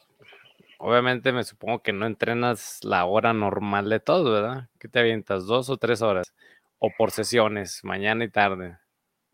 obviamente 0.79 1.31
me 1.33 1.45
supongo 1.45 1.83
que 1.83 1.93
no 1.93 2.07
entrenas 2.07 2.81
la 2.83 3.05
hora 3.05 3.33
normal 3.33 3.89
de 3.89 4.01
todo, 4.01 4.33
¿verdad? 4.33 4.69
¿Qué 4.81 4.89
te 4.89 4.99
avientas? 4.99 5.47
¿Dos 5.47 5.71
o 5.71 5.77
tres 5.77 6.03
horas? 6.03 6.35
¿O 6.79 6.91
por 6.97 7.13
sesiones, 7.13 7.85
mañana 7.85 8.25
y 8.25 8.31
tarde? 8.31 8.79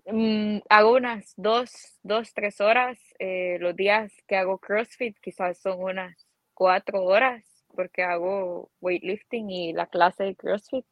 Mm, 0.07 0.59
hago 0.68 0.94
unas 0.94 1.34
dos, 1.36 1.70
dos, 2.02 2.32
tres 2.32 2.61
horas. 2.61 2.98
Eh, 3.18 3.59
los 3.61 3.74
días 3.74 4.12
que 4.28 4.36
hago 4.36 4.59
CrossFit 4.59 5.18
quizás 5.20 5.59
son 5.59 5.82
unas 5.82 6.26
cuatro 6.54 7.02
horas 7.04 7.44
porque 7.74 8.02
hago 8.02 8.70
weightlifting 8.80 9.50
y 9.50 9.72
la 9.72 9.86
clase 9.86 10.24
de 10.24 10.36
CrossFit. 10.36 10.86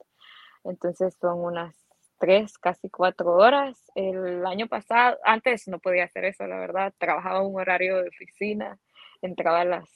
Entonces 0.64 1.16
son 1.20 1.40
unas 1.40 1.76
tres, 2.18 2.58
casi 2.58 2.90
cuatro 2.90 3.32
horas. 3.32 3.78
El 3.94 4.44
año 4.46 4.66
pasado, 4.66 5.18
antes 5.24 5.68
no 5.68 5.78
podía 5.78 6.04
hacer 6.04 6.24
eso, 6.24 6.46
la 6.46 6.58
verdad. 6.58 6.92
Trabajaba 6.98 7.46
un 7.46 7.58
horario 7.58 8.02
de 8.02 8.08
oficina, 8.08 8.78
entraba 9.22 9.60
a 9.60 9.64
las 9.64 9.88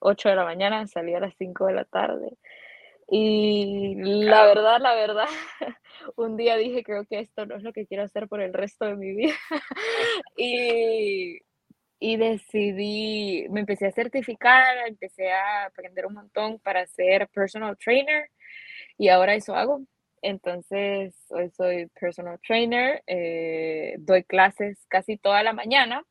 8 0.00 0.28
de 0.30 0.36
la 0.36 0.44
mañana, 0.44 0.86
salía 0.86 1.18
a 1.18 1.20
las 1.20 1.34
5 1.36 1.66
de 1.66 1.74
la 1.74 1.84
tarde. 1.84 2.36
Y 3.10 3.94
la 3.96 4.44
verdad, 4.44 4.80
la 4.80 4.94
verdad, 4.94 5.28
un 6.16 6.36
día 6.36 6.56
dije, 6.56 6.82
creo 6.84 7.04
que 7.06 7.20
esto 7.20 7.46
no 7.46 7.56
es 7.56 7.62
lo 7.62 7.72
que 7.72 7.86
quiero 7.86 8.04
hacer 8.04 8.28
por 8.28 8.40
el 8.40 8.52
resto 8.52 8.86
de 8.86 8.96
mi 8.96 9.14
vida. 9.14 9.34
y, 10.36 11.38
y 12.00 12.16
decidí, 12.16 13.46
me 13.50 13.60
empecé 13.60 13.86
a 13.86 13.92
certificar, 13.92 14.88
empecé 14.88 15.30
a 15.32 15.66
aprender 15.66 16.06
un 16.06 16.14
montón 16.14 16.58
para 16.60 16.86
ser 16.86 17.28
personal 17.28 17.76
trainer 17.78 18.30
y 18.98 19.08
ahora 19.08 19.34
eso 19.34 19.54
hago. 19.56 19.82
Entonces, 20.22 21.14
hoy 21.30 21.50
soy 21.50 21.86
personal 22.00 22.40
trainer, 22.46 23.02
eh, 23.06 23.96
doy 24.00 24.24
clases 24.24 24.84
casi 24.88 25.16
toda 25.16 25.42
la 25.44 25.52
mañana 25.52 26.04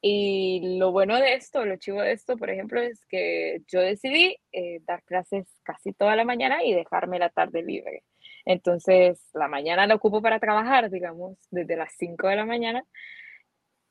y 0.00 0.78
lo 0.78 0.90
bueno 0.92 1.16
de 1.20 1.34
esto, 1.34 1.64
lo 1.64 1.76
chivo 1.76 2.02
de 2.02 2.12
esto, 2.12 2.36
por 2.36 2.50
ejemplo, 2.50 2.80
es 2.82 3.04
que 3.08 3.60
yo 3.68 3.80
decidí 3.80 4.36
eh, 4.52 4.80
dar 4.84 5.02
clases 5.04 5.48
casi 5.62 5.92
toda 5.92 6.16
la 6.16 6.24
mañana 6.24 6.64
y 6.64 6.74
dejarme 6.74 7.20
la 7.20 7.30
tarde 7.30 7.62
libre. 7.62 8.02
Entonces, 8.44 9.20
la 9.34 9.48
mañana 9.48 9.86
la 9.86 9.94
ocupo 9.94 10.20
para 10.20 10.40
trabajar, 10.40 10.90
digamos, 10.90 11.38
desde 11.50 11.76
las 11.76 11.92
5 11.96 12.28
de 12.28 12.36
la 12.36 12.46
mañana. 12.46 12.84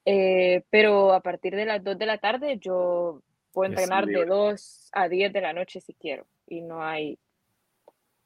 Eh, 0.05 0.63
pero 0.69 1.13
a 1.13 1.21
partir 1.21 1.55
de 1.55 1.65
las 1.65 1.83
2 1.83 1.97
de 1.97 2.05
la 2.07 2.17
tarde 2.17 2.57
yo 2.57 3.21
puedo 3.51 3.69
entrenar 3.69 4.05
de 4.07 4.25
2 4.25 4.89
a 4.93 5.07
10 5.07 5.31
de 5.31 5.41
la 5.41 5.53
noche 5.53 5.81
si 5.81 5.93
quiero. 5.93 6.27
Y 6.47 6.61
no 6.61 6.83
hay 6.83 7.19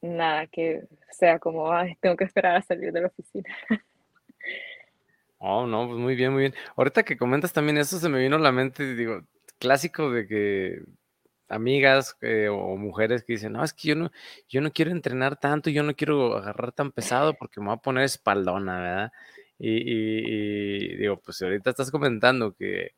nada 0.00 0.46
que 0.46 0.82
sea 1.10 1.38
como, 1.38 1.70
tengo 2.00 2.16
que 2.16 2.24
esperar 2.24 2.56
a 2.56 2.62
salir 2.62 2.92
de 2.92 3.02
la 3.02 3.08
oficina. 3.08 3.48
Oh, 5.38 5.66
no, 5.66 5.86
pues 5.86 5.98
muy 5.98 6.16
bien, 6.16 6.32
muy 6.32 6.40
bien. 6.40 6.54
Ahorita 6.76 7.02
que 7.02 7.18
comentas 7.18 7.52
también 7.52 7.76
eso, 7.76 7.98
se 7.98 8.08
me 8.08 8.18
vino 8.18 8.36
a 8.36 8.40
la 8.40 8.52
mente, 8.52 8.94
digo, 8.94 9.20
clásico 9.58 10.10
de 10.10 10.26
que 10.26 10.80
amigas 11.48 12.16
eh, 12.20 12.48
o 12.48 12.76
mujeres 12.76 13.24
que 13.24 13.34
dicen, 13.34 13.52
no, 13.52 13.64
es 13.64 13.72
que 13.72 13.88
yo 13.88 13.94
no, 13.96 14.10
yo 14.48 14.60
no 14.60 14.72
quiero 14.72 14.90
entrenar 14.90 15.38
tanto, 15.38 15.70
yo 15.70 15.82
no 15.82 15.94
quiero 15.94 16.36
agarrar 16.36 16.72
tan 16.72 16.92
pesado 16.92 17.34
porque 17.34 17.60
me 17.60 17.66
voy 17.66 17.76
a 17.76 17.78
poner 17.78 18.04
espaldona, 18.04 18.80
¿verdad? 18.80 19.12
Y, 19.58 20.96
digo, 20.96 21.18
pues 21.20 21.40
ahorita 21.42 21.70
estás 21.70 21.90
comentando 21.90 22.54
que, 22.54 22.94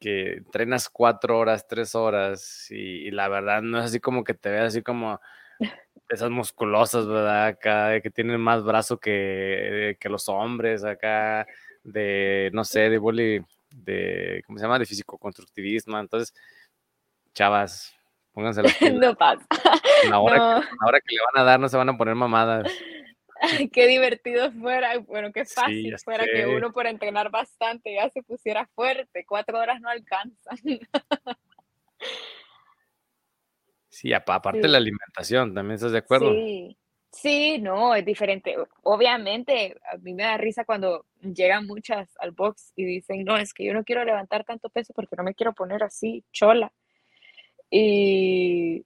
que 0.00 0.34
entrenas 0.34 0.88
cuatro 0.90 1.38
horas, 1.38 1.66
tres 1.68 1.94
horas 1.94 2.70
y, 2.70 3.10
la 3.10 3.28
verdad 3.28 3.62
no 3.62 3.78
es 3.78 3.86
así 3.86 4.00
como 4.00 4.24
que 4.24 4.34
te 4.34 4.50
veas 4.50 4.66
así 4.66 4.82
como 4.82 5.20
esas 6.08 6.30
musculosas, 6.30 7.06
¿verdad? 7.06 7.46
Acá, 7.48 8.00
que 8.00 8.10
tienen 8.10 8.40
más 8.40 8.64
brazo 8.64 8.98
que, 8.98 9.96
que 10.00 10.08
los 10.08 10.28
hombres, 10.28 10.84
acá, 10.84 11.46
de, 11.84 12.50
no 12.52 12.64
sé, 12.64 12.90
de 12.90 12.98
boli, 12.98 13.42
de, 13.70 14.42
¿cómo 14.46 14.58
se 14.58 14.64
llama? 14.64 14.78
De 14.78 14.86
físico-constructivismo. 14.86 15.98
Entonces, 15.98 16.34
chavas, 17.36 17.94
pónganse 18.32 18.62
las 18.62 18.72
No 18.94 19.14
pasa. 19.14 19.46
Ahora, 20.10 20.62
ahora 20.80 21.00
que 21.00 21.14
le 21.14 21.20
van 21.32 21.42
a 21.42 21.44
dar, 21.44 21.60
no 21.60 21.68
se 21.68 21.76
van 21.76 21.90
a 21.90 21.96
poner 21.96 22.14
mamadas. 22.14 22.72
qué 23.72 23.86
divertido 23.86 24.50
fuera, 24.52 24.98
bueno, 24.98 25.30
qué 25.32 25.44
fácil 25.44 25.94
fuera 26.02 26.24
que 26.24 26.46
uno 26.46 26.72
por 26.72 26.86
entrenar 26.86 27.30
bastante 27.30 27.94
ya 27.94 28.08
se 28.08 28.22
pusiera 28.22 28.66
fuerte, 28.74 29.26
cuatro 29.28 29.58
horas 29.58 29.80
no 29.80 29.90
alcanzan. 29.90 30.58
Sí, 33.88 34.12
aparte 34.12 34.60
de 34.60 34.68
la 34.68 34.78
alimentación, 34.78 35.54
¿también 35.54 35.76
estás 35.76 35.92
de 35.92 35.98
acuerdo? 35.98 36.32
Sí, 36.32 36.76
sí, 37.10 37.58
no, 37.58 37.94
es 37.94 38.04
diferente. 38.04 38.54
Obviamente, 38.82 39.74
a 39.90 39.96
mí 39.96 40.12
me 40.12 40.24
da 40.24 40.36
risa 40.36 40.66
cuando 40.66 41.06
llegan 41.20 41.66
muchas 41.66 42.14
al 42.18 42.32
box 42.32 42.72
y 42.76 42.84
dicen, 42.84 43.24
no, 43.24 43.38
es 43.38 43.54
que 43.54 43.64
yo 43.64 43.72
no 43.72 43.84
quiero 43.84 44.04
levantar 44.04 44.44
tanto 44.44 44.68
peso 44.68 44.92
porque 44.94 45.16
no 45.16 45.24
me 45.24 45.34
quiero 45.34 45.54
poner 45.54 45.82
así, 45.82 46.24
chola. 46.30 46.72
Y, 47.70 48.84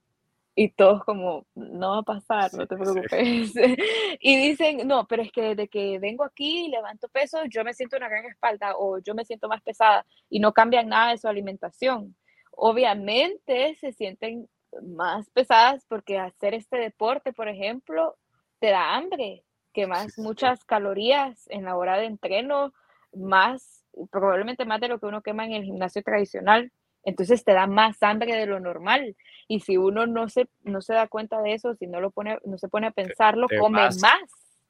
y 0.55 0.69
todos 0.71 1.05
como, 1.05 1.47
no 1.55 1.93
va 1.93 1.99
a 1.99 2.03
pasar, 2.03 2.53
no 2.55 2.67
te 2.67 2.77
preocupes. 2.77 3.55
y 4.21 4.37
dicen, 4.37 4.87
no, 4.87 5.07
pero 5.07 5.23
es 5.23 5.33
que 5.33 5.43
desde 5.43 5.69
que 5.69 5.99
vengo 5.99 6.25
aquí 6.25 6.67
y 6.67 6.69
levanto 6.69 7.09
peso, 7.09 7.45
yo 7.47 7.65
me 7.65 7.75
siento 7.75 7.97
una 7.97 8.09
gran 8.09 8.27
espalda 8.27 8.75
o 8.77 8.99
yo 8.99 9.15
me 9.15 9.25
siento 9.25 9.49
más 9.49 9.63
pesada 9.63 10.05
y 10.29 10.41
no 10.41 10.53
cambian 10.53 10.89
nada 10.89 11.13
de 11.13 11.19
su 11.19 11.29
alimentación. 11.29 12.17
Obviamente 12.53 13.75
se 13.77 13.93
sienten 13.93 14.49
más 14.83 15.31
pesadas 15.31 15.85
porque 15.89 16.19
hacer 16.19 16.55
este 16.55 16.77
deporte, 16.77 17.33
por 17.33 17.49
ejemplo, 17.49 18.17
te 18.59 18.71
da 18.71 18.97
hambre, 18.97 19.45
que 19.73 19.87
más 19.87 20.19
muchas 20.19 20.65
calorías 20.65 21.47
en 21.49 21.65
la 21.65 21.77
hora 21.77 21.97
de 21.97 22.07
entreno, 22.07 22.73
más, 23.13 23.85
probablemente 24.11 24.65
más 24.65 24.81
de 24.81 24.89
lo 24.89 24.99
que 24.99 25.07
uno 25.07 25.23
quema 25.23 25.45
en 25.45 25.53
el 25.53 25.65
gimnasio 25.65 26.03
tradicional. 26.03 26.73
Entonces 27.05 27.45
te 27.45 27.53
da 27.53 27.67
más 27.67 28.03
hambre 28.03 28.35
de 28.37 28.47
lo 28.47 28.61
normal. 28.61 29.17
Y 29.49 29.61
si 29.61 29.77
uno 29.77 30.07
no 30.07 30.29
se, 30.29 30.49
no 30.63 30.81
se 30.83 30.95
da 30.95 31.09
cuenta 31.09 31.41
de 31.43 31.55
eso, 31.55 31.75
si 31.75 31.87
no, 31.87 32.01
lo 32.01 32.11
pone, 32.11 32.39
no 32.45 32.59
se 32.59 32.69
pone 32.69 32.87
a 32.87 32.93
pensarlo, 32.93 33.47
come 33.59 33.83
más. 33.83 34.01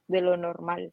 de 0.06 0.20
lo 0.20 0.36
normal. 0.36 0.92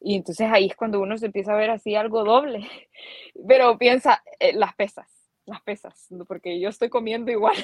Y 0.00 0.16
entonces 0.16 0.48
ahí 0.52 0.66
es 0.66 0.76
cuando 0.76 1.00
uno 1.00 1.16
se 1.16 1.26
empieza 1.26 1.52
a 1.52 1.56
ver 1.56 1.70
así 1.70 1.94
algo 1.94 2.24
doble. 2.24 2.68
Pero 3.48 3.78
piensa, 3.78 4.22
eh, 4.38 4.52
las 4.54 4.74
pesas, 4.74 5.08
las 5.46 5.62
pesas, 5.62 6.08
porque 6.28 6.60
yo 6.60 6.68
estoy 6.68 6.90
comiendo 6.90 7.30
igual. 7.30 7.56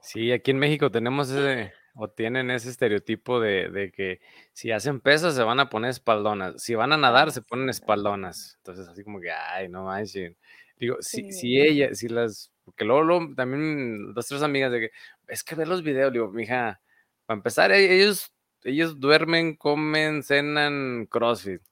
Sí, 0.00 0.32
aquí 0.32 0.52
en 0.52 0.58
México 0.58 0.90
tenemos 0.90 1.30
ese, 1.30 1.72
o 1.94 2.08
tienen 2.08 2.50
ese 2.50 2.70
estereotipo 2.70 3.40
de, 3.40 3.92
que 3.94 4.20
si 4.52 4.70
hacen 4.70 5.00
pesas 5.00 5.34
se 5.34 5.42
van 5.42 5.60
a 5.60 5.68
poner 5.68 5.90
espaldonas, 5.90 6.62
si 6.62 6.74
van 6.74 6.92
a 6.92 6.96
nadar 6.96 7.32
se 7.32 7.42
ponen 7.42 7.68
espaldonas. 7.68 8.54
Entonces, 8.58 8.86
así 8.88 9.02
como 9.02 9.20
que, 9.20 9.30
ay, 9.30 9.68
no 9.68 9.84
manches. 9.84 10.36
Digo, 10.78 10.96
si, 11.00 11.32
si 11.32 11.60
ella, 11.60 11.94
si 11.94 12.08
las, 12.08 12.52
porque 12.64 12.84
luego, 12.84 13.34
también 13.34 14.14
dos, 14.14 14.26
tres 14.26 14.42
amigas 14.42 14.70
de 14.72 14.80
que, 14.80 14.90
es 15.26 15.42
que 15.42 15.54
ver 15.54 15.68
los 15.68 15.82
videos, 15.82 16.12
digo, 16.12 16.30
mija, 16.30 16.80
para 17.26 17.36
empezar, 17.36 17.72
e, 17.72 17.96
ellos, 17.96 18.32
ellos 18.62 19.00
duermen, 19.00 19.56
comen, 19.56 20.22
cenan 20.22 21.06
CrossFit 21.10 21.62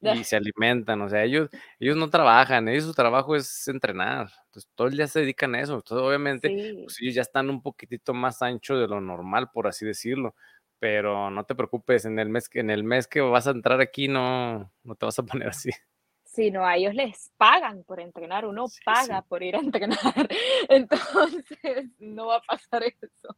y 0.00 0.24
se 0.24 0.36
alimentan, 0.36 1.00
o 1.02 1.08
sea, 1.08 1.22
ellos, 1.22 1.48
ellos 1.78 1.96
no 1.96 2.10
trabajan, 2.10 2.68
ellos 2.68 2.84
su 2.84 2.94
trabajo 2.94 3.36
es 3.36 3.68
entrenar, 3.68 4.30
entonces 4.46 4.68
todo 4.74 4.88
el 4.88 4.96
día 4.96 5.06
se 5.06 5.20
dedican 5.20 5.54
a 5.54 5.60
eso, 5.60 5.74
entonces 5.74 6.04
obviamente 6.04 6.74
pues, 6.82 7.00
ellos 7.00 7.14
ya 7.14 7.22
están 7.22 7.48
un 7.50 7.62
poquitito 7.62 8.12
más 8.12 8.42
ancho 8.42 8.76
de 8.76 8.88
lo 8.88 9.00
normal, 9.00 9.50
por 9.52 9.68
así 9.68 9.86
decirlo, 9.86 10.34
pero 10.80 11.30
no 11.30 11.44
te 11.44 11.54
preocupes, 11.54 12.04
en 12.04 12.18
el 12.18 12.28
mes, 12.28 12.48
en 12.54 12.70
el 12.70 12.82
mes 12.82 13.06
que 13.06 13.20
vas 13.20 13.46
a 13.46 13.52
entrar 13.52 13.80
aquí 13.80 14.08
no, 14.08 14.72
no 14.82 14.94
te 14.96 15.06
vas 15.06 15.18
a 15.20 15.22
poner 15.44 15.48
así. 15.48 15.70
Sí, 16.32 16.50
no, 16.50 16.64
a 16.66 16.76
ellos 16.76 16.94
les 16.94 17.30
pagan 17.36 17.84
por 17.84 18.00
entrenar, 18.00 18.46
uno 18.46 18.64
paga 18.86 19.20
por 19.20 19.42
ir 19.42 19.54
a 19.54 19.58
entrenar, 19.60 20.28
entonces 20.70 21.90
no 21.98 22.28
va 22.28 22.36
a 22.36 22.40
pasar 22.40 22.84
eso. 22.84 23.36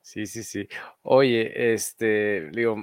Sí, 0.00 0.24
sí, 0.24 0.42
sí. 0.42 0.68
Oye, 1.02 1.74
este, 1.74 2.48
digo, 2.50 2.76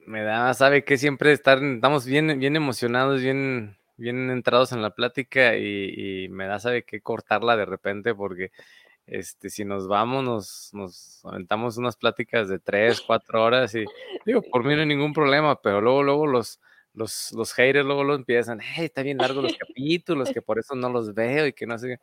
me 0.00 0.22
da, 0.22 0.52
sabe 0.52 0.84
que 0.84 0.98
siempre 0.98 1.32
estar, 1.32 1.62
estamos 1.62 2.04
bien, 2.04 2.38
bien 2.38 2.56
emocionados, 2.56 3.22
bien, 3.22 3.78
bien 3.96 4.30
entrados 4.30 4.72
en 4.72 4.82
la 4.82 4.94
plática 4.94 5.56
y, 5.56 6.28
me 6.28 6.46
da, 6.46 6.58
sabe 6.60 6.84
que 6.84 7.00
cortarla 7.00 7.56
de 7.56 7.64
repente 7.64 8.14
porque 8.14 8.52
este, 9.06 9.48
si 9.48 9.64
nos 9.64 9.88
vamos, 9.88 10.24
nos, 10.24 10.70
nos 10.74 11.24
aventamos 11.24 11.78
unas 11.78 11.96
pláticas 11.96 12.48
de 12.48 12.58
tres, 12.58 13.00
cuatro 13.00 13.42
horas 13.42 13.74
y 13.74 13.86
digo, 14.26 14.42
por 14.42 14.62
mí 14.62 14.74
no 14.74 14.82
hay 14.82 14.86
ningún 14.86 15.14
problema, 15.14 15.58
pero 15.60 15.80
luego, 15.80 16.02
luego 16.02 16.26
los, 16.26 16.60
los, 16.94 17.32
los 17.32 17.52
haters 17.54 17.84
luego 17.84 18.04
lo 18.04 18.14
empiezan, 18.14 18.60
hey, 18.60 18.86
está 18.86 19.02
bien 19.02 19.18
largo 19.18 19.42
los 19.42 19.56
capítulos, 19.56 20.30
que 20.30 20.42
por 20.42 20.58
eso 20.58 20.74
no 20.74 20.90
los 20.90 21.14
veo 21.14 21.46
y 21.46 21.52
que 21.52 21.66
no 21.66 21.78
sé. 21.78 22.00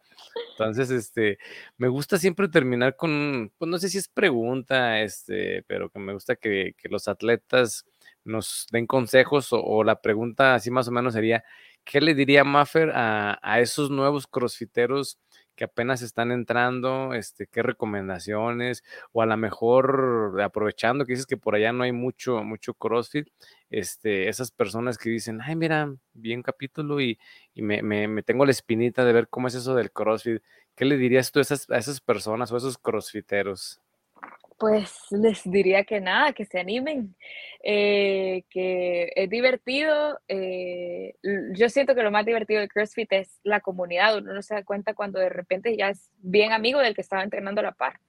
Entonces, 0.52 0.90
este, 0.90 1.38
me 1.78 1.88
gusta 1.88 2.18
siempre 2.18 2.48
terminar 2.48 2.96
con, 2.96 3.52
pues 3.58 3.70
no 3.70 3.78
sé 3.78 3.90
si 3.90 3.98
es 3.98 4.08
pregunta, 4.08 5.02
este, 5.02 5.64
pero 5.64 5.90
que 5.90 6.00
me 6.00 6.14
gusta 6.14 6.36
que, 6.36 6.76
que 6.78 6.90
los 6.90 7.08
atletas 7.08 7.86
nos 8.24 8.68
den 8.72 8.88
consejos 8.88 9.50
o, 9.52 9.84
la 9.84 10.02
pregunta 10.02 10.56
así 10.56 10.72
más 10.72 10.88
o 10.88 10.92
menos 10.92 11.14
sería, 11.14 11.44
¿qué 11.84 12.02
le 12.02 12.14
diría 12.14 12.44
Maffer 12.44 12.92
a, 12.92 13.40
a 13.42 13.60
esos 13.60 13.90
nuevos 13.90 14.28
crossfiteros 14.28 15.20
que 15.60 15.66
apenas 15.66 16.02
están 16.02 16.32
entrando, 16.32 17.14
este, 17.14 17.46
qué 17.46 17.62
recomendaciones, 17.62 18.82
o 19.12 19.22
a 19.22 19.26
lo 19.26 19.36
mejor 19.36 20.40
aprovechando 20.42 21.04
que 21.06 21.12
dices 21.12 21.26
que 21.26 21.36
por 21.36 21.54
allá 21.54 21.74
no 21.74 21.84
hay 21.84 21.92
mucho, 21.92 22.46
mucho 22.46 22.74
CrossFit, 22.76 23.28
este, 23.70 24.30
esas 24.30 24.52
personas 24.52 24.98
que 24.98 25.10
dicen, 25.10 25.42
ay, 25.42 25.58
mira, 25.58 25.94
vi 26.14 26.34
un 26.34 26.44
capítulo 26.44 27.02
y, 27.02 27.20
me, 27.56 27.82
me, 27.84 28.24
tengo 28.24 28.46
la 28.46 28.52
espinita 28.52 29.04
de 29.04 29.12
ver 29.12 29.28
cómo 29.28 29.50
es 29.50 29.56
eso 29.56 29.76
del 29.76 29.92
CrossFit. 29.92 30.42
¿Qué 30.76 30.86
le 30.86 30.96
dirías 30.96 31.30
tú 31.34 31.40
a 31.40 31.42
esas, 31.42 31.70
a 31.70 31.78
esas 31.78 32.00
personas 32.00 32.54
o 32.54 32.56
a 32.56 32.60
esos 32.60 32.78
crossfiteros? 32.78 33.82
Pues 34.58 35.06
les 35.12 35.50
diría 35.50 35.86
que 35.86 36.02
nada, 36.02 36.34
que 36.34 36.44
se 36.44 36.60
animen, 36.60 37.16
eh, 37.64 38.44
que 38.50 39.12
es 39.16 39.30
divertido. 39.30 40.20
Eh, 40.28 41.16
yo 41.54 41.70
siento 41.70 41.96
que 41.96 42.04
lo 42.04 42.12
más 42.12 42.26
divertido 42.26 42.60
de 42.60 42.68
CrossFit 42.68 43.14
es 43.14 43.40
la 43.44 43.62
comunidad. 43.62 44.18
Uno 44.18 44.34
no 44.34 44.42
se 44.42 44.56
da 44.56 44.64
cuenta 44.64 44.94
cuando 44.94 45.20
de 45.20 45.30
repente 45.30 45.78
ya 45.78 45.90
es 45.90 46.12
bien 46.18 46.52
amigo 46.52 46.80
del 46.80 46.94
que 46.94 47.02
estaba 47.02 47.24
entrenando 47.24 47.62
a 47.62 47.66
la 47.66 47.72
par. 47.72 48.02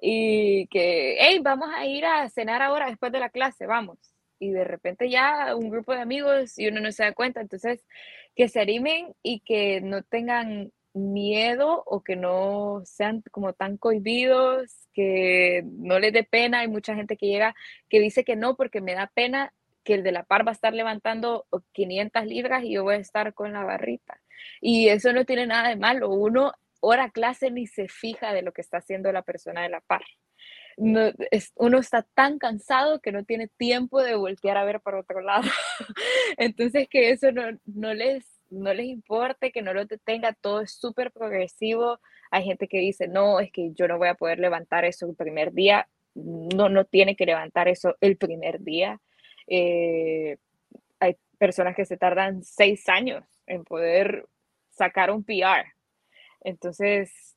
Y 0.00 0.66
que, 0.66 1.16
hey, 1.20 1.38
vamos 1.40 1.70
a 1.72 1.86
ir 1.86 2.04
a 2.04 2.28
cenar 2.28 2.60
ahora 2.60 2.86
después 2.88 3.12
de 3.12 3.20
la 3.20 3.30
clase, 3.30 3.66
vamos. 3.66 3.98
Y 4.40 4.50
de 4.50 4.64
repente 4.64 5.08
ya 5.08 5.54
un 5.54 5.70
grupo 5.70 5.94
de 5.94 6.00
amigos 6.00 6.58
y 6.58 6.66
uno 6.66 6.80
no 6.80 6.90
se 6.90 7.04
da 7.04 7.12
cuenta. 7.12 7.40
Entonces, 7.40 7.86
que 8.34 8.48
se 8.48 8.60
animen 8.60 9.14
y 9.22 9.40
que 9.40 9.80
no 9.80 10.02
tengan 10.02 10.72
miedo 10.94 11.82
o 11.86 12.02
que 12.02 12.16
no 12.16 12.82
sean 12.84 13.22
como 13.30 13.52
tan 13.52 13.76
cohibidos, 13.76 14.88
que 14.92 15.62
no 15.66 15.98
les 15.98 16.12
dé 16.12 16.24
pena. 16.24 16.60
Hay 16.60 16.68
mucha 16.68 16.94
gente 16.94 17.16
que 17.16 17.26
llega 17.26 17.54
que 17.88 18.00
dice 18.00 18.24
que 18.24 18.36
no 18.36 18.56
porque 18.56 18.80
me 18.80 18.94
da 18.94 19.10
pena 19.12 19.52
que 19.82 19.94
el 19.94 20.02
de 20.02 20.12
la 20.12 20.24
par 20.24 20.46
va 20.46 20.52
a 20.52 20.54
estar 20.54 20.72
levantando 20.72 21.46
500 21.72 22.24
libras 22.26 22.64
y 22.64 22.72
yo 22.72 22.84
voy 22.84 22.94
a 22.94 22.98
estar 22.98 23.34
con 23.34 23.52
la 23.52 23.64
barrita. 23.64 24.20
Y 24.60 24.88
eso 24.88 25.12
no 25.12 25.24
tiene 25.24 25.46
nada 25.46 25.68
de 25.68 25.76
malo. 25.76 26.10
Uno 26.10 26.52
hora 26.80 27.10
clase 27.10 27.50
ni 27.50 27.66
se 27.66 27.88
fija 27.88 28.32
de 28.32 28.42
lo 28.42 28.52
que 28.52 28.60
está 28.60 28.78
haciendo 28.78 29.12
la 29.12 29.22
persona 29.22 29.62
de 29.62 29.68
la 29.68 29.80
par. 29.80 30.02
No, 30.76 31.12
es, 31.30 31.52
uno 31.56 31.78
está 31.78 32.02
tan 32.02 32.38
cansado 32.38 33.00
que 33.00 33.12
no 33.12 33.24
tiene 33.24 33.48
tiempo 33.48 34.02
de 34.02 34.16
voltear 34.16 34.56
a 34.56 34.64
ver 34.64 34.80
por 34.80 34.94
otro 34.96 35.20
lado. 35.20 35.44
Entonces 36.36 36.88
que 36.88 37.10
eso 37.10 37.30
no, 37.32 37.42
no 37.64 37.94
les 37.94 38.33
no 38.50 38.72
les 38.74 38.86
importe, 38.86 39.52
que 39.52 39.62
no 39.62 39.72
lo 39.72 39.84
detenga, 39.84 40.32
todo 40.32 40.60
es 40.60 40.72
súper 40.72 41.12
progresivo. 41.12 42.00
Hay 42.30 42.44
gente 42.44 42.68
que 42.68 42.78
dice, 42.78 43.08
no, 43.08 43.40
es 43.40 43.50
que 43.52 43.72
yo 43.72 43.88
no 43.88 43.98
voy 43.98 44.08
a 44.08 44.14
poder 44.14 44.38
levantar 44.38 44.84
eso 44.84 45.06
el 45.06 45.16
primer 45.16 45.52
día. 45.52 45.88
No, 46.14 46.68
no 46.68 46.84
tiene 46.84 47.16
que 47.16 47.26
levantar 47.26 47.68
eso 47.68 47.96
el 48.00 48.16
primer 48.16 48.60
día. 48.60 49.00
Eh, 49.46 50.36
hay 51.00 51.16
personas 51.38 51.74
que 51.76 51.84
se 51.84 51.96
tardan 51.96 52.42
seis 52.42 52.88
años 52.88 53.24
en 53.46 53.64
poder 53.64 54.26
sacar 54.70 55.10
un 55.10 55.24
PR. 55.24 55.74
Entonces, 56.40 57.36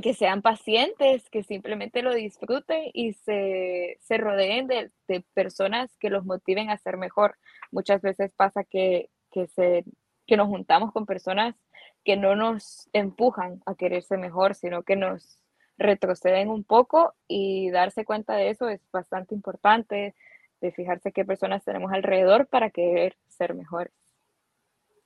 que 0.00 0.14
sean 0.14 0.42
pacientes, 0.42 1.28
que 1.28 1.42
simplemente 1.42 2.02
lo 2.02 2.14
disfruten 2.14 2.90
y 2.94 3.12
se, 3.12 3.98
se 4.00 4.16
rodeen 4.16 4.66
de, 4.66 4.90
de, 5.06 5.22
personas 5.34 5.94
que 5.98 6.08
los 6.10 6.24
motiven 6.24 6.70
a 6.70 6.78
ser 6.78 6.96
mejor. 6.96 7.36
Muchas 7.70 8.00
veces 8.00 8.32
pasa 8.34 8.64
que, 8.64 9.10
que 9.32 9.46
se 9.48 9.84
que 10.26 10.36
nos 10.36 10.48
juntamos 10.48 10.92
con 10.92 11.04
personas 11.04 11.56
que 12.04 12.16
no 12.16 12.36
nos 12.36 12.88
empujan 12.92 13.60
a 13.66 13.74
quererse 13.74 14.16
mejor, 14.16 14.54
sino 14.54 14.82
que 14.82 14.96
nos 14.96 15.38
retroceden 15.78 16.48
un 16.48 16.64
poco 16.64 17.14
y 17.26 17.70
darse 17.70 18.04
cuenta 18.04 18.34
de 18.34 18.50
eso 18.50 18.68
es 18.68 18.80
bastante 18.92 19.34
importante, 19.34 20.14
de 20.60 20.72
fijarse 20.72 21.12
qué 21.12 21.24
personas 21.24 21.64
tenemos 21.64 21.92
alrededor 21.92 22.46
para 22.46 22.70
querer 22.70 23.16
ser 23.28 23.54
mejores. 23.54 23.92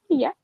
Y 0.09 0.21
ya. 0.21 0.37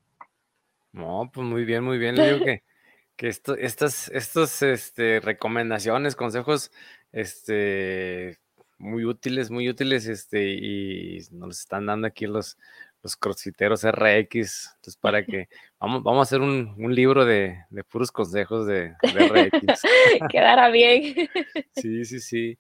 No, 0.92 1.30
pues 1.32 1.46
muy 1.46 1.64
bien, 1.64 1.84
muy 1.84 1.98
bien. 1.98 2.16
Le 2.16 2.32
digo 2.32 2.44
que 2.44 2.62
que 3.16 3.28
esto, 3.28 3.56
estas, 3.56 4.08
estos, 4.08 4.62
este, 4.62 5.20
recomendaciones, 5.20 6.16
consejos, 6.16 6.72
este, 7.12 8.38
muy 8.78 9.04
útiles, 9.04 9.50
muy 9.50 9.68
útiles, 9.68 10.06
este, 10.06 10.54
y 10.54 11.18
nos 11.30 11.60
están 11.60 11.86
dando 11.86 12.06
aquí 12.06 12.26
los, 12.26 12.58
los 13.02 13.16
crossfiteros 13.16 13.84
RX, 13.84 14.74
entonces 14.76 14.96
para 14.96 15.24
que, 15.26 15.48
vamos, 15.78 16.02
vamos 16.02 16.20
a 16.20 16.22
hacer 16.22 16.40
un, 16.40 16.74
un 16.78 16.94
libro 16.94 17.24
de, 17.24 17.64
de, 17.70 17.84
puros 17.84 18.12
consejos 18.12 18.66
de, 18.66 18.94
de 19.02 19.50
RX. 19.50 19.82
Quedará 20.30 20.70
bien. 20.70 21.28
sí, 21.76 22.04
sí, 22.04 22.20
sí. 22.20 22.58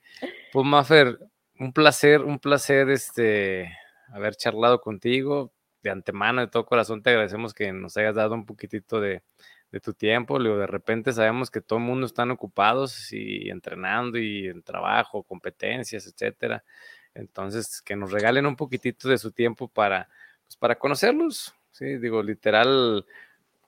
Pues 0.52 0.66
Maffer, 0.66 1.18
un 1.58 1.72
placer, 1.72 2.22
un 2.22 2.38
placer, 2.38 2.90
este, 2.90 3.72
haber 4.12 4.34
charlado 4.36 4.80
contigo. 4.80 5.52
De 5.82 5.90
antemano, 5.90 6.42
de 6.42 6.46
todo 6.46 6.64
corazón, 6.64 7.02
te 7.02 7.10
agradecemos 7.10 7.52
que 7.52 7.72
nos 7.72 7.96
hayas 7.96 8.14
dado 8.14 8.34
un 8.34 8.46
poquitito 8.46 9.00
de, 9.00 9.22
de 9.72 9.80
tu 9.80 9.94
tiempo. 9.94 10.38
Luego, 10.38 10.58
de 10.58 10.68
repente 10.68 11.12
sabemos 11.12 11.50
que 11.50 11.60
todo 11.60 11.80
el 11.80 11.84
mundo 11.84 12.06
están 12.06 12.30
ocupados 12.30 13.12
y 13.12 13.50
entrenando 13.50 14.16
y 14.16 14.46
en 14.46 14.62
trabajo, 14.62 15.24
competencias, 15.24 16.06
etcétera. 16.06 16.62
Entonces, 17.14 17.82
que 17.82 17.96
nos 17.96 18.12
regalen 18.12 18.46
un 18.46 18.54
poquitito 18.54 19.08
de 19.08 19.18
su 19.18 19.32
tiempo 19.32 19.66
para, 19.66 20.08
pues, 20.52 20.56
para 20.58 20.78
conocerlos. 20.78 21.54
Sí, 21.70 21.96
digo, 21.96 22.22
literal, 22.22 23.06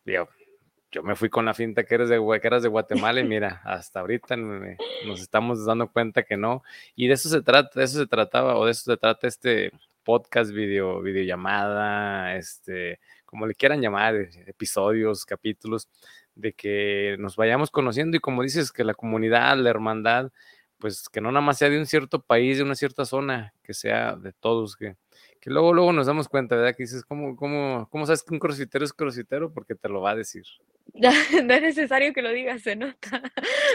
yo 0.04 1.02
me 1.02 1.16
fui 1.16 1.30
con 1.30 1.46
la 1.46 1.54
finta 1.54 1.84
que 1.84 1.94
eres 1.94 2.10
de, 2.10 2.20
que 2.40 2.46
eras 2.46 2.62
de 2.62 2.68
Guatemala 2.68 3.20
y 3.20 3.24
mira, 3.28 3.62
hasta 3.64 4.00
ahorita 4.00 4.36
nos 4.36 5.20
estamos 5.20 5.64
dando 5.64 5.90
cuenta 5.90 6.24
que 6.24 6.36
no. 6.36 6.62
Y 6.94 7.08
de 7.08 7.14
eso 7.14 7.28
se 7.30 7.40
trata, 7.40 7.78
de 7.78 7.86
eso 7.86 7.98
se 7.98 8.06
trataba, 8.06 8.56
o 8.58 8.66
de 8.66 8.72
eso 8.72 8.92
se 8.92 8.96
trata 8.98 9.26
este 9.26 9.72
podcast, 10.02 10.52
video, 10.52 11.00
videollamada, 11.00 12.36
este, 12.36 13.00
como 13.24 13.46
le 13.46 13.54
quieran 13.54 13.80
llamar, 13.80 14.14
episodios, 14.46 15.24
capítulos, 15.24 15.88
de 16.34 16.52
que 16.52 17.16
nos 17.18 17.36
vayamos 17.36 17.70
conociendo 17.70 18.16
y 18.18 18.20
como 18.20 18.42
dices, 18.42 18.72
que 18.72 18.84
la 18.84 18.92
comunidad, 18.92 19.56
la 19.56 19.70
hermandad, 19.70 20.30
pues 20.78 21.08
que 21.08 21.22
no 21.22 21.32
nada 21.32 21.46
más 21.46 21.56
sea 21.56 21.70
de 21.70 21.78
un 21.78 21.86
cierto 21.86 22.20
país, 22.20 22.58
de 22.58 22.64
una 22.64 22.74
cierta 22.74 23.06
zona, 23.06 23.54
que 23.62 23.72
sea 23.72 24.16
de 24.16 24.34
todos, 24.34 24.76
que, 24.76 24.96
que 25.44 25.50
luego, 25.50 25.74
luego 25.74 25.92
nos 25.92 26.06
damos 26.06 26.28
cuenta, 26.28 26.56
¿verdad? 26.56 26.74
Que 26.74 26.84
dices, 26.84 27.04
¿cómo, 27.04 27.36
cómo, 27.36 27.86
cómo 27.90 28.06
sabes 28.06 28.22
que 28.22 28.32
un 28.32 28.40
crossfitero 28.40 28.84
es 28.84 28.94
crossfitero? 28.94 29.52
Porque 29.52 29.74
te 29.74 29.90
lo 29.90 30.00
va 30.00 30.12
a 30.12 30.16
decir. 30.16 30.44
no 30.94 31.10
es 31.54 31.62
necesario 31.62 32.14
que 32.14 32.22
lo 32.22 32.30
digas, 32.30 32.62
se 32.62 32.76
nota. 32.76 33.22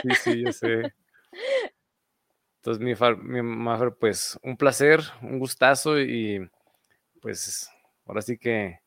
Sí, 0.02 0.10
sí, 0.24 0.44
yo 0.44 0.52
sé. 0.52 0.94
Entonces, 2.58 2.84
mi, 2.84 2.94
mi 3.22 3.42
Maffer, 3.44 3.94
pues 4.00 4.40
un 4.42 4.58
placer, 4.58 5.02
un 5.22 5.38
gustazo 5.38 6.00
y 6.00 6.50
pues 7.22 7.70
ahora 8.06 8.22
sí 8.22 8.38
que 8.38 8.80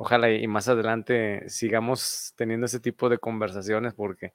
Ojalá 0.00 0.30
y 0.30 0.46
más 0.46 0.68
adelante 0.68 1.42
sigamos 1.48 2.32
teniendo 2.36 2.66
ese 2.66 2.78
tipo 2.78 3.08
de 3.08 3.18
conversaciones 3.18 3.94
porque 3.94 4.32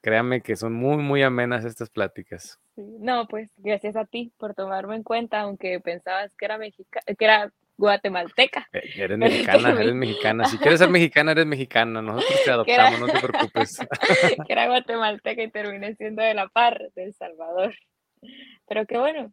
créanme 0.00 0.42
que 0.42 0.56
son 0.56 0.72
muy, 0.72 0.96
muy 0.96 1.22
amenas 1.22 1.64
estas 1.64 1.90
pláticas. 1.90 2.58
No, 2.76 3.26
pues 3.26 3.50
gracias 3.56 3.96
a 3.96 4.04
ti 4.04 4.32
por 4.38 4.54
tomarme 4.54 4.96
en 4.96 5.02
cuenta, 5.02 5.40
aunque 5.40 5.80
pensabas 5.80 6.34
que 6.36 6.44
era 6.44 6.58
mexica 6.58 7.00
que 7.06 7.24
era 7.24 7.52
guatemalteca. 7.78 8.68
Eh, 8.72 8.82
eres 8.96 9.18
mexicana, 9.18 9.70
eres 9.70 9.94
mexicana. 9.94 10.44
Si 10.46 10.58
quieres 10.58 10.80
ser 10.80 10.90
mexicana, 10.90 11.32
eres 11.32 11.46
mexicana. 11.46 12.02
Nosotros 12.02 12.40
te 12.44 12.50
adoptamos, 12.50 13.00
no 13.00 13.06
te 13.06 13.20
preocupes. 13.20 13.78
que 14.46 14.52
era 14.52 14.66
guatemalteca 14.66 15.42
y 15.42 15.50
terminé 15.50 15.94
siendo 15.94 16.22
de 16.22 16.34
la 16.34 16.48
par 16.48 16.90
de 16.94 17.04
El 17.04 17.14
Salvador. 17.14 17.74
Pero 18.68 18.86
qué 18.86 18.98
bueno. 18.98 19.32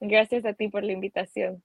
Gracias 0.00 0.44
a 0.44 0.54
ti 0.54 0.68
por 0.68 0.84
la 0.84 0.92
invitación. 0.92 1.62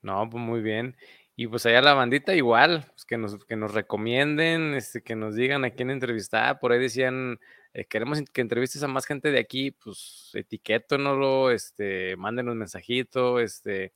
No, 0.00 0.28
pues 0.28 0.42
muy 0.42 0.60
bien. 0.60 0.96
Y 1.34 1.46
pues 1.46 1.64
allá 1.66 1.80
la 1.80 1.94
bandita 1.94 2.34
igual, 2.34 2.84
pues 2.92 3.04
que 3.04 3.16
nos, 3.16 3.44
que 3.46 3.56
nos 3.56 3.72
recomienden, 3.72 4.74
este, 4.74 5.02
que 5.02 5.16
nos 5.16 5.34
digan 5.34 5.64
a 5.64 5.70
quién 5.70 5.90
entrevistar. 5.90 6.60
Por 6.60 6.72
ahí 6.72 6.78
decían, 6.78 7.38
eh, 7.74 7.84
queremos 7.86 8.20
que 8.32 8.40
entrevistes 8.40 8.82
a 8.82 8.88
más 8.88 9.06
gente 9.06 9.30
de 9.30 9.38
aquí, 9.38 9.70
pues 9.70 10.30
etiquétonoslo, 10.34 11.50
este, 11.50 12.14
un 12.16 12.58
mensajito, 12.58 13.40
este, 13.40 13.92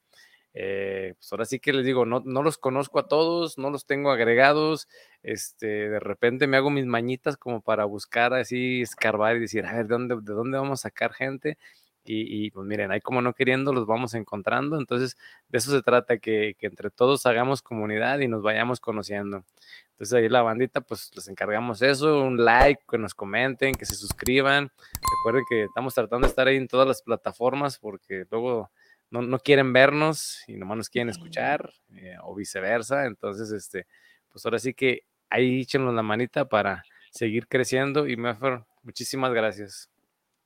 eh, 0.55 1.15
pues 1.19 1.31
ahora 1.33 1.45
sí 1.45 1.61
que 1.61 1.73
les 1.75 1.85
digo, 1.85 2.07
no, 2.07 2.23
no 2.25 2.43
los 2.43 2.57
conozco 2.59 2.99
a 2.99 3.09
todos, 3.09 3.59
no 3.59 3.71
los 3.71 3.87
tengo 3.87 4.11
agregados, 4.11 4.89
este, 5.23 5.91
de 5.91 6.01
repente 6.01 6.47
me 6.47 6.57
hago 6.57 6.71
mis 6.71 6.87
mañitas 6.87 7.37
como 7.37 7.61
para 7.61 7.85
buscar 7.85 8.33
así, 8.33 8.81
escarbar 8.81 9.37
y 9.37 9.41
decir, 9.41 9.67
a 9.67 9.75
ver, 9.77 9.87
¿de 9.87 9.93
dónde, 9.95 10.15
de 10.23 10.33
dónde 10.33 10.59
vamos 10.59 10.81
a 10.81 10.89
sacar 10.89 11.13
gente? 11.13 11.59
Y, 12.07 12.51
pues 12.51 12.67
miren, 12.67 12.91
ahí 12.91 13.01
como 13.01 13.21
no 13.23 13.33
queriendo 13.33 13.73
los 13.73 13.87
vamos 13.87 14.15
encontrando. 14.15 14.79
Entonces, 14.79 15.17
de 15.49 15.59
eso 15.59 15.71
se 15.71 15.83
trata, 15.83 16.19
que, 16.19 16.55
que, 16.59 16.67
entre 16.67 16.91
todos 16.91 17.27
hagamos 17.27 17.63
comunidad 17.63 18.21
y 18.21 18.29
nos 18.29 18.43
vayamos 18.43 18.81
conociendo. 18.81 19.45
Entonces, 19.93 20.15
ahí 20.15 20.29
la 20.29 20.43
bandita, 20.43 20.81
pues 20.81 21.11
les 21.15 21.29
encargamos 21.29 21.83
eso, 21.83 22.23
un 22.23 22.45
like, 22.45 22.83
que 22.89 22.99
nos 22.99 23.15
comenten, 23.15 23.75
que 23.75 23.87
se 23.87 23.95
suscriban. 23.95 24.71
Recuerden 25.19 25.45
que 25.49 25.65
estamos 25.65 25.95
tratando 25.95 26.27
de 26.27 26.31
estar 26.31 26.47
ahí 26.47 26.57
en 26.57 26.69
todas 26.69 26.87
las 26.87 27.03
plataformas 27.03 27.79
porque 27.79 28.27
luego 28.31 28.71
no, 29.11 29.23
no 29.23 29.39
quieren 29.39 29.73
vernos 29.73 30.43
y 30.47 30.57
nomás 30.57 30.77
nos 30.77 30.91
quieren 30.91 31.09
escuchar 31.09 31.73
eh, 31.95 32.17
o 32.23 32.35
viceversa. 32.35 33.07
Entonces, 33.07 33.51
este, 33.51 33.87
pues 34.31 34.45
ahora 34.45 34.59
sí 34.59 34.75
que 34.75 35.03
ahí 35.31 35.63
échenos 35.63 35.95
la 35.95 36.03
manita 36.03 36.49
para 36.49 36.85
seguir 37.11 37.49
creciendo 37.49 38.07
y 38.07 38.17
Mefer, 38.17 38.65
muchísimas 38.83 39.33
gracias. 39.33 39.91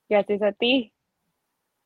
Gracias 0.09 0.43
a 0.43 0.53
ti. 0.53 0.93